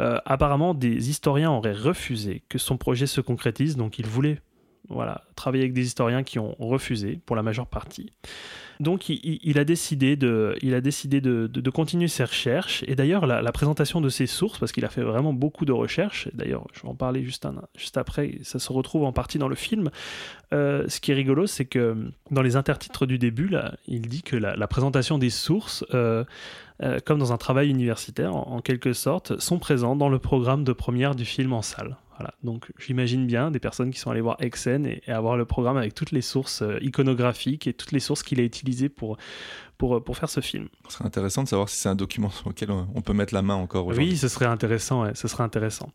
[0.00, 4.40] Euh, apparemment, des historiens auraient refusé que son projet se concrétise, donc il voulait
[4.88, 8.10] voilà, travailler avec des historiens qui ont refusé pour la majeure partie.
[8.80, 12.84] Donc il, a décidé de, il a décidé de, de- continuer ses recherches.
[12.86, 16.28] Et d'ailleurs, la, présentation de ses sources, parce qu'il a fait vraiment beaucoup de recherches,
[16.32, 17.46] d'ailleurs je vais en parler juste,
[17.96, 19.90] après, ça se retrouve en partie dans le film.
[20.52, 24.22] Euh, ce qui est rigolo, c'est que dans les intertitres du début, là, il dit
[24.22, 26.24] que la, la présentation des sources, euh,
[26.82, 30.64] euh, comme dans un travail universitaire, en, en quelque sorte, sont présents dans le programme
[30.64, 31.96] de première du film en salle.
[32.18, 32.34] Voilà.
[32.42, 35.76] Donc j'imagine bien des personnes qui sont allées voir Exen et, et avoir le programme
[35.76, 39.16] avec toutes les sources euh, iconographiques et toutes les sources qu'il a utilisées pour,
[39.78, 40.68] pour, pour faire ce film.
[40.88, 43.34] Ce serait intéressant de savoir si c'est un document sur lequel on on peut mettre
[43.34, 44.10] la main encore aujourd'hui.
[44.10, 45.92] Oui, ce serait intéressant, ouais, ce serait intéressant.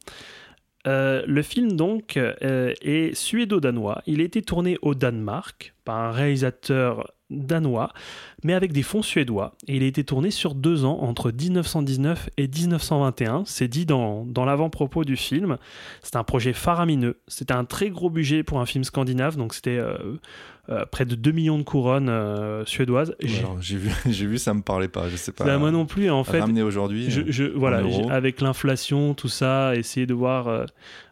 [0.85, 4.01] Euh, le film donc euh, est suédo-danois.
[4.05, 7.91] Il a été tourné au Danemark par un réalisateur danois,
[8.43, 9.55] mais avec des fonds suédois.
[9.67, 13.43] Et il a été tourné sur deux ans, entre 1919 et 1921.
[13.45, 15.57] C'est dit dans, dans l'avant-propos du film.
[16.01, 17.19] C'est un projet faramineux.
[17.27, 19.97] C'était un très gros budget pour un film scandinave, donc c'était euh,
[20.69, 23.15] euh, près de 2 millions de couronnes euh, suédoises.
[23.59, 25.09] J'ai- vu, j'ai vu, ça me parlait pas.
[25.09, 25.43] Je sais pas.
[25.43, 26.39] Bah, moi non plus, en fait.
[26.39, 27.09] Ramener aujourd'hui.
[27.11, 30.65] Je, euh, je- voilà, avec l'inflation, tout ça, essayer de voir euh,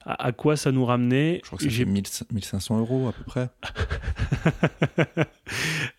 [0.06, 1.42] à, à quoi ça nous ramenait.
[1.44, 2.04] Je crois que J'ai fait 1000
[2.34, 3.50] 1500 euros à peu près.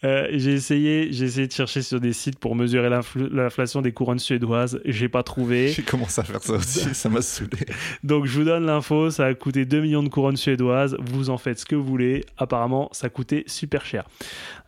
[0.02, 4.18] J'ai essayé, j'ai essayé de chercher sur des sites pour mesurer l'infl- l'inflation des couronnes
[4.18, 4.80] suédoises.
[4.84, 5.68] J'ai pas trouvé.
[5.76, 7.58] J'ai commencé à faire ça aussi, ça m'a saoulé.
[8.02, 9.10] Donc je vous donne l'info.
[9.10, 10.96] Ça a coûté 2 millions de couronnes suédoises.
[11.00, 12.24] Vous en faites ce que vous voulez.
[12.38, 14.08] Apparemment, ça coûtait super cher.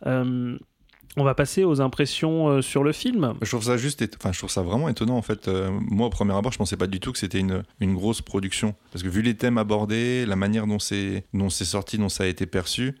[0.05, 0.57] Euh,
[1.17, 3.35] on va passer aux impressions euh, sur le film.
[3.41, 5.47] Je trouve ça juste, enfin, je trouve ça vraiment étonnant en fait.
[5.47, 8.21] Euh, moi, au premier abord, je pensais pas du tout que c'était une, une grosse
[8.21, 12.09] production, parce que vu les thèmes abordés, la manière dont c'est dont c'est sorti, dont
[12.09, 12.95] ça a été perçu,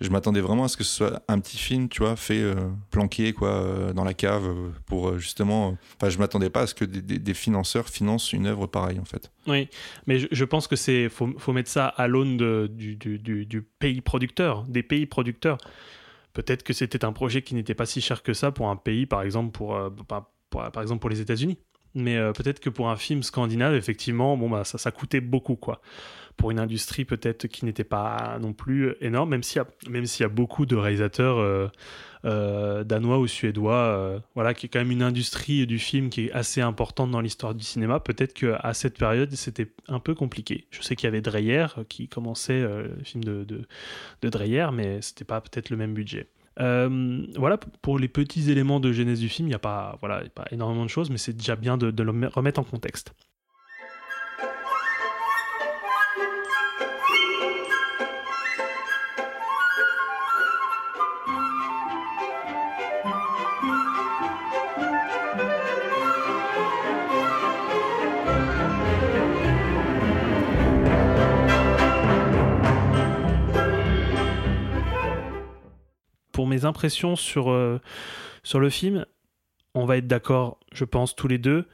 [0.00, 2.54] je m'attendais vraiment à ce que ce soit un petit film, tu vois, fait euh,
[2.90, 5.76] planqué quoi euh, dans la cave euh, pour euh, justement.
[5.96, 9.04] Enfin, je m'attendais pas à ce que des, des- financeurs financent une œuvre pareille en
[9.06, 9.30] fait.
[9.46, 9.68] Oui,
[10.06, 12.36] mais je, je pense que c'est faut, faut mettre ça à l'aune
[12.68, 15.56] du, du- du- pays producteur, des pays producteurs.
[16.34, 19.06] Peut-être que c'était un projet qui n'était pas si cher que ça pour un pays,
[19.06, 21.56] par exemple pour, par, pour- par exemple pour les États-Unis.
[21.94, 25.80] Mais peut-être que pour un film scandinave, effectivement, bon bah ça, ça coûtait beaucoup quoi.
[26.36, 30.22] Pour une industrie peut-être qui n'était pas non plus énorme, même s'il y même y
[30.22, 31.68] a beaucoup de réalisateurs euh,
[32.24, 36.26] euh, danois ou suédois, euh, voilà, qui est quand même une industrie du film qui
[36.26, 38.00] est assez importante dans l'histoire du cinéma.
[38.00, 40.66] Peut-être qu'à cette période, c'était un peu compliqué.
[40.70, 43.66] Je sais qu'il y avait Dreyer qui commençait le film de,
[44.28, 46.28] Dreyer, mais c'était pas peut-être le même budget.
[46.58, 50.84] Voilà, pour les petits éléments de genèse du film, il n'y a, pas, voilà, énormément
[50.84, 53.14] de choses, mais c'est déjà bien de, le me- remettre en contexte.
[76.36, 77.80] Pour mes impressions sur, euh,
[78.42, 79.06] sur le film,
[79.74, 81.66] on va être d'accord, je pense, tous les deux.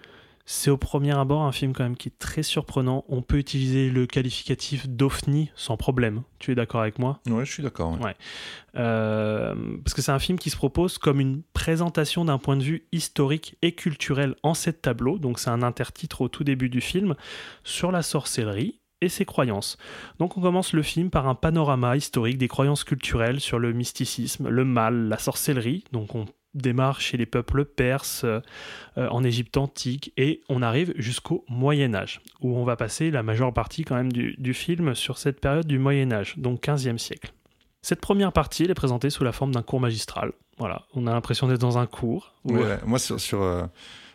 [0.45, 3.05] C'est au premier abord un film quand même qui est très surprenant.
[3.09, 6.23] On peut utiliser le qualificatif d'OVNI sans problème.
[6.39, 7.19] Tu es d'accord avec moi?
[7.29, 7.91] Ouais, je suis d'accord.
[7.95, 8.05] ouais.
[8.05, 8.17] Ouais.
[8.77, 12.63] Euh, parce que c'est un film qui se propose comme une présentation d'un point de
[12.63, 15.19] vue historique et culturel en sept tableaux.
[15.19, 17.17] Donc c'est un intertitre au tout début du film
[17.65, 19.77] sur la sorcellerie et ses croyances.
[20.19, 24.49] Donc on commence le film par un panorama historique des croyances culturelles sur le mysticisme,
[24.49, 25.85] le mal, la sorcellerie.
[25.93, 26.25] Donc on
[26.55, 28.41] démarre chez les peuples perses, euh,
[28.97, 33.55] en Égypte antique, et on arrive jusqu'au Moyen Âge, où on va passer la majeure
[33.55, 37.33] partie quand même du, du film sur cette période du Moyen Âge, donc 15e siècle.
[37.81, 40.33] Cette première partie, elle est présentée sous la forme d'un cours magistral.
[40.59, 42.35] Voilà, on a l'impression d'être dans un cours.
[42.45, 42.79] où- Ouais.
[42.85, 43.65] Moi, sur, sur, euh,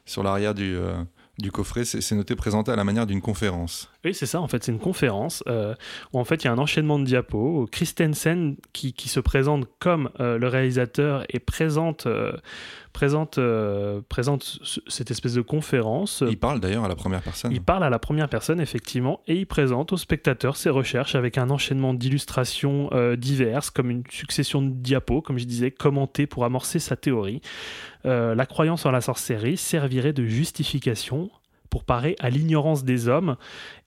[0.05, 0.93] sur l'arrière du, euh,
[1.39, 3.91] du coffret, c'est noté présenté à la manière d'une conférence.
[4.07, 5.75] Oui, c'est ça, en fait, c'est une conférence euh,
[6.13, 7.67] où en fait il y a un enchaînement de diapos.
[7.71, 12.31] Christensen qui, qui se présente comme euh, le réalisateur et présente, euh,
[12.93, 13.37] présente,
[14.07, 16.23] présente ce- cette espèce de conférence.
[16.29, 17.51] Il parle d'ailleurs à la première personne.
[17.51, 21.37] Il parle à la première personne, effectivement, et il présente aux spectateurs ses recherches avec
[21.37, 26.79] un enchaînement d'illustrations diverses, comme une succession de diapos, comme je disais, commentées pour amorcer
[26.79, 27.41] sa théorie.
[28.05, 31.29] La croyance en la sorcellerie servirait de justification
[31.69, 33.35] pour parer à l'ignorance des hommes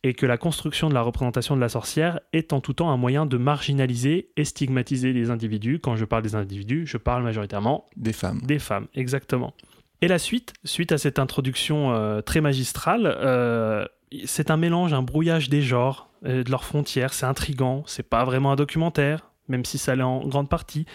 [0.02, 2.97] et que la construction de la représentation de la sorcière est en tout temps un
[2.97, 5.81] moyen de marginaliser et stigmatiser les individus.
[5.81, 8.40] Quand je parle des individus, je parle majoritairement Des femmes.
[8.44, 9.55] des femmes, exactement.
[10.02, 13.85] Et la suite, suite à cette introduction euh, très magistrale, euh,
[14.24, 17.12] c'est un mélange, un brouillage des genres, euh, de leurs frontières.
[17.12, 17.82] C'est intrigant.
[17.86, 20.86] C'est pas vraiment un documentaire, même si ça l'est en grande partie.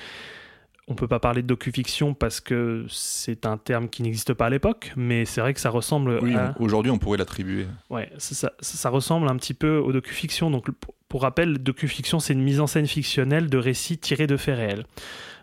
[0.87, 4.49] On peut pas parler de docu-fiction parce que c'est un terme qui n'existe pas à
[4.51, 6.53] l'époque, mais c'est vrai que ça ressemble Oui, à...
[6.59, 7.65] aujourd'hui, on pourrait l'attribuer.
[7.89, 10.51] Ouais, ça, ça- ça ressemble un petit peu au docu-fiction.
[10.51, 10.69] Donc,
[11.07, 14.85] pour, rappel, docu-fiction, c'est une mise en scène fictionnelle de récits tirés de faits réels.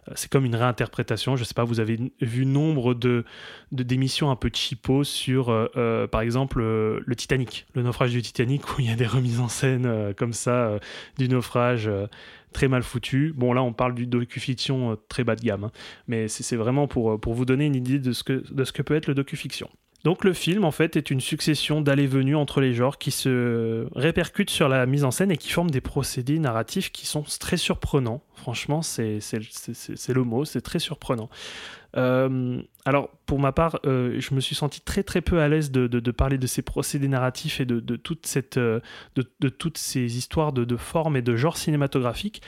[0.08, 1.34] Euh, C'est comme une réinterprétation.
[1.36, 3.24] Je sais pas, vous avez vu nombre de
[3.72, 8.12] de- d'émissions un peu cheapo sur, euh, euh, par exemple, euh, le Titanic, le naufrage
[8.12, 10.78] du Titanic, où il y a des remises en scène euh, comme ça
[11.18, 11.90] du naufrage
[12.52, 13.32] très mal foutu.
[13.36, 15.72] Bon, là, on parle du docu-fiction euh, très bas de gamme, hein.
[16.06, 18.72] mais c'est vraiment pour, euh, pour vous donner une idée de ce que, de ce
[18.72, 19.68] que peut être le docu-fiction.
[20.04, 24.50] Donc le film, en fait, est une succession d'allées-venues entre les genres qui se répercutent
[24.50, 28.20] sur la mise en scène et qui forment des procédés narratifs qui sont très surprenants.
[28.34, 31.30] Franchement, c'est le mot, c'est très surprenant.
[31.96, 35.70] Euh, alors, pour ma part, euh, je me suis senti très très peu à l'aise
[35.70, 38.80] de, parler de ces procédés narratifs et de, toute cette, euh,
[39.14, 42.42] de, toutes ces histoires de, forme et de genre cinématographique.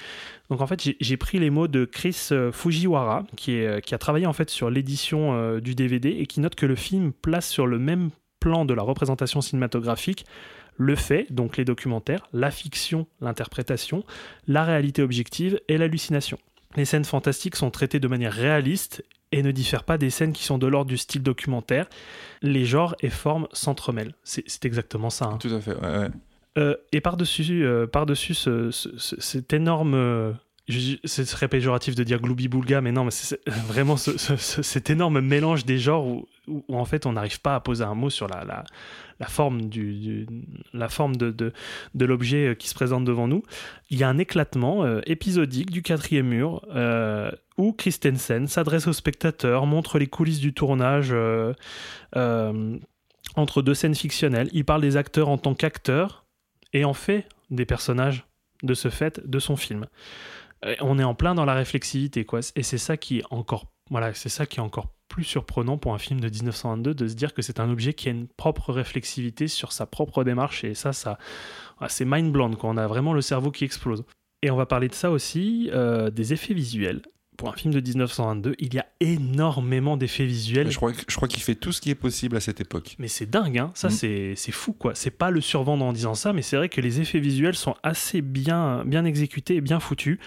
[0.51, 4.27] Donc, en fait, j'ai- pris les mots de Chris Fujiwara, qui, est, qui a travaillé
[4.27, 7.79] en fait sur l'édition du DVD et qui note que le film place sur le
[7.79, 8.11] même
[8.41, 10.27] plan de la représentation cinématographique
[10.77, 14.05] le fait, donc les documentaires, la fiction, l'interprétation,
[14.47, 16.39] la réalité objective et l'hallucination.
[16.77, 19.05] Les scènes fantastiques sont traitées de manière réaliste
[19.37, 21.87] et ne diffèrent pas des scènes qui sont de l'ordre du style documentaire.
[22.43, 24.15] Les genres et formes s'entremêlent.
[24.25, 25.27] C'est c'est exactement ça.
[25.27, 25.39] hein.
[25.39, 25.75] Tout à fait.
[25.75, 26.09] ouais, ouais.
[26.57, 29.95] Euh, et par-dessus euh, par-dessus ce, ce- ce- cet énorme.
[29.95, 30.33] euh,
[30.69, 34.37] je- ce serait péjoratif de dire gloubi-boulga, mais non, mais c'est c'est vraiment ce- ce-
[34.37, 37.61] ce- cet énorme mélange des genres où, où- où, en fait on n'arrive pas à
[37.61, 38.65] poser un mot sur la, la,
[39.21, 40.27] la forme, du,
[40.73, 43.43] la forme de, de, l'objet euh, qui se présente devant nous.
[43.91, 48.93] Il y a un éclatement euh, épisodique du quatrième mur euh, où Christensen s'adresse au
[48.93, 51.15] spectateur, montre les coulisses du tournage.
[53.37, 56.25] entre deux scènes fictionnelles, il parle des acteurs en tant qu'acteurs
[56.73, 58.25] et en fait des personnages
[58.63, 59.87] de ce fait de son film.
[60.81, 62.41] On est en plein dans la réflexivité, quoi.
[62.57, 65.99] Et c'est ça qui encore, voilà, c'est ça qui est encore plus surprenant pour un
[65.99, 69.47] film de 1922 de se dire que c'est un objet qui a une propre réflexivité
[69.47, 71.19] sur sa propre démarche et ça, ça,
[71.81, 72.71] ah, c'est mind blown, quoi.
[72.71, 74.03] On a vraiment le cerveau qui explose.
[74.43, 77.03] Et on va parler de ça aussi, euh, des effets visuels.
[77.37, 80.71] Pour un film de 1922, il y a énormément d'effets visuels.
[80.71, 82.97] Je crois, je crois qu'il fait tout ce qui est possible à cette époque.
[82.99, 83.71] Mais c'est dingue, hein.
[83.75, 83.91] ça Mm.
[83.91, 84.95] c'est c'est fou quoi.
[84.95, 87.75] C'est pas le survendre en disant ça, mais c'est vrai que les effets visuels sont
[87.83, 90.19] assez bien, bien exécutés et bien foutus.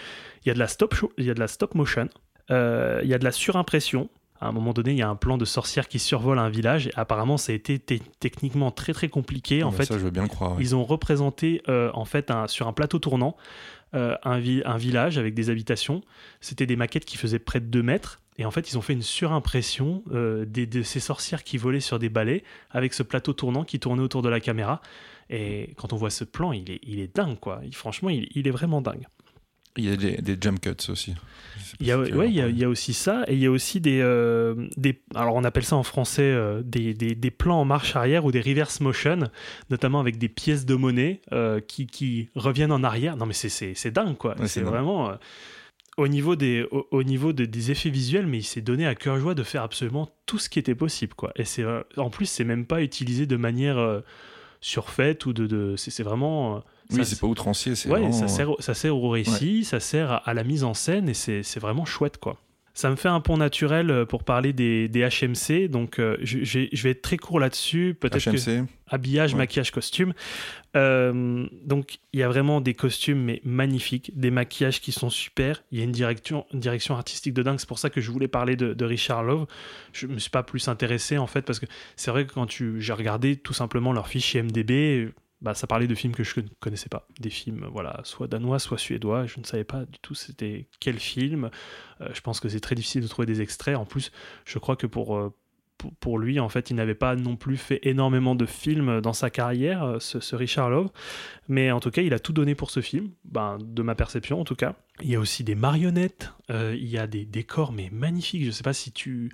[0.43, 2.07] Il y a de la stop, show- il y a de la stop motion,
[2.51, 4.09] euh, il y a de la surimpression.
[4.39, 6.87] À un moment donné, il y a un plan de sorcière qui survole un village
[6.87, 9.63] et apparemment ça a été te- techniquement très très compliqué.
[9.63, 10.51] En fait, ça, je veux bien le croire.
[10.55, 10.61] ouais.
[10.61, 13.35] ils ont représenté euh, en fait un- sur un plateau tournant
[13.95, 16.01] euh, un, vi- un village avec des habitations.
[16.41, 18.21] C'était des maquettes qui faisaient près de 2 mètres.
[18.39, 21.79] Et en fait, ils ont fait une surimpression euh, des- de ces sorcières qui volaient
[21.79, 24.81] sur des balais avec ce plateau tournant qui tournait autour de la caméra.
[25.29, 27.61] Et quand on voit ce plan, il est, il est dingue, quoi.
[27.63, 29.07] Il- franchement, il, il est vraiment dingue.
[29.77, 31.13] Il y a des, des jump cuts aussi.
[31.79, 33.45] Il y a, ouais, il y a, il y a aussi ça, et il y
[33.45, 37.31] a aussi des, euh, des alors on appelle ça en français euh, des, des, des
[37.31, 39.19] plans en marche arrière ou des reverse motion,
[39.69, 43.17] notamment avec des pièces de monnaie euh, qui, qui reviennent en arrière.
[43.17, 45.11] Non mais c'est- dingue quoi, Ouais, c'est vraiment...
[45.97, 48.95] au niveau, des, au, au niveau de- des effets visuels, mais il s'est donné à
[48.95, 51.13] cœur joie de faire absolument tout ce qui était possible.
[51.15, 51.31] Quoi.
[51.35, 51.65] Et c'est,
[51.97, 54.01] en plus, c'est même pas utilisé de manière
[54.61, 55.47] surfaite ou de.
[55.47, 56.63] de c'est, c'est vraiment.
[56.91, 57.75] Oui, c'est pas outrancier.
[57.75, 60.43] c'est Ouais, vraiment- ça sert, au- ça sert au récit, ça sert à, à la
[60.43, 62.37] mise en scène et c'est vraiment chouette quoi.
[62.73, 66.43] Ça me fait un pont naturel euh, pour parler des, des HMC, donc euh, je,
[66.43, 67.97] je vais- être très court là-dessus.
[67.99, 68.65] Peut-être que HMC.
[68.87, 69.39] habillage, Ouais.
[69.39, 70.13] maquillage, costume.
[70.75, 75.63] Euh, donc il y a vraiment des costumes mais magnifiques, des maquillages qui sont super.
[75.71, 77.57] Il y a une direction, une direction artistique de dingue.
[77.59, 79.47] C'est pour ça que je voulais parler de, de Richard Love.
[79.93, 81.65] Je me suis pas plus intéressé en fait parce que
[81.95, 85.09] c'est vrai que quand j'ai regardé tout simplement leur fiche IMDb,
[85.41, 88.59] bah, ça parlait de films que je ne connaissais pas, des films voilà soit danois,
[88.59, 89.25] soit suédois.
[89.27, 91.51] Je ne savais pas du tout c'était quel film.
[92.01, 93.75] Euh, je pense que c'est très difficile de trouver des extraits.
[93.75, 94.11] En plus,
[94.45, 95.33] je crois que pour euh,
[95.77, 99.13] pour, pour lui, en fait, il n'avait pas non plus fait énormément de films dans
[99.13, 100.89] sa carrière, euh, ce, Richard Love.
[101.49, 104.41] Mais en tout cas, il a tout donné pour ce film, ben, de ma perception
[104.41, 104.73] en tout cas.
[105.03, 108.41] Il y a aussi des marionnettes, il y a des décors, mais magnifiques.
[108.41, 109.31] Je ne sais pas si tu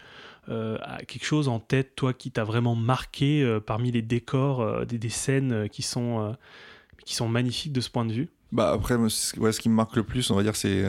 [0.49, 4.85] euh, quelque chose en tête, toi, qui t'a vraiment marqué euh, parmi les décors, euh,
[4.85, 6.35] des, scènes qui sont,
[7.05, 8.29] qui sont magnifiques de ce point de vue?
[8.51, 10.83] Bah après, ouais, ce qui me marque le plus, on va dire, c'est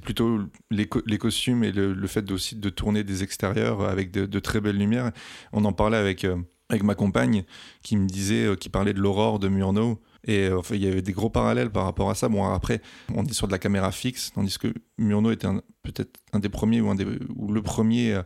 [0.00, 0.40] plutôt
[0.70, 4.60] les, les costumes et le, le fait aussi de tourner des extérieurs avec de, très
[4.60, 5.10] belles lumières.
[5.52, 6.24] On en parlait avec,
[6.68, 7.44] avec ma compagne
[7.82, 10.00] qui me disait, qui parlait de l'aurore de Murnau.
[10.24, 12.28] Et enfin, il y avait des gros parallèles par rapport à ça.
[12.28, 12.80] Bon, après,
[13.12, 15.48] on est sur de la caméra fixe, tandis que Murnau était
[15.82, 18.20] peut-être un des premiers ou, un des, ou le premier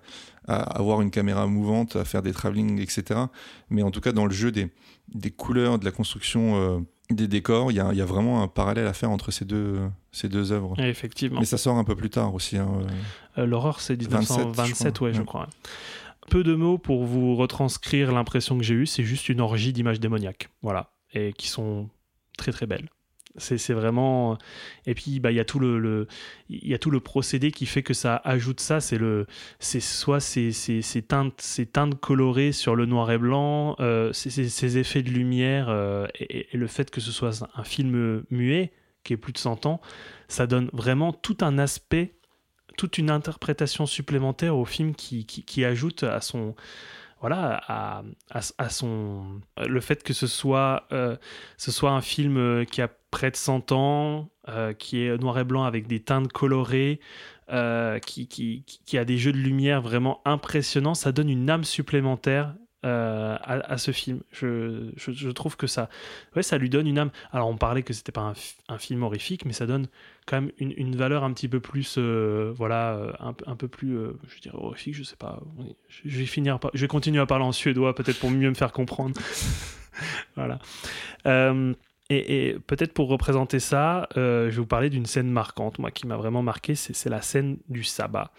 [0.47, 3.21] à, avoir une caméra mouvante, à faire des travelling, etc.
[3.71, 4.71] Mais en tout cas, dans le jeu des,
[5.15, 6.79] des couleurs, de la construction euh,
[7.11, 9.81] des décors, il y y a vraiment un parallèle à faire entre ces deux,
[10.13, 10.75] ces deux œuvres.
[10.81, 11.41] Et effectivement.
[11.41, 12.57] Mais ça sort un peu plus tard aussi.
[12.57, 13.43] hein, euh.
[13.43, 15.49] Euh, L'horreur, c'est 27, 1927, je ouais, je crois.
[16.31, 18.87] Peu de mots pour vous retranscrire l'impression que j'ai eue.
[18.87, 20.49] C'est juste une orgie d'images démoniaques.
[20.63, 20.91] Voilà.
[21.13, 21.89] Et qui sont
[22.37, 22.89] très très belles.
[23.39, 24.39] C'est vraiment.
[24.87, 26.07] Et puis, bah, il y a tout le, le-
[26.49, 28.81] y a tout le procédé qui fait que ça ajoute ça.
[28.81, 30.53] C'est soit ces,
[31.07, 36.47] teintes, teintes colorées sur le noir et blanc, euh, ces, effets de lumière euh, et,
[36.53, 38.73] le fait que ce soit un film muet
[39.05, 39.81] qui est plus de 100 ans,
[40.29, 42.15] ça donne vraiment tout un aspect
[42.77, 46.55] toute une interprétation supplémentaire au film qui, qui ajoute à son,
[47.21, 49.41] voilà, à, à, son.
[49.57, 51.17] Le fait que ce soit, euh,
[51.57, 55.39] ce soit un film euh, qui a près de 100 ans, euh, qui est noir
[55.39, 57.01] et blanc avec des teintes colorées,
[58.03, 62.55] qui, qui, qui a des jeux de lumière vraiment impressionnants, ça donne une âme supplémentaire
[62.87, 64.21] euh, à, ce film.
[64.33, 65.89] Je, je, trouve que ça,
[66.35, 67.11] ouais, ça lui donne une âme.
[67.33, 69.89] Alors on parlait que c'était pas un, fi- un film horrifique, mais ça donne
[70.27, 73.69] quand même une, une valeur un petit peu plus, euh, voilà, euh, un, un peu
[73.69, 75.41] plus, euh, je dirais horrifique, je sais pas.
[76.05, 78.55] Je vais finir, par- je vais continuer à parler en suédois peut-être pour mieux me
[78.55, 79.21] faire comprendre.
[80.37, 80.59] voilà.
[82.09, 86.07] Et, peut-être pour représenter ça, euh, je vais vous parler d'une scène marquante, moi qui
[86.07, 88.31] m'a vraiment marqué, c'est la scène du sabbat.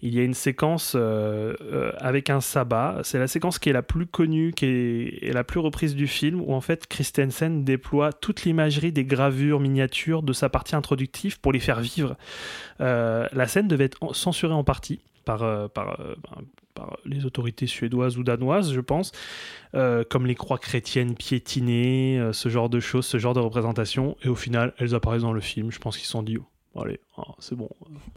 [0.00, 3.74] Il y a une séquence euh, euh, avec un sabbat, c'est la séquence qui est
[3.74, 8.14] la plus connue, qui est, la plus reprise du film, où en fait Christensen déploie
[8.14, 12.16] toute l'imagerie des gravures miniatures de sa partie introductive pour les faire vivre.
[12.78, 16.42] La scène devait être en- censurée en partie par, par, ben,
[16.74, 19.12] par les autorités suédoises ou danoises, je pense,
[19.74, 24.16] euh, comme les croix chrétiennes piétinées, euh, ce genre de choses, ce genre de représentation.
[24.22, 25.70] Et au final, elles apparaissent dans le film.
[25.70, 27.68] Je pense qu'ils se sont dit, oh, allez, ah, c'est bon.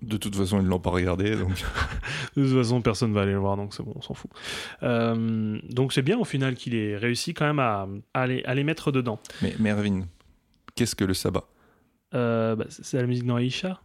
[0.02, 1.36] De toute façon, ils ne l'ont pas regardé.
[1.36, 1.52] Donc...
[2.36, 4.32] De toute façon, personne va aller le voir, donc c'est bon, on s'en fout.
[4.82, 8.56] Euh, donc c'est bien au final qu'il ait réussi quand même à, à les, à
[8.56, 9.20] les mettre dedans.
[9.44, 10.08] Mais Mervyn,
[10.74, 11.44] qu'est-ce que le sabbat?
[12.12, 13.82] Bah, c'est la musique dans Aïcha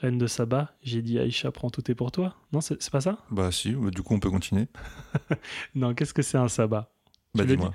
[0.00, 2.34] Reine de Saba, j'ai dit Aïcha, prends tout est pour toi.
[2.52, 3.18] Non, c'est pas ça?
[3.30, 4.66] Bah si, bah, du coup on peut continuer.
[5.74, 6.90] Non, qu'est-ce que c'est un sabbat
[7.34, 7.72] Bah dis-moi.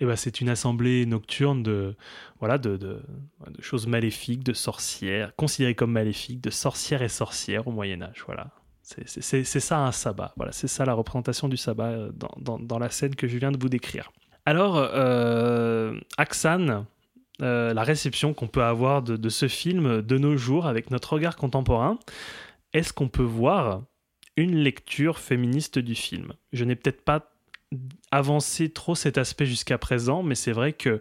[0.00, 1.94] Eh ben, c'est une assemblée nocturne de,
[2.40, 3.00] voilà, de, de,
[3.48, 8.24] de choses maléfiques, de sorcières, considérées comme maléfiques, de sorcières et sorcières au Moyen Âge.
[8.26, 8.50] Voilà.
[8.82, 10.32] C'est- C'est c'est- c'est ça un sabbat.
[10.36, 13.38] Voilà, c'est ça la représentation du sabbat euh, dans, dans- dans la scène que je
[13.38, 14.10] viens de vous décrire.
[14.44, 16.84] Alors, euh, Aksan,
[17.40, 21.98] la réception qu'on peut avoir de, ce film de nos jours avec notre regard contemporain,
[22.72, 23.82] est-ce qu'on peut voir
[24.36, 26.32] une lecture féministe du film?
[26.52, 27.32] Je n'ai peut-être pas
[28.10, 31.00] avancé trop cet aspect jusqu'à présent, mais c'est vrai que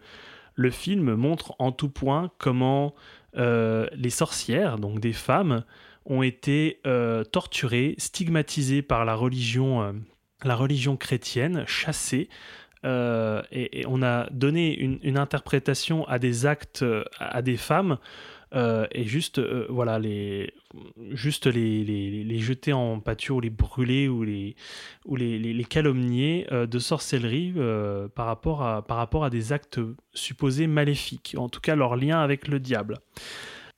[0.56, 2.94] le film montre en tout point comment
[3.38, 5.64] euh, les sorcières, donc des femmes,
[6.06, 9.92] ont été euh, torturées, stigmatisées par la religion, euh,
[10.44, 12.30] la religion chrétienne, chassées.
[12.86, 17.98] Euh, et, on a donné une, interprétation à des actes, euh, à des femmes,
[18.56, 20.54] euh, et juste, voilà, les,
[21.12, 24.56] juste les, les, jeter en pâture ou les brûler ou les,
[25.06, 27.54] ou les, calomnier de sorcellerie
[28.14, 29.80] par, rapport à, par rapport à des actes
[30.14, 33.00] supposés maléfiques, en tout cas leur lien avec le diable.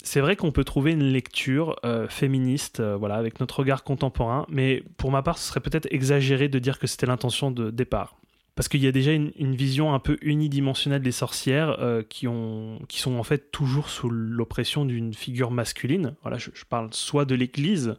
[0.03, 1.77] C'est vrai qu'on peut trouver une lecture
[2.09, 6.59] féministe, voilà, avec notre regard contemporain, mais pour ma part, ce serait peut-être exagéré de
[6.59, 8.17] dire que c'était l'intention de départ.
[8.55, 12.79] Parce qu'il y a déjà une, vision un peu unidimensionnelle des sorcières euh, qui, ont,
[12.87, 16.15] qui sont en fait toujours sous l'oppression d'une figure masculine.
[16.21, 17.97] Voilà, je, parle soit de l'Église,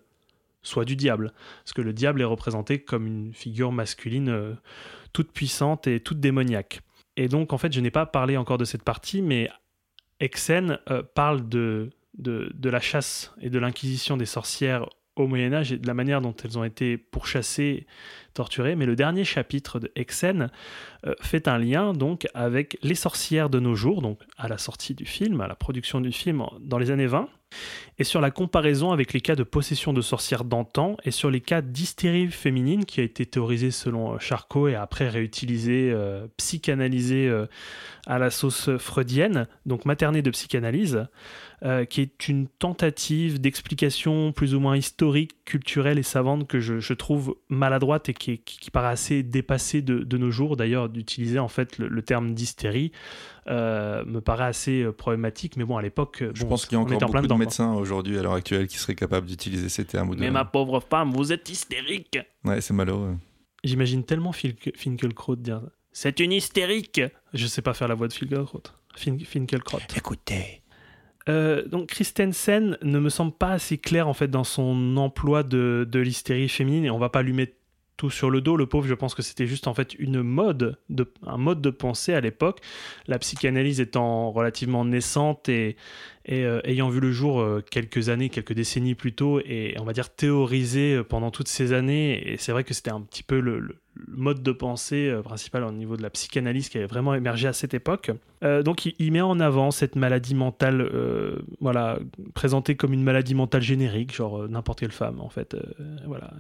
[0.62, 1.34] soit du diable.
[1.62, 4.54] Parce que le diable est représenté comme une figure masculine euh,
[5.12, 6.80] toute puissante et toute démoniaque.
[7.18, 9.50] Et donc, en fait, je n'ai pas parlé encore de cette partie, mais
[10.20, 11.90] Exen euh, parle de
[12.64, 14.86] la chasse et de l'inquisition des sorcières
[15.16, 17.86] au Moyen Âge et de la manière dont elles ont été pourchassées,
[18.34, 18.76] torturées.
[18.76, 20.50] Mais le dernier chapitre de Exen
[21.06, 24.94] euh, fait un lien donc avec les sorcières de nos jours, donc à la sortie
[24.94, 27.28] du film, à la production du film dans les années 20,
[27.98, 31.40] et sur la comparaison avec les cas de possession de sorcières d'antan et sur les
[31.40, 37.28] cas d'hystérie féminine qui a été théorisé selon euh, Charcot et après réutilisé, euh, psychanalysé
[37.28, 37.46] euh,
[38.06, 41.06] à la sauce freudienne, donc maternée de psychanalyse,
[41.64, 46.92] euh, qui est une tentative d'explication plus ou moins historique, culturelle et savante que je,
[46.92, 50.56] trouve maladroite et qui, paraît assez dépassée de, nos jours.
[50.56, 52.92] D'ailleurs, d'utiliser en fait le terme d'hystérie
[53.48, 56.76] euh, me paraît assez euh, problématique, mais bon, à l'époque, euh, Je bon, pense qu'il
[56.76, 59.26] y a encore en beaucoup de dedans, médecins aujourd'hui à l'heure actuelle qui seraient capables
[59.26, 60.10] d'utiliser ces termes.
[60.10, 60.20] Ou de...
[60.20, 63.14] Mais ma pauvre femme, vous êtes hystérique Ouais, c'est malheureux.
[63.64, 65.62] J'imagine tellement Finkelkraut dire
[65.92, 67.00] C'est une hystérique
[67.34, 68.62] Je sais pas faire la voix de Finkelkraut.
[68.96, 69.80] Fin- Finkelkraut.
[69.96, 70.62] Écoutez.
[71.28, 75.84] Euh, donc Christensen ne me semble pas assez clair en fait dans son emploi de,
[75.90, 77.54] de l'hystérie féminine et on va pas lui mettre
[77.96, 78.56] tout sur le dos.
[78.56, 81.70] Le pauvre, je pense que c'était juste en fait une mode, de, un mode de
[81.70, 82.60] pensée à l'époque.
[83.06, 85.76] La psychanalyse étant relativement naissante et,
[86.28, 89.84] et euh, ayant vu le jour euh, quelques années, quelques décennies plus tôt, et on
[89.84, 92.32] va dire théorisée euh, pendant toutes ces années.
[92.32, 93.76] Et c'est vrai que c'était un petit peu le,
[94.08, 97.72] mode de pensée principal au niveau de la psychanalyse qui avait vraiment émergé à cette
[97.72, 98.10] époque.
[98.42, 100.86] Donc il, met en avant cette maladie mentale,
[101.62, 101.98] voilà,
[102.34, 105.56] présentée comme une maladie mentale générique, genre n'importe quelle femme en fait,
[106.06, 106.30] voilà,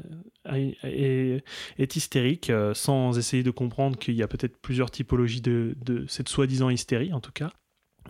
[0.52, 6.68] est, hystérique, sans essayer de comprendre qu'il y a peut-être plusieurs typologies de cette soi-disant
[6.68, 7.52] hystérie en tout cas.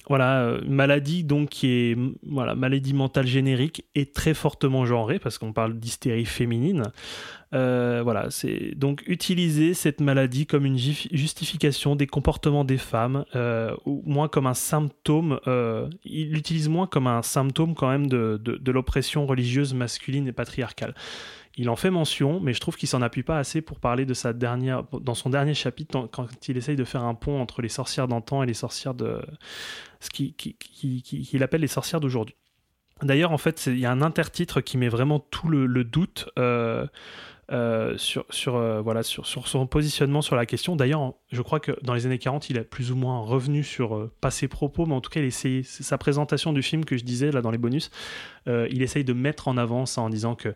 [0.09, 5.53] Voilà, euh, maladie donc qui est maladie mentale générique et très fortement genrée parce qu'on
[5.53, 6.85] parle d'hystérie féminine.
[7.55, 13.75] Euh, voilà, c'est donc utiliser cette maladie comme une justification des comportements des femmes, euh,
[13.85, 15.41] ou moins comme un symptôme.
[16.05, 20.95] il l'utilise moins comme un symptôme quand même de l'oppression religieuse masculine et patriarcale.
[21.59, 24.13] Il en fait mention, mais je trouve qu'il s'en appuie pas assez pour parler de
[24.13, 27.71] sa dernière, dans son dernier chapitre, quand il essaye de faire un pont entre les
[27.71, 29.23] sorcières d'antan et les sorcières de,
[30.01, 32.37] ce qu'il qui, qui, appelle les sorcières d'aujourd'hui.
[33.03, 36.29] D'ailleurs, en fait, il y a un intertitre qui met vraiment tout le, le doute
[36.39, 36.87] euh,
[37.53, 40.75] euh, sur, sur, euh, voilà, sur, sur son positionnement sur la question.
[40.75, 43.95] D'ailleurs, je crois que dans les années 40, il a plus ou moins revenu sur,
[43.97, 46.97] euh, pas ses propos, mais en tout cas, il essaye, sa présentation du film que
[46.97, 47.91] je disais là dans les bonus,
[48.49, 50.55] euh, il essaye de mettre en avant ça en disant que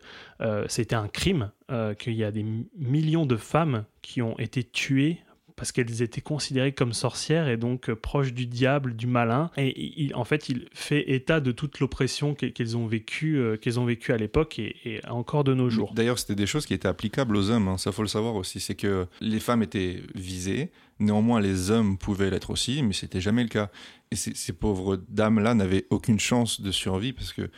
[0.67, 1.51] c'était un crime,
[1.99, 5.21] qu'il y a des mi- millions de femmes qui ont été tuées
[5.61, 9.51] parce qu'elles étaient considérées comme sorcières et donc euh, proches du diable, du malin.
[9.57, 13.57] Et il- en fait, il fait état de toute l'oppression qu'e- qu'elles ont vécue, euh,
[13.57, 15.93] qu'elles ont vécue à l'époque et, et encore de nos jours.
[15.93, 18.59] D'ailleurs, c'était des choses qui étaient applicables aux hommes, hein, ça faut le savoir aussi.
[18.59, 23.43] C'est que les femmes étaient visées, néanmoins les hommes pouvaient l'être aussi, mais c'était jamais
[23.43, 23.69] le cas.
[24.09, 27.51] Et ces, pauvres dames-là n'avaient aucune chance de survie parce que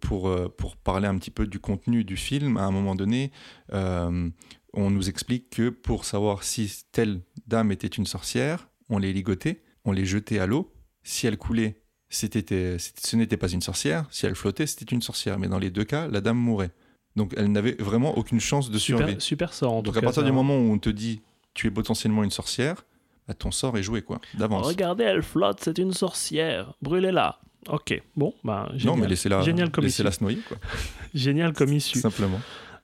[0.00, 3.32] pour, euh, pour parler un petit peu du contenu du film, à un moment donné,
[3.72, 4.30] euh,
[4.72, 9.62] on nous explique que pour savoir si telle dame était une sorcière, on les ligotait,
[9.84, 10.72] on les jetait à l'eau.
[11.02, 14.06] Si elle coulait, c'était, ce n'était pas une sorcière.
[14.10, 15.38] Si elle flottait, c'était une sorcière.
[15.38, 16.70] Mais dans les deux cas, la dame mourait.
[17.16, 19.04] Donc elle n'avait vraiment aucune chance de survie.
[19.04, 20.26] Super, super sort en Donc à partir ça.
[20.26, 21.20] du moment où on te dit
[21.54, 22.84] tu es potentiellement une sorcière,
[23.26, 24.64] bah, ton sort est joué quoi, d'avance.
[24.66, 26.74] Regardez, elle flotte, c'est une sorcière.
[26.80, 27.40] Brûlez-la.
[27.68, 28.98] Ok, bon, bah, non génial.
[29.00, 30.56] mais laissez-la, Génial comme laissez-la se noyer quoi,
[31.14, 31.98] Génial comme issue.
[31.98, 32.40] simplement.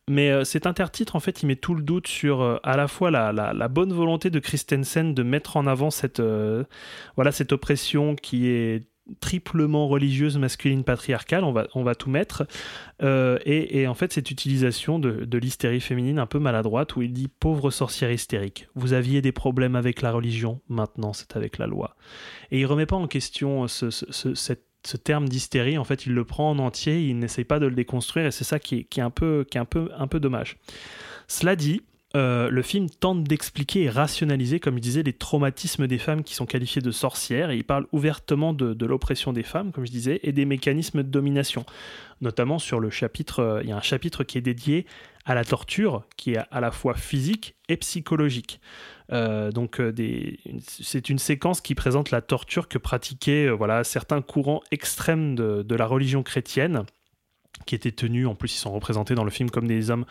[0.09, 2.87] Mais euh, cet intertitre, en fait, il met tout le doute sur euh, à la
[2.87, 6.63] fois la, la- bonne volonté de Christensen de mettre en avant cette, euh,
[7.17, 8.87] voilà, cette oppression qui est
[9.21, 12.45] triplement religieuse, masculine, patriarcale, on va, on va tout mettre,
[13.05, 17.13] et, et en fait cette utilisation de, de l'hystérie féminine un peu maladroite où il
[17.13, 21.69] dit pauvre sorcière hystérique, vous aviez des problèmes avec la religion, maintenant c'est avec la
[21.69, 21.95] loi.
[22.51, 26.15] Et il remet pas en question ce- ce- cette- ce terme d'hystérie, en fait il
[26.15, 28.85] le prend en entier, il n'essaye pas de le déconstruire et c'est ça qui est,
[28.85, 30.57] qui est un peu, qui est un peu, un peu dommage.
[31.29, 31.83] Cela dit,
[32.17, 36.35] euh, le film tente d'expliquer et rationaliser, comme il disait, les traumatismes des femmes qui
[36.35, 40.21] sont qualifiées de sorcières, et il parle ouvertement de, l'oppression des femmes, comme je disais,
[40.23, 41.67] et des mécanismes de domination.
[42.23, 44.87] Notamment sur le chapitre, euh, il y a un chapitre qui est dédié
[45.27, 48.61] à la torture, qui est à la fois physique et psychologique.
[49.13, 49.81] Euh, donc
[50.61, 55.75] c'est une séquence qui présente la torture que pratiquaient voilà, certains courants extrêmes de, de
[55.75, 56.85] la religion chrétienne,
[57.67, 60.07] qui étaient tenus, en plus ils sont représentés dans le film comme des hommes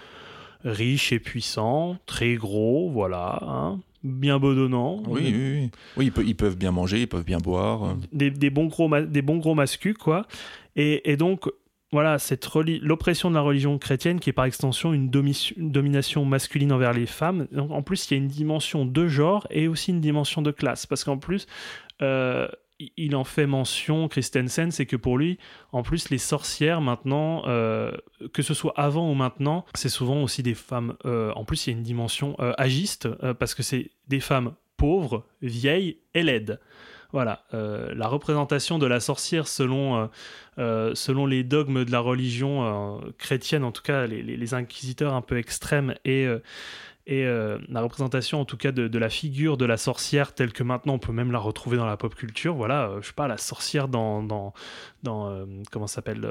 [0.64, 5.02] riches et puissants, très gros, voilà, hein, bien bedonnants.
[5.07, 5.69] Oui, oui, oui.
[5.98, 7.95] Oui, ils, pe- ils peuvent bien manger, ils peuvent bien boire.
[8.11, 10.26] des, des bons gros des bons gros mascus quoi
[10.76, 11.49] et, et donc
[11.91, 12.48] voilà cette
[12.82, 16.91] l'oppression de la religion chrétienne qui est par extension une, domi- une domination masculine envers
[16.94, 20.41] les femmes en plus il y a une dimension de genre et aussi une dimension
[20.41, 21.48] de classe parce qu'en plus
[22.02, 22.48] euh,
[22.80, 25.38] il- en fait mention Christensen c'est que pour lui
[25.72, 27.91] en plus les sorcières maintenant euh,
[28.34, 31.72] que ce soit avant ou maintenant c'est souvent aussi des femmes euh, en plus il
[31.72, 36.60] y a une dimension euh, agiste parce que c'est des femmes pauvres vieilles et laides.
[37.14, 40.10] Voilà, la représentation de la sorcière selon,
[40.57, 45.38] selon les dogmes de la religion chrétienne, en tout cas les, les- inquisiteurs un peu
[45.38, 46.27] extrêmes, et,
[47.07, 50.64] et euh, la représentation en tout cas de, la figure de la sorcière telle que
[50.64, 52.56] maintenant on peut même la retrouver dans la pop culture.
[52.56, 54.53] Voilà, euh, je sais pas, la sorcière dans, dans,
[55.30, 56.27] euh, comment ça s'appelle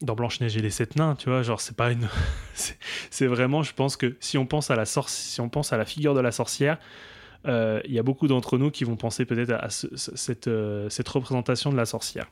[0.00, 2.08] dans Blanche-Neige et les Sept Nains, tu vois, genre c'est pas une...
[3.10, 5.84] c'est- vraiment, je pense que si on pense à la si on pense à la
[5.84, 6.78] figure de la sorcière,
[7.44, 10.50] il y a beaucoup d'entre nous qui vont penser peut-être à ce- ce- cette,
[10.88, 12.26] cette représentation de la sorcière.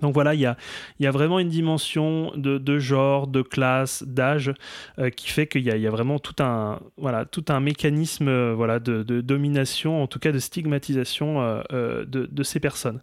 [0.00, 0.56] Donc voilà, il y a,
[1.00, 4.52] y a vraiment une dimension de, genre, de classe, d'âge,
[4.98, 8.54] euh, qui fait qu'il y y a vraiment tout un, voilà, tout un mécanisme euh,
[8.54, 13.02] voilà, de, domination, en tout cas de stigmatisation euh, de, ces personnes.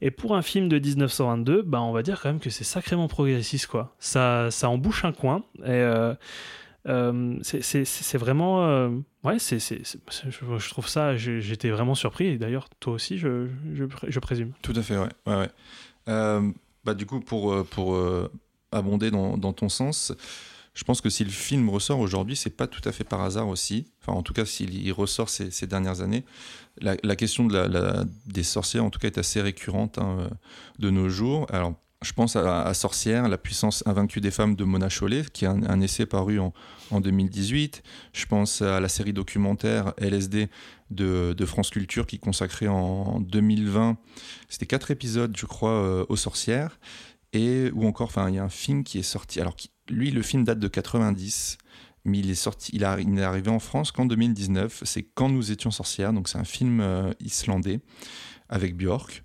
[0.00, 3.08] Et pour un film de 1922, bah, on va dire quand même que c'est sacrément
[3.08, 3.66] progressiste.
[3.66, 3.94] Quoi.
[3.98, 5.44] Ça, ça embouche un coin.
[5.64, 5.84] Et,
[7.42, 8.90] c'est- vraiment.
[9.22, 11.16] ouais, c'est je, trouve ça.
[11.16, 12.26] J'étais vraiment surpris.
[12.26, 14.52] Et d'ailleurs, toi aussi, je, je, je présume.
[14.62, 15.08] Tout à fait, ouais.
[15.26, 15.50] ouais, ouais.
[16.08, 16.50] Euh,
[16.84, 18.30] bah, du coup, pour, euh, pour euh,
[18.72, 20.12] abonder dans, dans ton sens,
[20.74, 23.48] je pense que si le film ressort aujourd'hui, c'est pas tout à fait par hasard
[23.48, 23.92] aussi.
[24.00, 26.24] Enfin, en tout cas, s'il il ressort ces, ces dernières années,
[26.80, 30.30] la, question de la, des sorcières, en tout cas, est assez récurrente hein,
[30.78, 31.46] de nos jours.
[31.50, 35.44] Alors, Je pense à, à, Sorcière, La puissance invaincue des femmes de Mona Chollet, qui
[35.44, 36.54] est un, un essai paru en,
[36.90, 37.82] en, 2018.
[38.14, 40.48] Je pense à la série documentaire LSD
[40.94, 43.96] de, France Culture qui consacrait en 2020,
[44.48, 46.78] c'était quatre épisodes, je crois, euh, aux sorcières.
[47.32, 49.40] Et, ou encore, enfin, il y a un film qui est sorti.
[49.40, 49.56] Alors,
[49.88, 51.58] lui, le film date de 90
[52.04, 54.82] mais il est sorti, il, a, il est arrivé en France qu'en 2019.
[54.84, 57.80] C'est Quand nous étions sorcières, donc c'est un film euh, islandais
[58.48, 59.24] avec Björk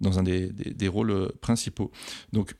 [0.00, 1.90] dans un des, des, des, rôles euh, principaux.
[2.32, 2.54] Donc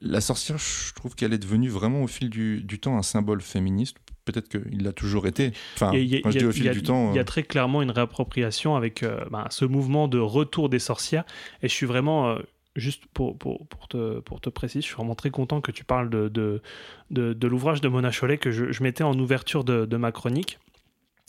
[0.00, 3.40] la sorcière, je trouve qu'elle est devenue vraiment au fil du, du temps un symbole
[3.40, 3.96] féministe.
[4.24, 5.52] Peut-être qu'il l'a toujours été.
[5.74, 7.10] Enfin, il y a, quand je dis au fil du temps.
[7.12, 10.68] Il y a euh, très clairement une réappropriation avec euh, bah, ce mouvement de retour
[10.68, 11.24] des sorcières.
[11.62, 12.38] Et je suis vraiment euh,
[12.76, 15.84] juste pour, pour, pour, te, pour te préciser, je suis vraiment très content que tu
[15.84, 16.62] parles de, de,
[17.10, 20.12] de, de l'ouvrage de Mona Chollet que je, je mettais en ouverture de, de ma
[20.12, 20.58] chronique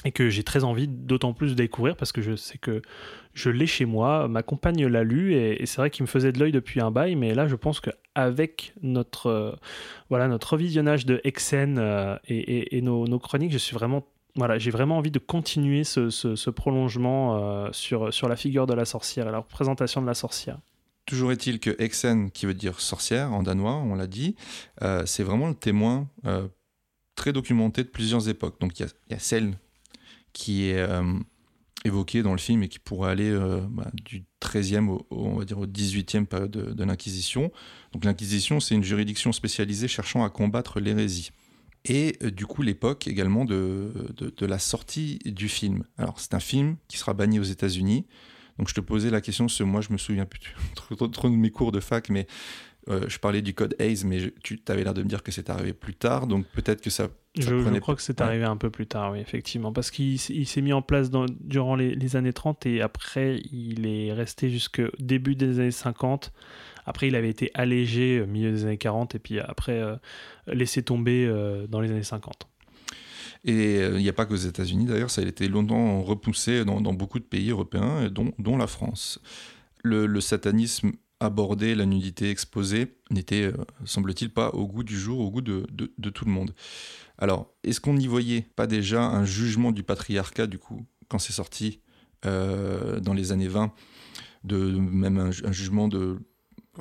[0.05, 2.81] et que j'ai très envie d'autant plus de découvrir parce que je sais que
[3.33, 6.39] je l'ai chez moi, ma compagne l'a lu et, c'est vrai qu'il me faisait de
[6.39, 9.55] l'œil depuis un bail, mais là je pense qu'avec notre, euh,
[10.09, 14.97] voilà, notre revisionnage de Exen euh, et, nos, chroniques, je suis vraiment voilà, j'ai vraiment
[14.97, 19.37] envie de continuer ce, prolongement euh, sur, sur la figure de la sorcière et la
[19.39, 20.57] représentation de la sorcière.
[21.05, 24.35] Toujours est-il que Exen, qui veut dire sorcière en danois, on l'a dit,
[24.81, 26.07] euh, c'est vraiment le témoin
[27.13, 28.59] très documenté de plusieurs époques.
[28.59, 29.53] Donc il y, y, a celle
[30.33, 31.03] qui est euh,
[31.85, 35.45] évoquée dans le film et qui pourrait aller euh, bah, du 13e au, on va
[35.45, 37.51] dire au 18e période de, l'Inquisition.
[37.93, 41.31] Donc l'Inquisition, c'est une juridiction spécialisée cherchant à combattre l'hérésie.
[41.85, 45.83] Et euh, du coup, l'époque également de, de, la sortie du film.
[45.97, 48.05] Alors, c'est un film qui sera banni aux États-Unis.
[48.57, 50.39] Donc, je te posais la question, ce moi, je me souviens plus
[51.11, 52.27] trop de mes cours de fac, mais
[52.89, 55.31] euh, je parlais du code Hayes, mais je, tu avais l'air de me dire que
[55.31, 57.05] c'est arrivé plus tard, donc peut-être que ça.
[57.05, 58.27] ça je, je, crois que c'est ouais.
[58.27, 61.75] arrivé un peu plus tard, oui, effectivement, parce qu'il s'est mis en place dans, durant
[61.75, 66.33] les, les, années 30 et après, il est resté jusqu'au début des années 50.
[66.85, 69.95] Après, il avait été allégé au milieu des années 40 et puis après euh,
[70.47, 72.47] laissé tomber euh, dans les années 50.
[73.45, 76.93] Et il n'y a pas qu'aux États-Unis, d'ailleurs, ça a été longtemps repoussé dans, dans
[76.93, 79.19] beaucoup de pays européens, dont, dont la France.
[79.83, 80.93] Le, le, satanisme
[81.23, 83.53] abordé, la nudité exposée, n'était, euh,
[83.85, 85.65] semble-t-il, pas au goût du jour, au goût de,
[86.09, 86.53] tout le monde.
[87.17, 91.33] Alors, est-ce qu'on n'y voyait pas déjà un jugement du patriarcat, du coup, quand c'est
[91.33, 91.81] sorti
[92.25, 93.73] euh, dans les années 20,
[94.43, 96.19] de, même un, jugement de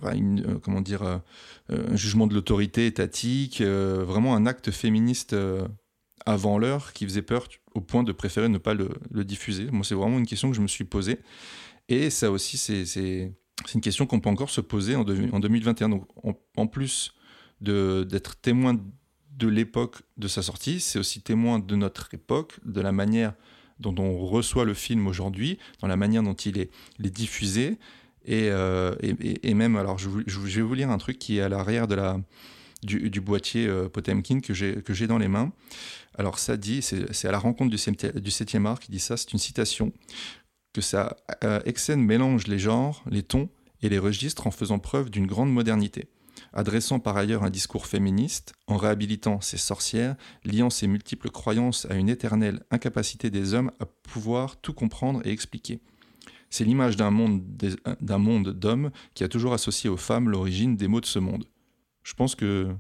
[0.04, 5.36] euh, comment dire, un jugement de l'autorité étatique, vraiment un acte féministe
[6.24, 9.70] avant l'heure qui faisait peur au point de préférer ne pas le, le diffuser?
[9.70, 11.18] Moi, c'est vraiment une question que je me suis posée.
[11.88, 13.32] Et ça aussi, c'est
[13.74, 15.88] une question qu'on peut encore se poser en, de, en 2021.
[15.88, 16.06] Donc,
[16.56, 17.14] en, plus
[17.60, 18.78] d'être témoin
[19.36, 23.34] de l'époque de sa sortie, c'est aussi témoin de notre époque, de la manière
[23.78, 27.78] dont on reçoit le film aujourd'hui, dans la manière dont il est, diffusé,
[28.24, 31.48] et, euh, et, et, même, alors je, vais vous lire un truc qui est à
[31.48, 32.20] l'arrière de la,
[32.82, 35.52] du, du boîtier euh, Potemkin que j'ai dans les mains.
[36.18, 39.38] Alors ça dit, c'est à la rencontre du 7e art qui dit ça, c'est une
[39.38, 39.92] citation,
[40.72, 43.48] que ça, euh, Exen mélange les genres, les tons
[43.82, 46.08] et les registres en faisant preuve d'une grande modernité
[46.52, 51.94] adressant par ailleurs un discours féministe, en réhabilitant ses sorcières, liant ses multiples croyances à
[51.94, 55.80] une éternelle incapacité des hommes à pouvoir tout comprendre et expliquer.
[56.50, 57.42] C'est l'image d'un monde
[58.00, 61.46] d'un monde d'hommes qui a toujours associé aux femmes l'origine des mots de ce monde.
[62.02, 62.74] Je pense que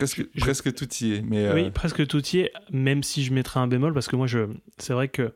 [0.00, 0.40] presque, je...
[0.40, 1.22] presque tout y est.
[1.22, 1.70] Mais oui, euh...
[1.70, 4.48] presque tout y est, même si je mettrais un bémol, parce que moi, je,
[4.78, 5.32] c'est vrai que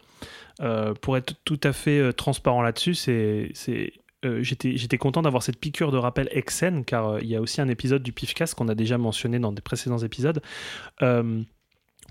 [0.61, 3.93] euh, pour être tout à fait euh, transparent là-dessus, c'est, c'est,
[4.25, 7.61] euh, j'étais, j'étais content d'avoir cette piqûre de rappel Exen, car il y a aussi
[7.61, 10.41] un épisode du Pifcast qu'on a déjà mentionné dans des précédents épisodes.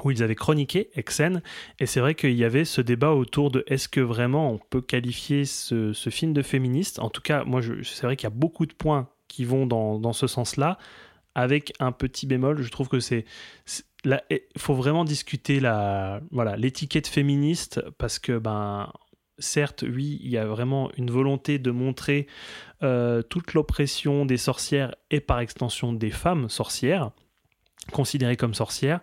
[0.03, 1.43] Où ils avaient chroniqué Exen,
[1.80, 4.81] et c'est vrai qu'il y avait ce débat autour de est-ce que vraiment on peut
[4.81, 6.97] qualifier ce, ce film de féministe.
[6.97, 9.99] En tout cas, moi, c'est vrai qu'il y a beaucoup de points qui vont dans,
[9.99, 10.80] dans ce sens-là,
[11.35, 12.61] avec un petit bémol.
[12.61, 13.26] Je trouve que c'est
[14.05, 18.91] il faut vraiment discuter la voilà l'étiquette féministe parce que ben
[19.39, 22.27] certes oui il y a vraiment une volonté de montrer
[22.84, 27.11] euh, toute l'oppression des sorcières et par extension des femmes sorcières
[27.93, 28.99] considérées comme sorcières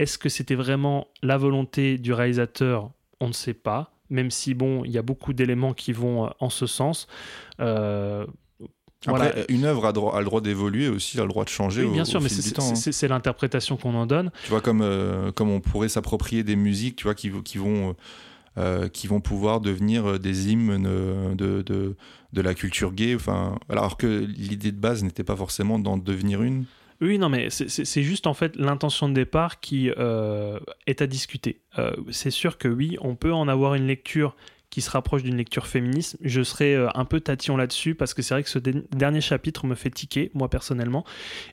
[0.00, 2.90] est-ce que c'était vraiment la volonté du réalisateur?
[3.20, 6.30] On ne sait pas, même si bon, il y a beaucoup d'éléments qui vont euh,
[6.40, 7.06] en ce sens.
[7.60, 8.26] Euh,
[9.06, 9.26] voilà.
[9.26, 11.84] Après, une œuvre a, droit, a le droit d'évoluer aussi, a le droit de changer.
[11.84, 13.08] Oui, bien au, sûr, au mais c'est hein.
[13.08, 14.30] l'interprétation qu'on en donne.
[14.44, 17.96] Tu vois, comme, euh, comme on pourrait s'approprier des musiques, tu vois, qui, qui vont.
[18.58, 20.82] Euh, qui vont pouvoir devenir des hymnes
[21.36, 21.94] de, de,
[22.32, 26.42] de la culture gay, enfin, alors que l'idée de base n'était pas forcément d'en devenir
[26.42, 26.64] une.
[27.00, 31.60] Oui, non, mais c'est juste en fait l'intention de départ qui euh, est à discuter.
[31.78, 34.36] Euh, c'est sûr que oui, on peut en avoir une lecture
[34.70, 36.16] qui se rapproche d'une lecture féministe.
[36.20, 39.66] Je serais euh, un peu tatillon là-dessus parce que c'est vrai que ce dernier chapitre
[39.66, 41.04] me fait tiquer, moi personnellement.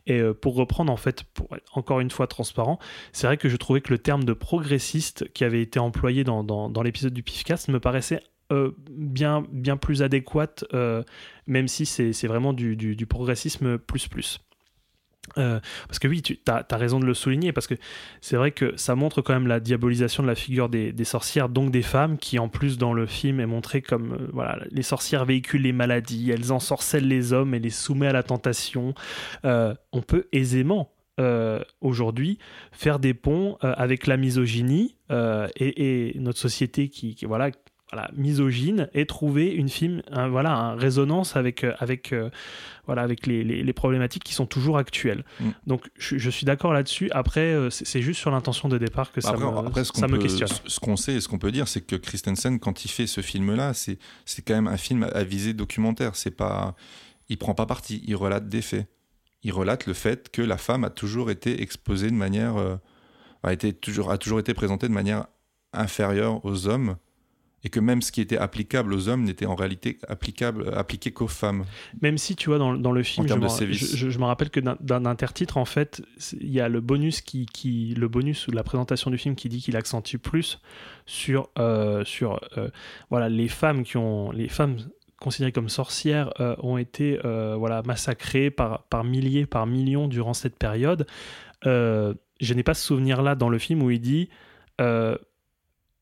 [0.06, 2.80] Et euh, pour reprendre, en fait, pour être encore une fois transparent,
[3.12, 6.84] c'est vrai que je trouvais que le terme de progressiste qui avait été employé dans,
[6.84, 8.22] l'épisode du PIFcast me paraissait
[8.54, 10.64] euh, bien, bien plus adéquate,
[11.48, 14.40] même si c'est vraiment du, progressisme plus plus.
[15.38, 17.76] Euh, parce que oui, tu as, raison de le souligner, parce que
[18.22, 21.72] c'est vrai que ça montre quand même la diabolisation de la figure des, sorcières, donc
[21.72, 25.26] des femmes, qui en plus dans le film est montré comme euh, voilà, les sorcières
[25.26, 28.94] véhiculent les maladies, elles ensorcellent les hommes et les soumettent à la tentation.
[29.46, 30.92] Euh, on peut aisément
[31.82, 32.38] aujourd'hui
[32.72, 37.50] faire des ponts avec la misogynie et, notre société qui, qui, voilà
[37.92, 42.30] voilà, misogyne et trouver une film voilà un résonance avec euh, avec euh,
[42.86, 45.24] voilà avec les, les, problématiques qui sont toujours actuelles.
[45.40, 45.50] Mm.
[45.68, 47.10] donc je, suis d'accord là-dessus.
[47.12, 50.50] Après euh, c'est juste sur l'intention de départ que ça, me, ça me questionne.
[50.66, 53.22] ce qu'on sait et ce qu'on peut dire c'est que Christensen quand il fait ce
[53.22, 56.18] film là c'est c'est quand même un film à visée documentaire.
[56.18, 56.76] C'est pas
[57.30, 58.04] il prend pas parti.
[58.06, 58.88] Il relate des faits.
[59.44, 62.56] Il relate le fait que la femme a toujours été exposée de manière
[63.44, 65.28] a été toujours a toujours été présentée de manière
[65.72, 66.98] inférieure aux hommes
[67.68, 71.28] et que même ce qui était applicable aux hommes n'était en réalité applicable, appliqué qu'aux
[71.28, 71.66] femmes.
[72.02, 75.66] Même si, tu vois, dans, dans le film, je, me, rappelle que d'un intertitre, en
[75.66, 76.02] fait,
[76.40, 79.50] il y a le bonus, qui, qui, le bonus ou la présentation du film qui
[79.50, 80.62] dit qu'il accentue plus
[81.06, 82.70] sur, euh, sur euh,
[83.10, 84.32] voilà, les femmes qui ont...
[84.32, 84.78] Les femmes
[85.20, 90.58] considérées comme sorcières euh, ont été voilà, massacrées par, par milliers, par millions durant cette
[90.58, 91.06] période.
[91.66, 94.30] je n'ai pas ce souvenir-là dans le film où il dit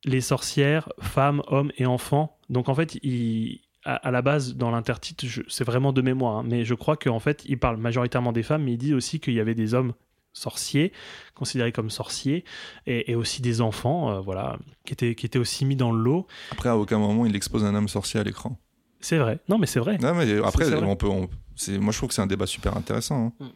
[0.06, 2.38] les sorcières, femmes, hommes et enfants.
[2.50, 6.64] Donc en fait, il, à, la base, dans l'intertitre, c'est vraiment de mémoire, hein, mais
[6.64, 9.40] je crois qu'en fait, il parle majoritairement des femmes, mais il dit aussi qu'il y
[9.40, 9.94] avait des hommes
[10.34, 10.92] sorciers,
[11.34, 12.44] considérés comme sorciers,
[12.88, 16.28] et, aussi des enfants, euh, voilà, qui étaient, qui étaient aussi mis dans le lot.
[16.52, 18.60] Après, à aucun moment, il expose un homme sorcier à l'écran.
[19.00, 19.40] C'est vrai.
[19.50, 19.98] Non, mais c'est vrai.
[20.00, 21.08] Non, mais après, on peut.
[21.08, 21.30] moi,
[21.92, 23.28] je trouve que c'est un débat super intéressant.
[23.28, 23.34] Hein.
[23.40, 23.50] Mm.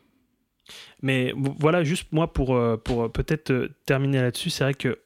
[1.01, 4.99] Mais voilà, juste moi, pour, euh, pour peut-être euh, terminer là-dessus, c'est vrai que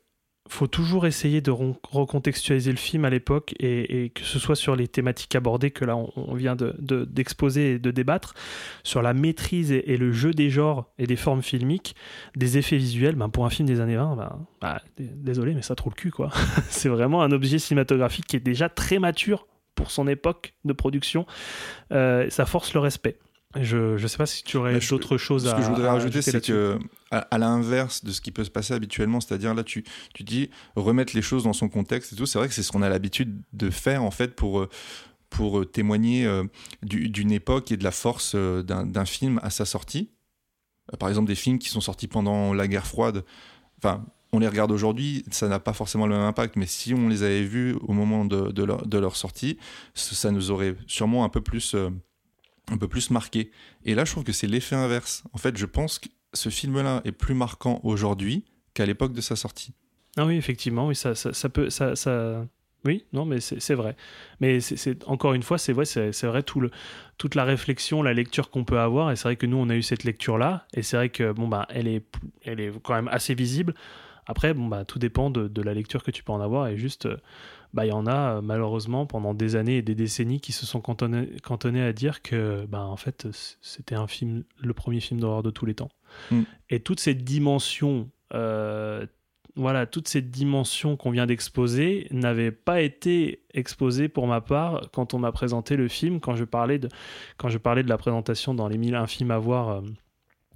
[0.53, 4.87] faut toujours essayer de recontextualiser le film à l'époque et, que ce soit sur les
[4.87, 8.35] thématiques abordées que là on, vient d'exposer de, et de débattre,
[8.83, 11.95] sur la maîtrise et, le jeu des genres et des formes filmiques,
[12.35, 15.75] des effets visuels, ben pour un film des années 20, ben, bah, désolé mais ça
[15.75, 16.29] trouve le cul quoi.
[16.69, 21.25] C'est vraiment un objet cinématographique qui est déjà très mature pour son époque de production,
[21.91, 23.17] euh, ça force le respect.
[23.55, 26.21] Je ne sais pas si tu aurais d'autres choses à Ce que je voudrais rajouter,
[26.21, 26.79] c'est que
[27.11, 31.15] à, l'inverse de ce qui peut se passer habituellement, c'est-à-dire là, tu, tu dis remettre
[31.15, 33.41] les choses dans son contexte et tout, c'est vrai que c'est ce qu'on a l'habitude
[33.53, 34.69] de faire en fait pour, euh,
[35.29, 36.43] pour euh, témoigner euh,
[36.81, 40.09] d'une époque et de la force d'un film à sa sortie.
[40.99, 43.23] Par exemple, des films qui sont sortis pendant la guerre froide,
[43.77, 47.07] enfin, on les regarde aujourd'hui, ça n'a pas forcément le même impact, mais si on
[47.07, 49.59] les avait vus au moment de, de, leur, de leur, sortie,
[49.93, 51.75] ça nous aurait sûrement un peu plus
[52.71, 53.51] un peu plus marqué.
[53.85, 55.23] Et là, je trouve que c'est l'effet inverse.
[55.33, 59.35] En fait, je pense que ce film-là est plus marquant aujourd'hui qu'à l'époque de sa
[59.35, 59.73] sortie.
[60.17, 62.45] Ah oui, effectivement, oui, ça, ça, peut, ça, ça,
[62.85, 63.95] oui, non, mais c'est vrai.
[64.39, 66.69] Mais c'est encore une fois, c'est vrai, c'est vrai tout le,
[67.17, 69.11] toute la réflexion, la lecture qu'on peut avoir.
[69.11, 71.47] Et c'est vrai que nous, on a eu cette lecture-là, et c'est vrai que bon
[71.47, 72.05] bah, elle est,
[72.43, 73.73] elle est quand même assez visible.
[74.25, 76.77] Après, bon bah, tout dépend de, de la lecture que tu peux en avoir, et
[76.77, 77.07] juste
[77.73, 80.65] bah, il y en a euh, malheureusement pendant des années et des décennies qui se
[80.65, 83.27] sont cantonnés, à dire que bah, en fait
[83.61, 85.89] c'était un film, le premier film d'horreur de tous les temps.
[86.31, 86.41] Mm.
[86.69, 89.05] Et toute cette dimension, euh,
[89.55, 95.15] voilà, toute cette dimension qu'on vient d'exposer n'avait pas été exposée pour ma part quand
[95.15, 96.89] on m'a présenté le film, quand je parlais de,
[97.37, 99.69] quand je parlais de la présentation dans les mille un films à voir.
[99.69, 99.81] Euh,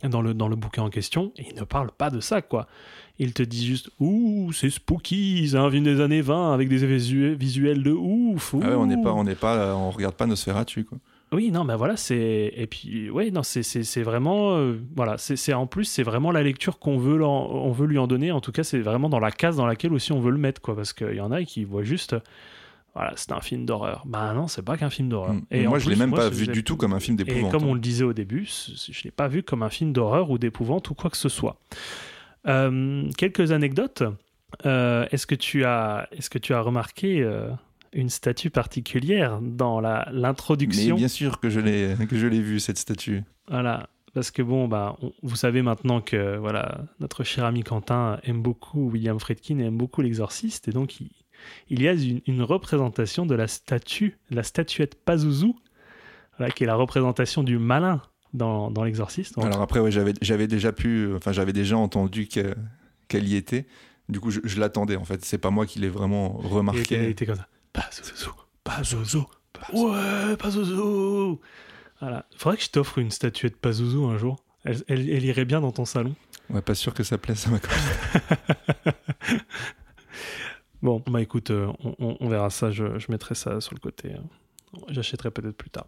[0.03, 2.67] dans le, dans le bouquin en question, et il ne parle pas de ça, quoi.
[3.19, 6.83] Il te dit juste Ouh, c'est spooky, c'est un film des années 20 avec des
[6.83, 8.53] effets visuels de ouf.
[8.61, 10.99] Ah ouais, on n'est pas, on n'est pas, on regarde pas Nosferatu quoi.
[11.33, 15.53] Oui, non, ben voilà, c'est et puis ouais, non, c'est c'est vraiment euh, voilà, c'est
[15.53, 18.31] en plus c'est vraiment la lecture qu'on veut on veut lui en donner.
[18.31, 20.61] En tout cas, c'est vraiment dans la case dans laquelle aussi on veut le mettre
[20.61, 22.15] quoi, parce qu'il y en a qui voient juste
[22.97, 24.03] voilà, c'est un film d'horreur.
[24.07, 25.35] Bah non, c'est pas qu'un film d'horreur.
[25.35, 25.41] Mm.
[25.51, 27.47] Et moi, je l'ai même pas vu du tout comme un film d'épouvante.
[27.47, 30.31] Et comme on le disait au début, je l'ai pas vu comme un film d'horreur
[30.31, 31.59] ou d'épouvante ou quoi que ce soit.
[32.47, 34.03] Euh, quelques anecdotes.
[34.65, 37.51] Euh, est-ce que tu as, est-ce que tu as remarqué euh,
[37.93, 40.95] une statue particulière dans l'introduction?
[40.95, 43.23] Mais bien sûr que je l'ai, que je l'ai vu cette statue.
[43.47, 48.41] Voilà, parce que bon, bah, vous savez maintenant que voilà, notre cher ami Quentin aime
[48.41, 51.11] beaucoup William Friedkin et aime beaucoup l'Exorciste, et donc il,
[51.69, 55.53] il y a une, représentation de la statue, la statuette Pazuzu,
[56.37, 58.01] voilà, qui est la représentation du malin
[58.33, 59.37] dans, dans l'exorciste.
[59.37, 63.65] Alors après, ouais, j'avais déjà pu, enfin j'avais déjà entendu qu'elle y était.
[64.09, 65.25] Du coup, je, l'attendais en fait.
[65.25, 66.95] C'est pas moi qui l'ai vraiment remarqué.
[66.95, 67.47] Elle était comme ça.
[67.73, 68.29] Pazuzu,
[68.63, 69.19] Pazuzu,
[69.73, 71.37] ouais, Pazuzu.
[71.99, 72.25] Voilà.
[72.37, 74.37] Faudrait que je t'offre une statuette Pazuzu un jour.
[74.63, 76.15] Elle, elle- elle irait bien dans ton salon.
[76.49, 78.93] Ouais, pas sûr que ça plaise à ma copine.
[80.87, 82.71] Bon, bah écoute, euh, on, on- on verra ça.
[82.71, 84.13] Je, je mettrai ça sur le côté.
[84.13, 84.79] euh.
[84.87, 85.85] J'achèterai peut-être plus tard.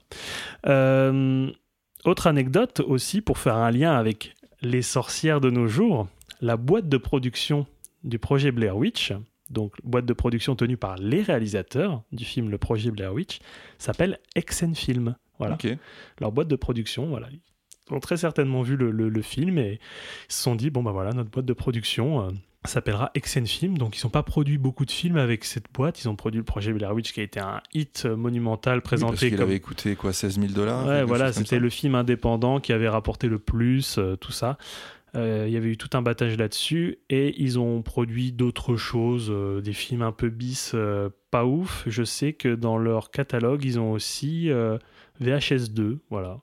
[0.67, 1.49] Euh,
[2.03, 6.07] autre anecdote aussi pour faire un lien avec les sorcières de nos jours.
[6.41, 7.65] La boîte de production
[8.03, 9.13] du projet Blair Witch,
[9.49, 13.39] donc boîte de production tenue par les réalisateurs du film Le Projet Blair Witch,
[13.77, 15.15] s'appelle Exen Film.
[15.37, 15.67] Voilà Ok.
[16.19, 17.07] leur boîte de production.
[17.07, 17.27] Voilà.
[17.31, 19.79] Ils ont très certainement vu le, le- le film et
[20.29, 22.29] ils se sont dit bon, bah voilà, notre boîte de production euh,
[22.65, 23.77] s'appellera Exen Film.
[23.77, 26.03] Donc, ils n'ont pas produit beaucoup de films avec cette boîte.
[26.03, 29.11] Ils ont produit le projet Blair Witch qui a été un hit monumental Oui, présenté
[29.11, 29.41] parce qu'il comme.
[29.43, 33.27] avait coûté quoi 16 000 dollars Ouais, voilà, c'était le film indépendant qui avait rapporté
[33.27, 34.57] le plus, euh, tout ça.
[35.15, 39.29] Euh, Il y avait eu tout un battage là-dessus et ils ont produit d'autres choses,
[39.31, 40.75] euh, des films un peu bis,
[41.31, 41.83] pas ouf.
[41.87, 44.49] Je sais que dans leur catalogue, ils ont aussi
[45.21, 46.39] VHS 2, voilà.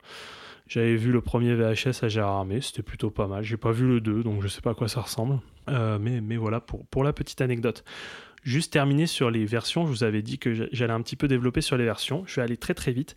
[0.67, 3.45] J'avais vu le premier VHS à Gérard Armé, c'était plutôt pas mal.
[3.45, 5.39] J'ai pas vu le 2, donc je sais pas à quoi ça ressemble.
[5.69, 7.85] Euh, mais, voilà pour, la petite anecdote.
[8.43, 11.29] Juste terminer sur les versions, je vous avais dit que j'a- j'allais un petit peu
[11.29, 12.25] développer sur les versions.
[12.27, 13.15] Je vais aller très très vite.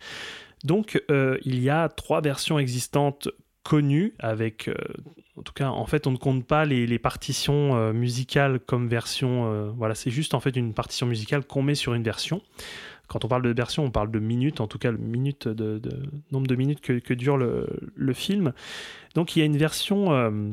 [0.62, 3.28] Donc, euh, il y a trois versions existantes
[3.64, 4.74] connues avec, euh,
[5.36, 9.72] en tout cas, en fait, on ne compte pas les, partitions musicales comme version.
[9.72, 12.42] voilà, c'est juste en fait une partition musicale qu'on met sur une version.
[13.10, 15.80] Quand on parle de version, on parle de minutes, en tout cas le de,
[16.30, 18.52] nombre de minutes que, dure le, film.
[19.14, 20.12] Donc, il y a une version.
[20.12, 20.52] euh,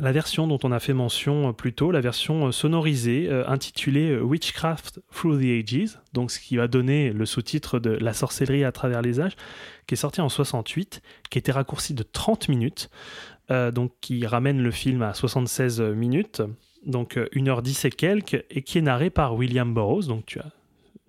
[0.00, 4.18] la version dont on a fait mention euh, plus tôt, la version euh, sonorisée intitulée
[4.18, 8.72] Witchcraft Through the Ages, donc ce qui va donner le sous-titre de La sorcellerie à
[8.72, 9.36] travers les âges,
[9.86, 12.90] qui est sorti en 68, qui était raccourci de 30 minutes,
[13.50, 16.42] donc qui ramène le film à 76 minutes,
[16.84, 20.50] donc euh, 1h10 et quelques, et qui est narré par William Burroughs, donc tu as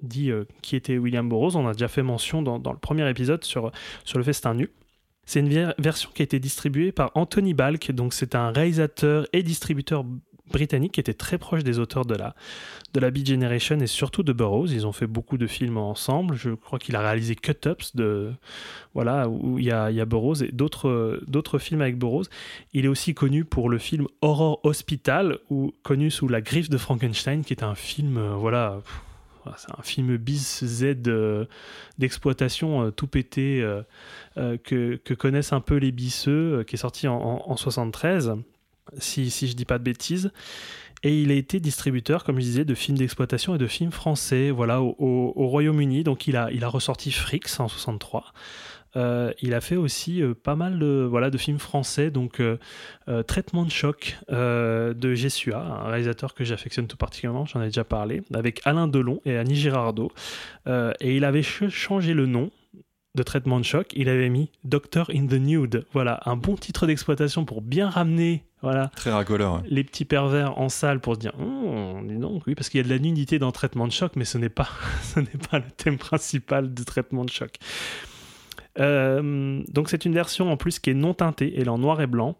[0.03, 3.43] dit euh, qui était William Burroughs, on a déjà fait mention dans, le premier épisode
[3.43, 3.71] sur,
[4.15, 4.69] le festin nu.
[5.25, 9.25] C'est une ver- version qui a été distribuée par Anthony Balk, donc c'est un réalisateur
[9.34, 10.05] et distributeur
[10.51, 12.35] britannique qui était très proche des auteurs de la,
[12.93, 14.71] de la Beat Generation et surtout de Burroughs.
[14.71, 16.35] Ils ont fait beaucoup de films ensemble.
[16.35, 18.31] Je crois qu'il a réalisé Cut Ups, de,
[18.93, 22.27] voilà, où il y a, Burroughs et d'autres, films avec Burroughs.
[22.73, 26.77] Il est aussi connu pour le film Horror Hospital, ou connu sous La griffe de
[26.77, 28.81] Frankenstein, qui est un film, euh, voilà,
[29.57, 31.45] c'est un film bis Z euh,
[31.97, 37.15] d'exploitation euh, tout pété euh, que, connaissent un peu les bisseux, qui est sorti en,
[37.15, 38.33] en, en 73,
[38.97, 40.31] si, si je dis pas de bêtises.
[41.05, 44.51] Et il a été distributeur, comme je disais, de films d'exploitation et de films français
[44.51, 46.03] voilà, au, au- au Royaume-Uni.
[46.05, 48.31] Donc il a, il a ressorti Frix en 63.
[48.95, 52.57] Euh, il a fait aussi euh, pas mal de, voilà, de films français, donc euh,
[53.27, 58.21] Traitement de choc de Jessua, un réalisateur que j'affectionne tout particulièrement, j'en ai déjà parlé,
[58.33, 60.11] avec Alain Delon et Annie Girardot.
[60.67, 62.51] Et il avait ch- changé le nom
[63.15, 65.85] de Traitement de choc, il avait mis Doctor in the Nude.
[65.93, 69.55] Voilà, un bon titre d'exploitation pour bien ramener voilà, Très racoleur.
[69.55, 69.59] ouais.
[69.67, 72.81] les petits pervers en salle pour se dire Hum, dis donc, oui, parce qu'il y
[72.81, 74.69] a de la nudité dans Traitement de choc, mais ce n'est pas,
[75.03, 77.51] ce n'est pas le thème principal de Traitement de choc.
[78.79, 82.01] Euh, donc c'est une version en plus qui est non teintée, elle est en noir
[82.01, 82.35] et blanc.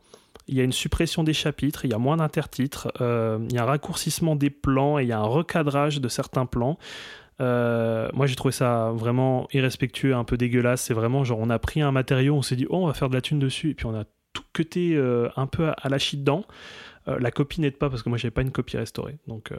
[0.47, 3.60] Il y a une suppression des chapitres, il y a moins d'intertitres, euh, il y
[3.60, 6.77] a un raccourcissement des plans et il y a un recadrage de certains plans.
[7.41, 10.81] Euh, moi j'ai trouvé ça vraiment irrespectueux, un peu dégueulasse.
[10.81, 13.10] C'est vraiment genre on a pris un matériau, on s'est dit oh on va faire
[13.10, 14.03] de la thune dessus et puis on a
[14.34, 14.99] tout cuté
[15.35, 16.43] un peu à, à la chie dedans.
[17.05, 19.18] La copie n'aide pas parce que moi j'avais pas une copie restaurée.
[19.27, 19.51] Donc,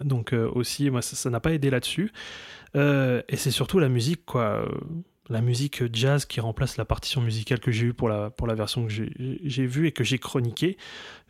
[0.00, 2.12] donc aussi, moi ça n'a pas aidé là-dessus.
[2.74, 4.66] Et c'est surtout la musique, quoi.
[5.30, 8.92] La musique jazz qui remplace la partition musicale que j'ai eue pour la, version que
[8.92, 10.76] j'ai- vue et que j'ai chroniquée.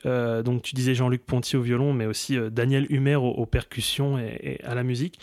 [0.04, 3.46] Euh, donc tu disais Jean-Luc Ponty au violon, mais aussi euh, Daniel Humer aux, aux
[3.46, 5.20] percussions et, et à la musique.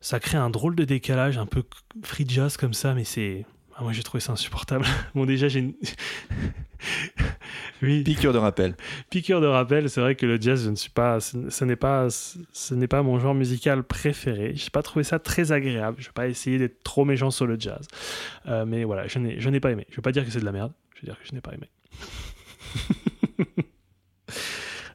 [0.00, 1.62] Ça crée un drôle de décalage, un peu
[2.02, 3.44] free jazz comme ça, mais c'est...
[3.78, 4.84] ah, moi j'ai trouvé ça insupportable.
[5.14, 5.60] bon déjà j'ai...
[5.60, 5.74] une-
[7.82, 8.74] oui, Piqueur de rappel.
[9.10, 12.08] piqueur de rappel, c'est vrai que le jazz, je ne suis pas, ce, n'est pas,
[12.10, 14.52] ce n'est pas mon genre musical préféré.
[14.54, 15.96] J'ai pas trouvé ça très agréable.
[16.00, 17.86] Je vais pas essayer d'être trop méchant sur le jazz,
[18.46, 19.86] Euh, mais voilà, je n'ai, je n'ai pas aimé.
[19.90, 20.72] Je vais pas dire que c'est de la merde.
[20.94, 21.68] Je vais dire que je n'ai pas aimé.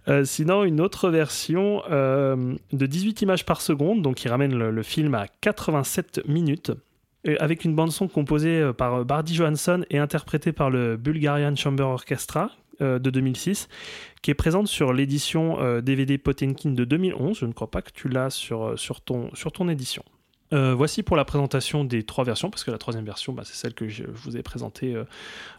[0.07, 4.71] Euh, sinon, une autre version euh, de 18 images par seconde, donc qui ramène le,
[4.71, 6.71] le film à 87 minutes,
[7.39, 12.51] avec une bande-son composée euh, par Bardi Johansson et interprétée par le Bulgarian Chamber Orchestra
[12.81, 13.67] euh, de 2006,
[14.23, 17.37] qui est présente sur l'édition euh, DVD Potenkin de 2011.
[17.37, 20.03] Je ne crois pas que tu l'as sur, euh, sur, ton, sur ton édition.
[20.53, 23.55] Euh, voici pour la présentation des trois versions, parce que la troisième version, bah, c'est
[23.55, 25.05] celle que je, je vous ai présentée euh,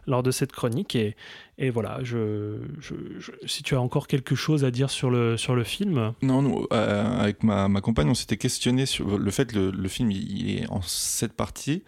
[0.05, 0.95] lors de cette chronique.
[0.95, 1.15] Et,
[1.57, 5.35] et voilà, je, je- je- si tu as encore quelque chose à dire sur le,
[5.37, 9.31] sur le film, Non, nous, euh, avec ma, ma compagne, on s'était questionné sur le
[9.31, 11.83] fait que le, le film il, il est en sept parties.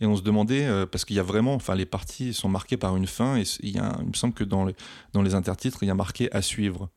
[0.00, 2.96] Et on se demandait, parce qu'il y a vraiment, enfin, les parties sont marquées par
[2.96, 4.74] une fin, et il, y a, un- il me semble que dans les,
[5.14, 6.90] dans les intertitres, il y a marqué à suivre.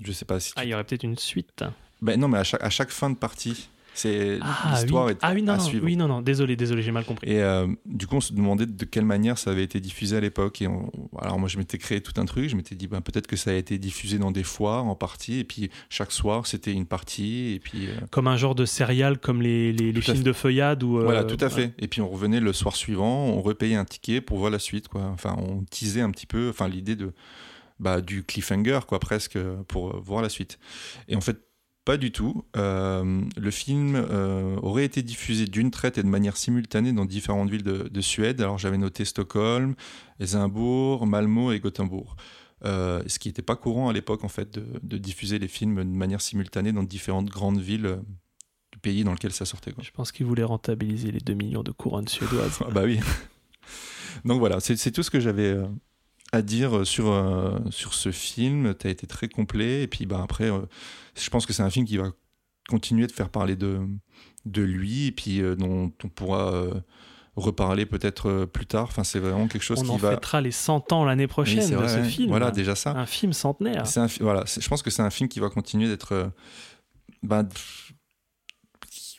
[0.00, 0.50] Je sais pas si.
[0.52, 1.64] tu- ah, il y aurait peut-être une suite.
[2.00, 5.12] Ben non, mais à chaque, à chaque fin de partie, c'est Ah, l'histoire oui.
[5.12, 5.84] est ah oui, non, à non, suivre.
[5.84, 7.30] oui, non, non, désolé, désolé, j'ai mal compris.
[7.30, 10.20] Et euh, du coup, on se demandait de quelle manière ça avait été diffusé à
[10.20, 10.60] l'époque.
[10.62, 10.90] Et on-
[11.20, 12.48] alors moi, je m'étais créé tout un truc.
[12.48, 15.38] Je m'étais dit, ben, peut-être que ça a été diffusé dans des foires en partie.
[15.38, 17.52] Et puis chaque soir, c'était une partie.
[17.54, 20.98] Et puis euh, Comme un genre de serial, comme les, les, films de feuillade ou.
[20.98, 21.50] euh, voilà, tout à ouais.
[21.50, 21.74] fait.
[21.78, 24.88] Et puis on revenait le soir suivant, on repayait un ticket pour voir la suite.
[24.88, 25.02] Quoi.
[25.12, 26.48] Enfin, on teasait un petit peu.
[26.50, 27.12] Enfin, l'idée de
[27.80, 29.38] bah, du cliffhanger, quoi, presque,
[29.68, 30.58] pour euh, voir la suite.
[31.08, 31.38] Et en fait.
[31.84, 32.44] Pas du tout.
[32.56, 37.50] Euh, le film euh, aurait été diffusé d'une traite et de manière simultanée dans différentes
[37.50, 38.40] villes de, de Suède.
[38.40, 39.74] Alors j'avais noté Stockholm,
[40.18, 42.16] Édimbourg, Malmö et Gothenburg.
[42.64, 45.76] Euh, ce qui n'était pas courant à l'époque en fait de, de diffuser les films
[45.76, 47.98] de manière simultanée dans différentes grandes villes
[48.72, 49.72] du pays dans lequel ça sortait.
[49.72, 49.84] Quoi.
[49.84, 52.60] Je pense qu'ils voulaient rentabiliser les 2 millions de couronnes suédoises.
[52.66, 52.98] Ah bah oui.
[54.24, 55.54] Donc voilà, c'est tout ce que j'avais
[56.34, 58.74] à dire sur, euh, sur ce film.
[58.78, 59.82] Tu as été très complet.
[59.82, 60.60] Et puis bah, après, euh,
[61.16, 62.10] je pense que c'est un film qui va
[62.68, 63.80] continuer de faire parler de,
[64.46, 66.70] de lui et puis euh, dont on pourra euh,
[67.36, 68.84] reparler peut-être euh, plus tard.
[68.84, 70.10] Enfin, c'est vraiment quelque chose On qui en va.
[70.12, 72.04] fêtera les 100 ans l'année Oui, prochaine de vrai, ce ouais.
[72.04, 72.28] film.
[72.30, 72.92] Voilà, déjà ça.
[72.96, 73.84] Un film centenaire.
[73.96, 76.12] Un voilà, je pense que c'est un film qui va continuer d'être.
[76.12, 76.28] euh,
[77.22, 77.83] qui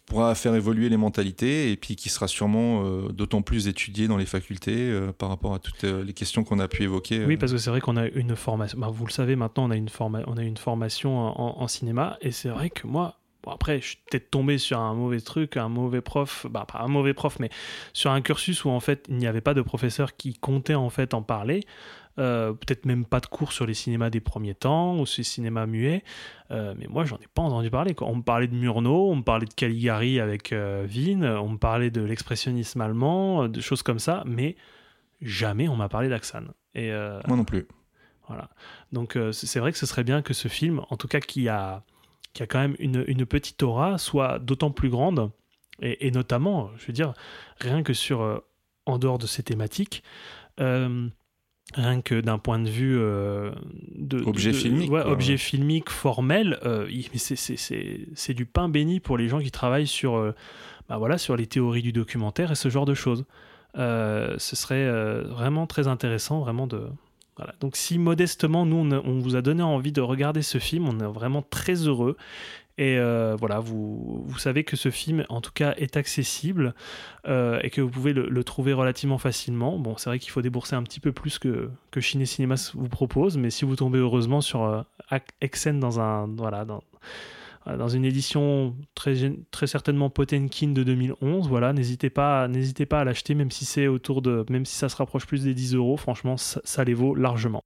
[0.05, 4.17] pourra faire évoluer les mentalités et puis qui sera sûrement euh, d'autant plus étudié dans
[4.17, 7.25] les facultés euh, par rapport à toutes euh, les questions qu'on a pu évoquer.
[7.25, 8.77] Oui, parce que c'est vrai qu'on a une formation.
[8.79, 11.67] bah, vous le savez maintenant, on a une, forma- on a une formation en, en
[11.67, 13.19] cinéma, et c'est vrai que moi.
[13.43, 16.79] Bon, après, je suis peut-être tombé sur un mauvais truc, un mauvais prof, bah pas
[16.79, 17.49] un mauvais prof, mais
[17.93, 20.89] sur un cursus où en fait il n'y avait pas de professeur qui comptait en
[20.89, 21.61] fait en parler,
[22.17, 25.25] Euh, peut-être même pas de cours sur les cinémas des premiers temps ou sur les
[25.25, 26.03] cinémas muets,
[26.51, 27.93] Euh, mais moi j'en ai pas entendu parler.
[27.95, 28.07] Quoi.
[28.07, 31.57] On me parlait de Murnau, on me parlait de Caligari avec euh, Wien, on me
[31.57, 34.55] parlait de l'expressionnisme allemand, euh, de choses comme ça, mais
[35.21, 36.43] jamais on m'a parlé d'Axan.
[36.73, 36.91] Et
[37.27, 37.67] Moi non plus.
[38.27, 38.49] voilà.
[38.91, 41.83] Donc c'est vrai que ce serait bien que ce film, en tout cas qui a,
[42.33, 45.31] qui a quand même une, une petite aura, soit d'autant plus grande.
[45.81, 47.13] Et, et notamment, je veux dire,
[47.59, 48.41] rien que sur,
[48.85, 50.03] en dehors de ces thématiques,
[50.59, 51.09] euh,
[51.73, 53.51] rien que d'un point de vue euh,
[53.95, 59.27] de Objet de- filmique, ouais, objet filmique formel, euh, c'est- du pain béni pour les
[59.27, 60.31] gens qui travaillent sur, euh,
[60.87, 63.25] bah voilà, sur les théories du documentaire et ce genre de choses.
[63.75, 64.89] Ce serait
[65.23, 66.83] vraiment très intéressant, vraiment de.
[67.37, 67.53] Voilà.
[67.59, 71.11] Donc si modestement nous on vous a donné envie de regarder ce film, on est
[71.11, 72.15] vraiment très heureux.
[72.77, 76.73] Et euh, voilà, vous, vous savez que ce film, en tout cas, est accessible
[77.25, 79.79] euh, et que vous pouvez le, trouver relativement facilement.
[79.79, 82.89] Bon, c'est vrai qu'il faut débourser un petit peu plus que, que Ciné Cinéma vous
[82.89, 84.81] propose, mais si vous tombez heureusement sur euh,
[85.79, 86.83] dans un voilà dans,
[87.67, 89.15] euh, dans une édition très,
[89.51, 92.47] très certainement Potenkin de 2011, voilà, n'hésitez pas,
[92.89, 95.53] pas à l'acheter, même si c'est autour de, même si ça se rapproche plus des
[95.53, 97.63] 10 euros, franchement, ça les vaut largement.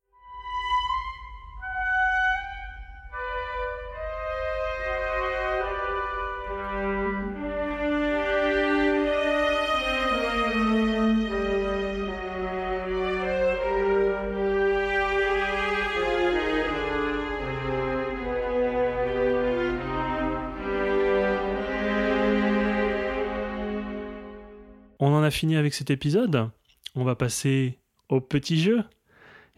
[25.29, 26.49] A fini avec cet épisode.
[26.95, 27.77] On va passer
[28.09, 28.83] au petit jeu.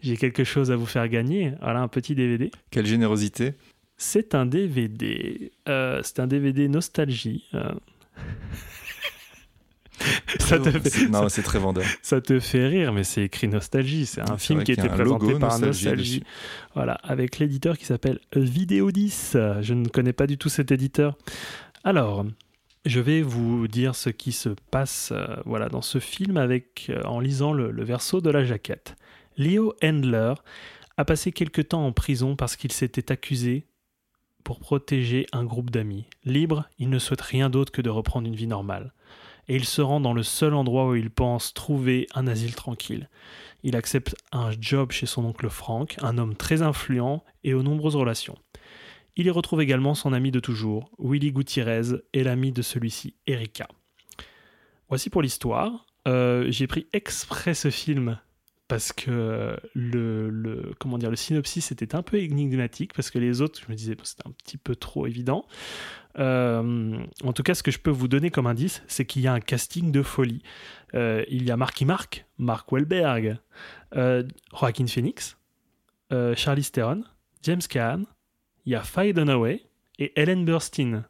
[0.01, 1.53] J'ai quelque chose à vous faire gagner.
[1.61, 2.51] Voilà un petit DVD.
[2.71, 3.53] Quelle générosité.
[3.95, 5.53] C'est un DVD.
[5.69, 7.45] euh, c'est un DVD nostalgie.
[7.53, 7.71] euh.
[10.39, 11.85] ça, te fait, Non, c'est très vendeur.
[12.01, 14.05] ça te fait rire, mais c'est écrit nostalgie.
[14.05, 16.23] C'est un film qui a un présenté par Nostalgie Nostalgie.
[16.73, 19.37] Voilà, avec l'éditeur qui s'appelle Vidéo 10.
[19.61, 21.17] Je ne connais pas du tout cet éditeur.
[21.85, 22.25] Alors,
[22.85, 27.01] je vais vous dire ce qui se passe euh, voilà, dans ce film avec, euh,
[27.03, 28.95] en lisant le, verso de la jaquette.
[29.37, 30.33] Leo Handler
[30.97, 33.67] a passé quelque temps en prison parce qu'il s'était accusé
[34.43, 36.05] pour protéger un groupe d'amis.
[36.25, 38.93] Libre, il ne souhaite rien d'autre que de reprendre une vie normale.
[39.47, 43.09] Et il se rend dans le seul endroit où il pense trouver un asile tranquille.
[43.63, 47.95] Il accepte un job chez son oncle Frank, un homme très influent et aux nombreuses
[47.95, 48.37] relations.
[49.17, 53.67] Il y retrouve également son ami de toujours, Willy Gutiérrez, et l'ami de celui-ci, Erika.
[54.89, 55.85] Voici pour l'histoire.
[56.07, 58.19] Euh, J'ai pris exprès ce film
[58.67, 63.59] parce que le, comment dire, le synopsis était un peu énigmatique, parce que les autres,
[63.61, 65.45] je me disais, c'était un petit peu trop évident.
[66.17, 69.27] Euh, en tout cas, ce que je peux vous donner comme indice, c'est qu'il y
[69.27, 70.41] a un casting de folie.
[70.93, 73.37] Euh, il y a Marky Mark, Mark Wahlberg,
[73.93, 75.37] Joaquin Phoenix,
[76.09, 77.03] Charlize Theron,
[77.43, 78.05] James Caan,
[78.65, 79.61] il y a Faye Dunaway
[79.99, 81.03] et Ellen Burstyn.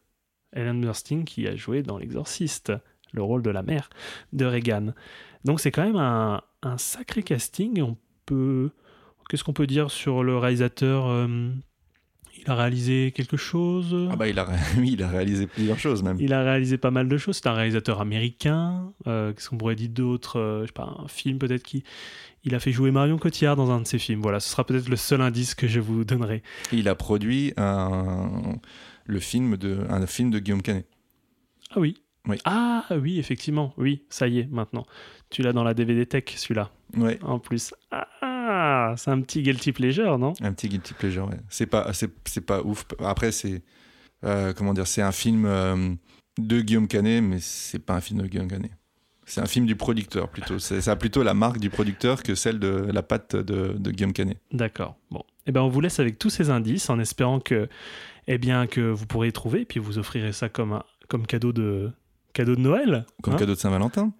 [0.53, 2.73] Ellen Burstyn qui a joué dans L'Exorciste,
[3.13, 3.89] le rôle de la mère
[4.33, 4.93] de Reagan.
[5.45, 7.81] Donc c'est quand même un, un sacré casting.
[7.81, 8.69] On peut,
[9.29, 11.49] qu'est-ce qu'on peut dire sur le réalisateur euh,
[12.37, 13.95] Il a réalisé quelque chose?
[14.11, 14.47] Ah bah il a,
[14.77, 16.17] oui, il a réalisé plusieurs choses même.
[16.19, 17.37] Il a réalisé pas mal de choses.
[17.37, 18.91] C'est un réalisateur américain.
[19.07, 21.83] Euh, Qu'est-ce qu'on pourrait dire d'autre Euh, Je sais pas, un film peut-être qui.
[22.43, 24.21] Il a fait jouer Marion Cotillard dans un de ses films.
[24.21, 26.41] Voilà, ce sera peut-être le seul indice que je vous donnerai.
[26.71, 28.59] Il a produit un,
[29.05, 30.87] le film de, un film de Guillaume Canet.
[31.71, 32.01] Ah oui.
[32.27, 32.37] Oui.
[32.45, 33.73] Ah oui, effectivement.
[33.77, 34.85] Oui, ça y est, maintenant.
[35.29, 37.73] Tu l'as dans la DVD Tech, celui-là, Ouais, en plus.
[37.91, 40.33] Ah, c'est un petit guilty pleasure, non?
[40.41, 41.27] Un petit guilty pleasure.
[41.27, 41.37] Ouais.
[41.49, 42.85] C'est pas, c'est pas ouf.
[42.99, 43.63] Après, c'est,
[44.23, 45.93] euh, comment dire, c'est un film euh,
[46.37, 48.71] de Guillaume Canet, mais c'est pas un film de Guillaume Canet.
[49.25, 50.59] C'est un film du producteur plutôt.
[50.59, 53.91] C'est, ça a plutôt la marque du producteur que celle de la patte de, de
[53.91, 54.37] Guillaume Canet.
[54.51, 54.95] D'accord.
[55.09, 55.23] Bon.
[55.47, 57.69] Eh ben, on vous laisse avec tous ces indices en espérant que,
[58.27, 61.91] eh bien, que vous pourrez trouver, puis vous offrirez ça comme, un, comme cadeau de,
[62.33, 63.05] cadeau de Noël.
[63.21, 64.11] Comme hein cadeau de Saint-Valentin.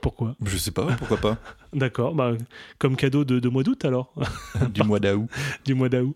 [0.00, 1.38] Pourquoi Je sais pas, pourquoi pas.
[1.72, 2.14] D'accord.
[2.14, 2.32] Bah,
[2.78, 4.14] comme cadeau de, de mois d'août alors,
[4.72, 5.28] du mois d'août.
[5.64, 6.14] du mois d'août.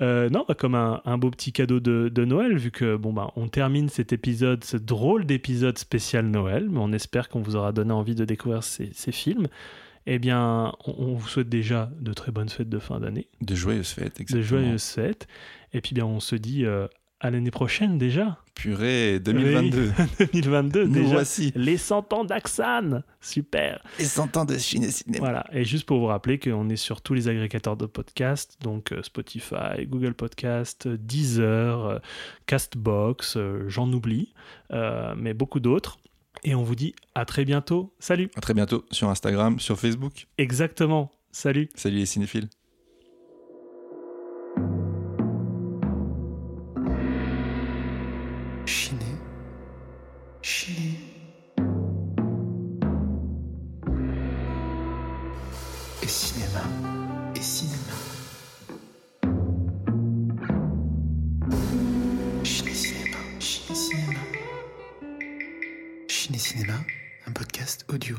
[0.00, 3.12] Euh, non, bah, comme un, un beau petit cadeau de, de Noël, vu que bon
[3.12, 7.56] bah on termine cet épisode, ce drôle d'épisode spécial Noël, mais on espère qu'on vous
[7.56, 9.48] aura donné envie de découvrir ces, ces films.
[10.06, 13.54] Eh bien, on, on vous souhaite déjà de très bonnes fêtes de fin d'année, De
[13.54, 14.62] joyeuses fêtes, de exactement.
[14.62, 15.28] joyeuses fêtes,
[15.74, 16.88] et puis bien on se dit euh,
[17.20, 19.92] à l'année prochaine déjà, Purée, 2022.
[20.32, 21.08] 2022 Nous déjà.
[21.14, 21.52] voici.
[21.54, 23.82] Les 100 ans d'Axan, super.
[23.98, 25.18] Et 100 ans de Chine et cinéma.
[25.20, 28.92] Voilà, et juste pour vous rappeler qu'on est sur tous les agrégateurs de podcasts, donc
[28.92, 31.98] euh, Spotify, Google Podcast, Deezer, euh,
[32.46, 34.34] Castbox, euh, j'en oublie,
[34.72, 35.98] euh, mais beaucoup d'autres.
[36.44, 37.92] Et on vous dit à très bientôt.
[37.98, 40.26] Salut À très bientôt sur Instagram, sur Facebook.
[40.38, 41.10] Exactement.
[41.32, 42.48] Salut Salut les cinéphiles.
[50.42, 50.98] Chiné.
[56.02, 56.62] Et cinéma.
[57.36, 57.76] Et cinéma.
[62.42, 63.16] Chiné cinéma.
[63.38, 64.20] Chiné cinéma.
[66.08, 66.74] Chiné cinéma,
[67.26, 68.16] un podcast audio.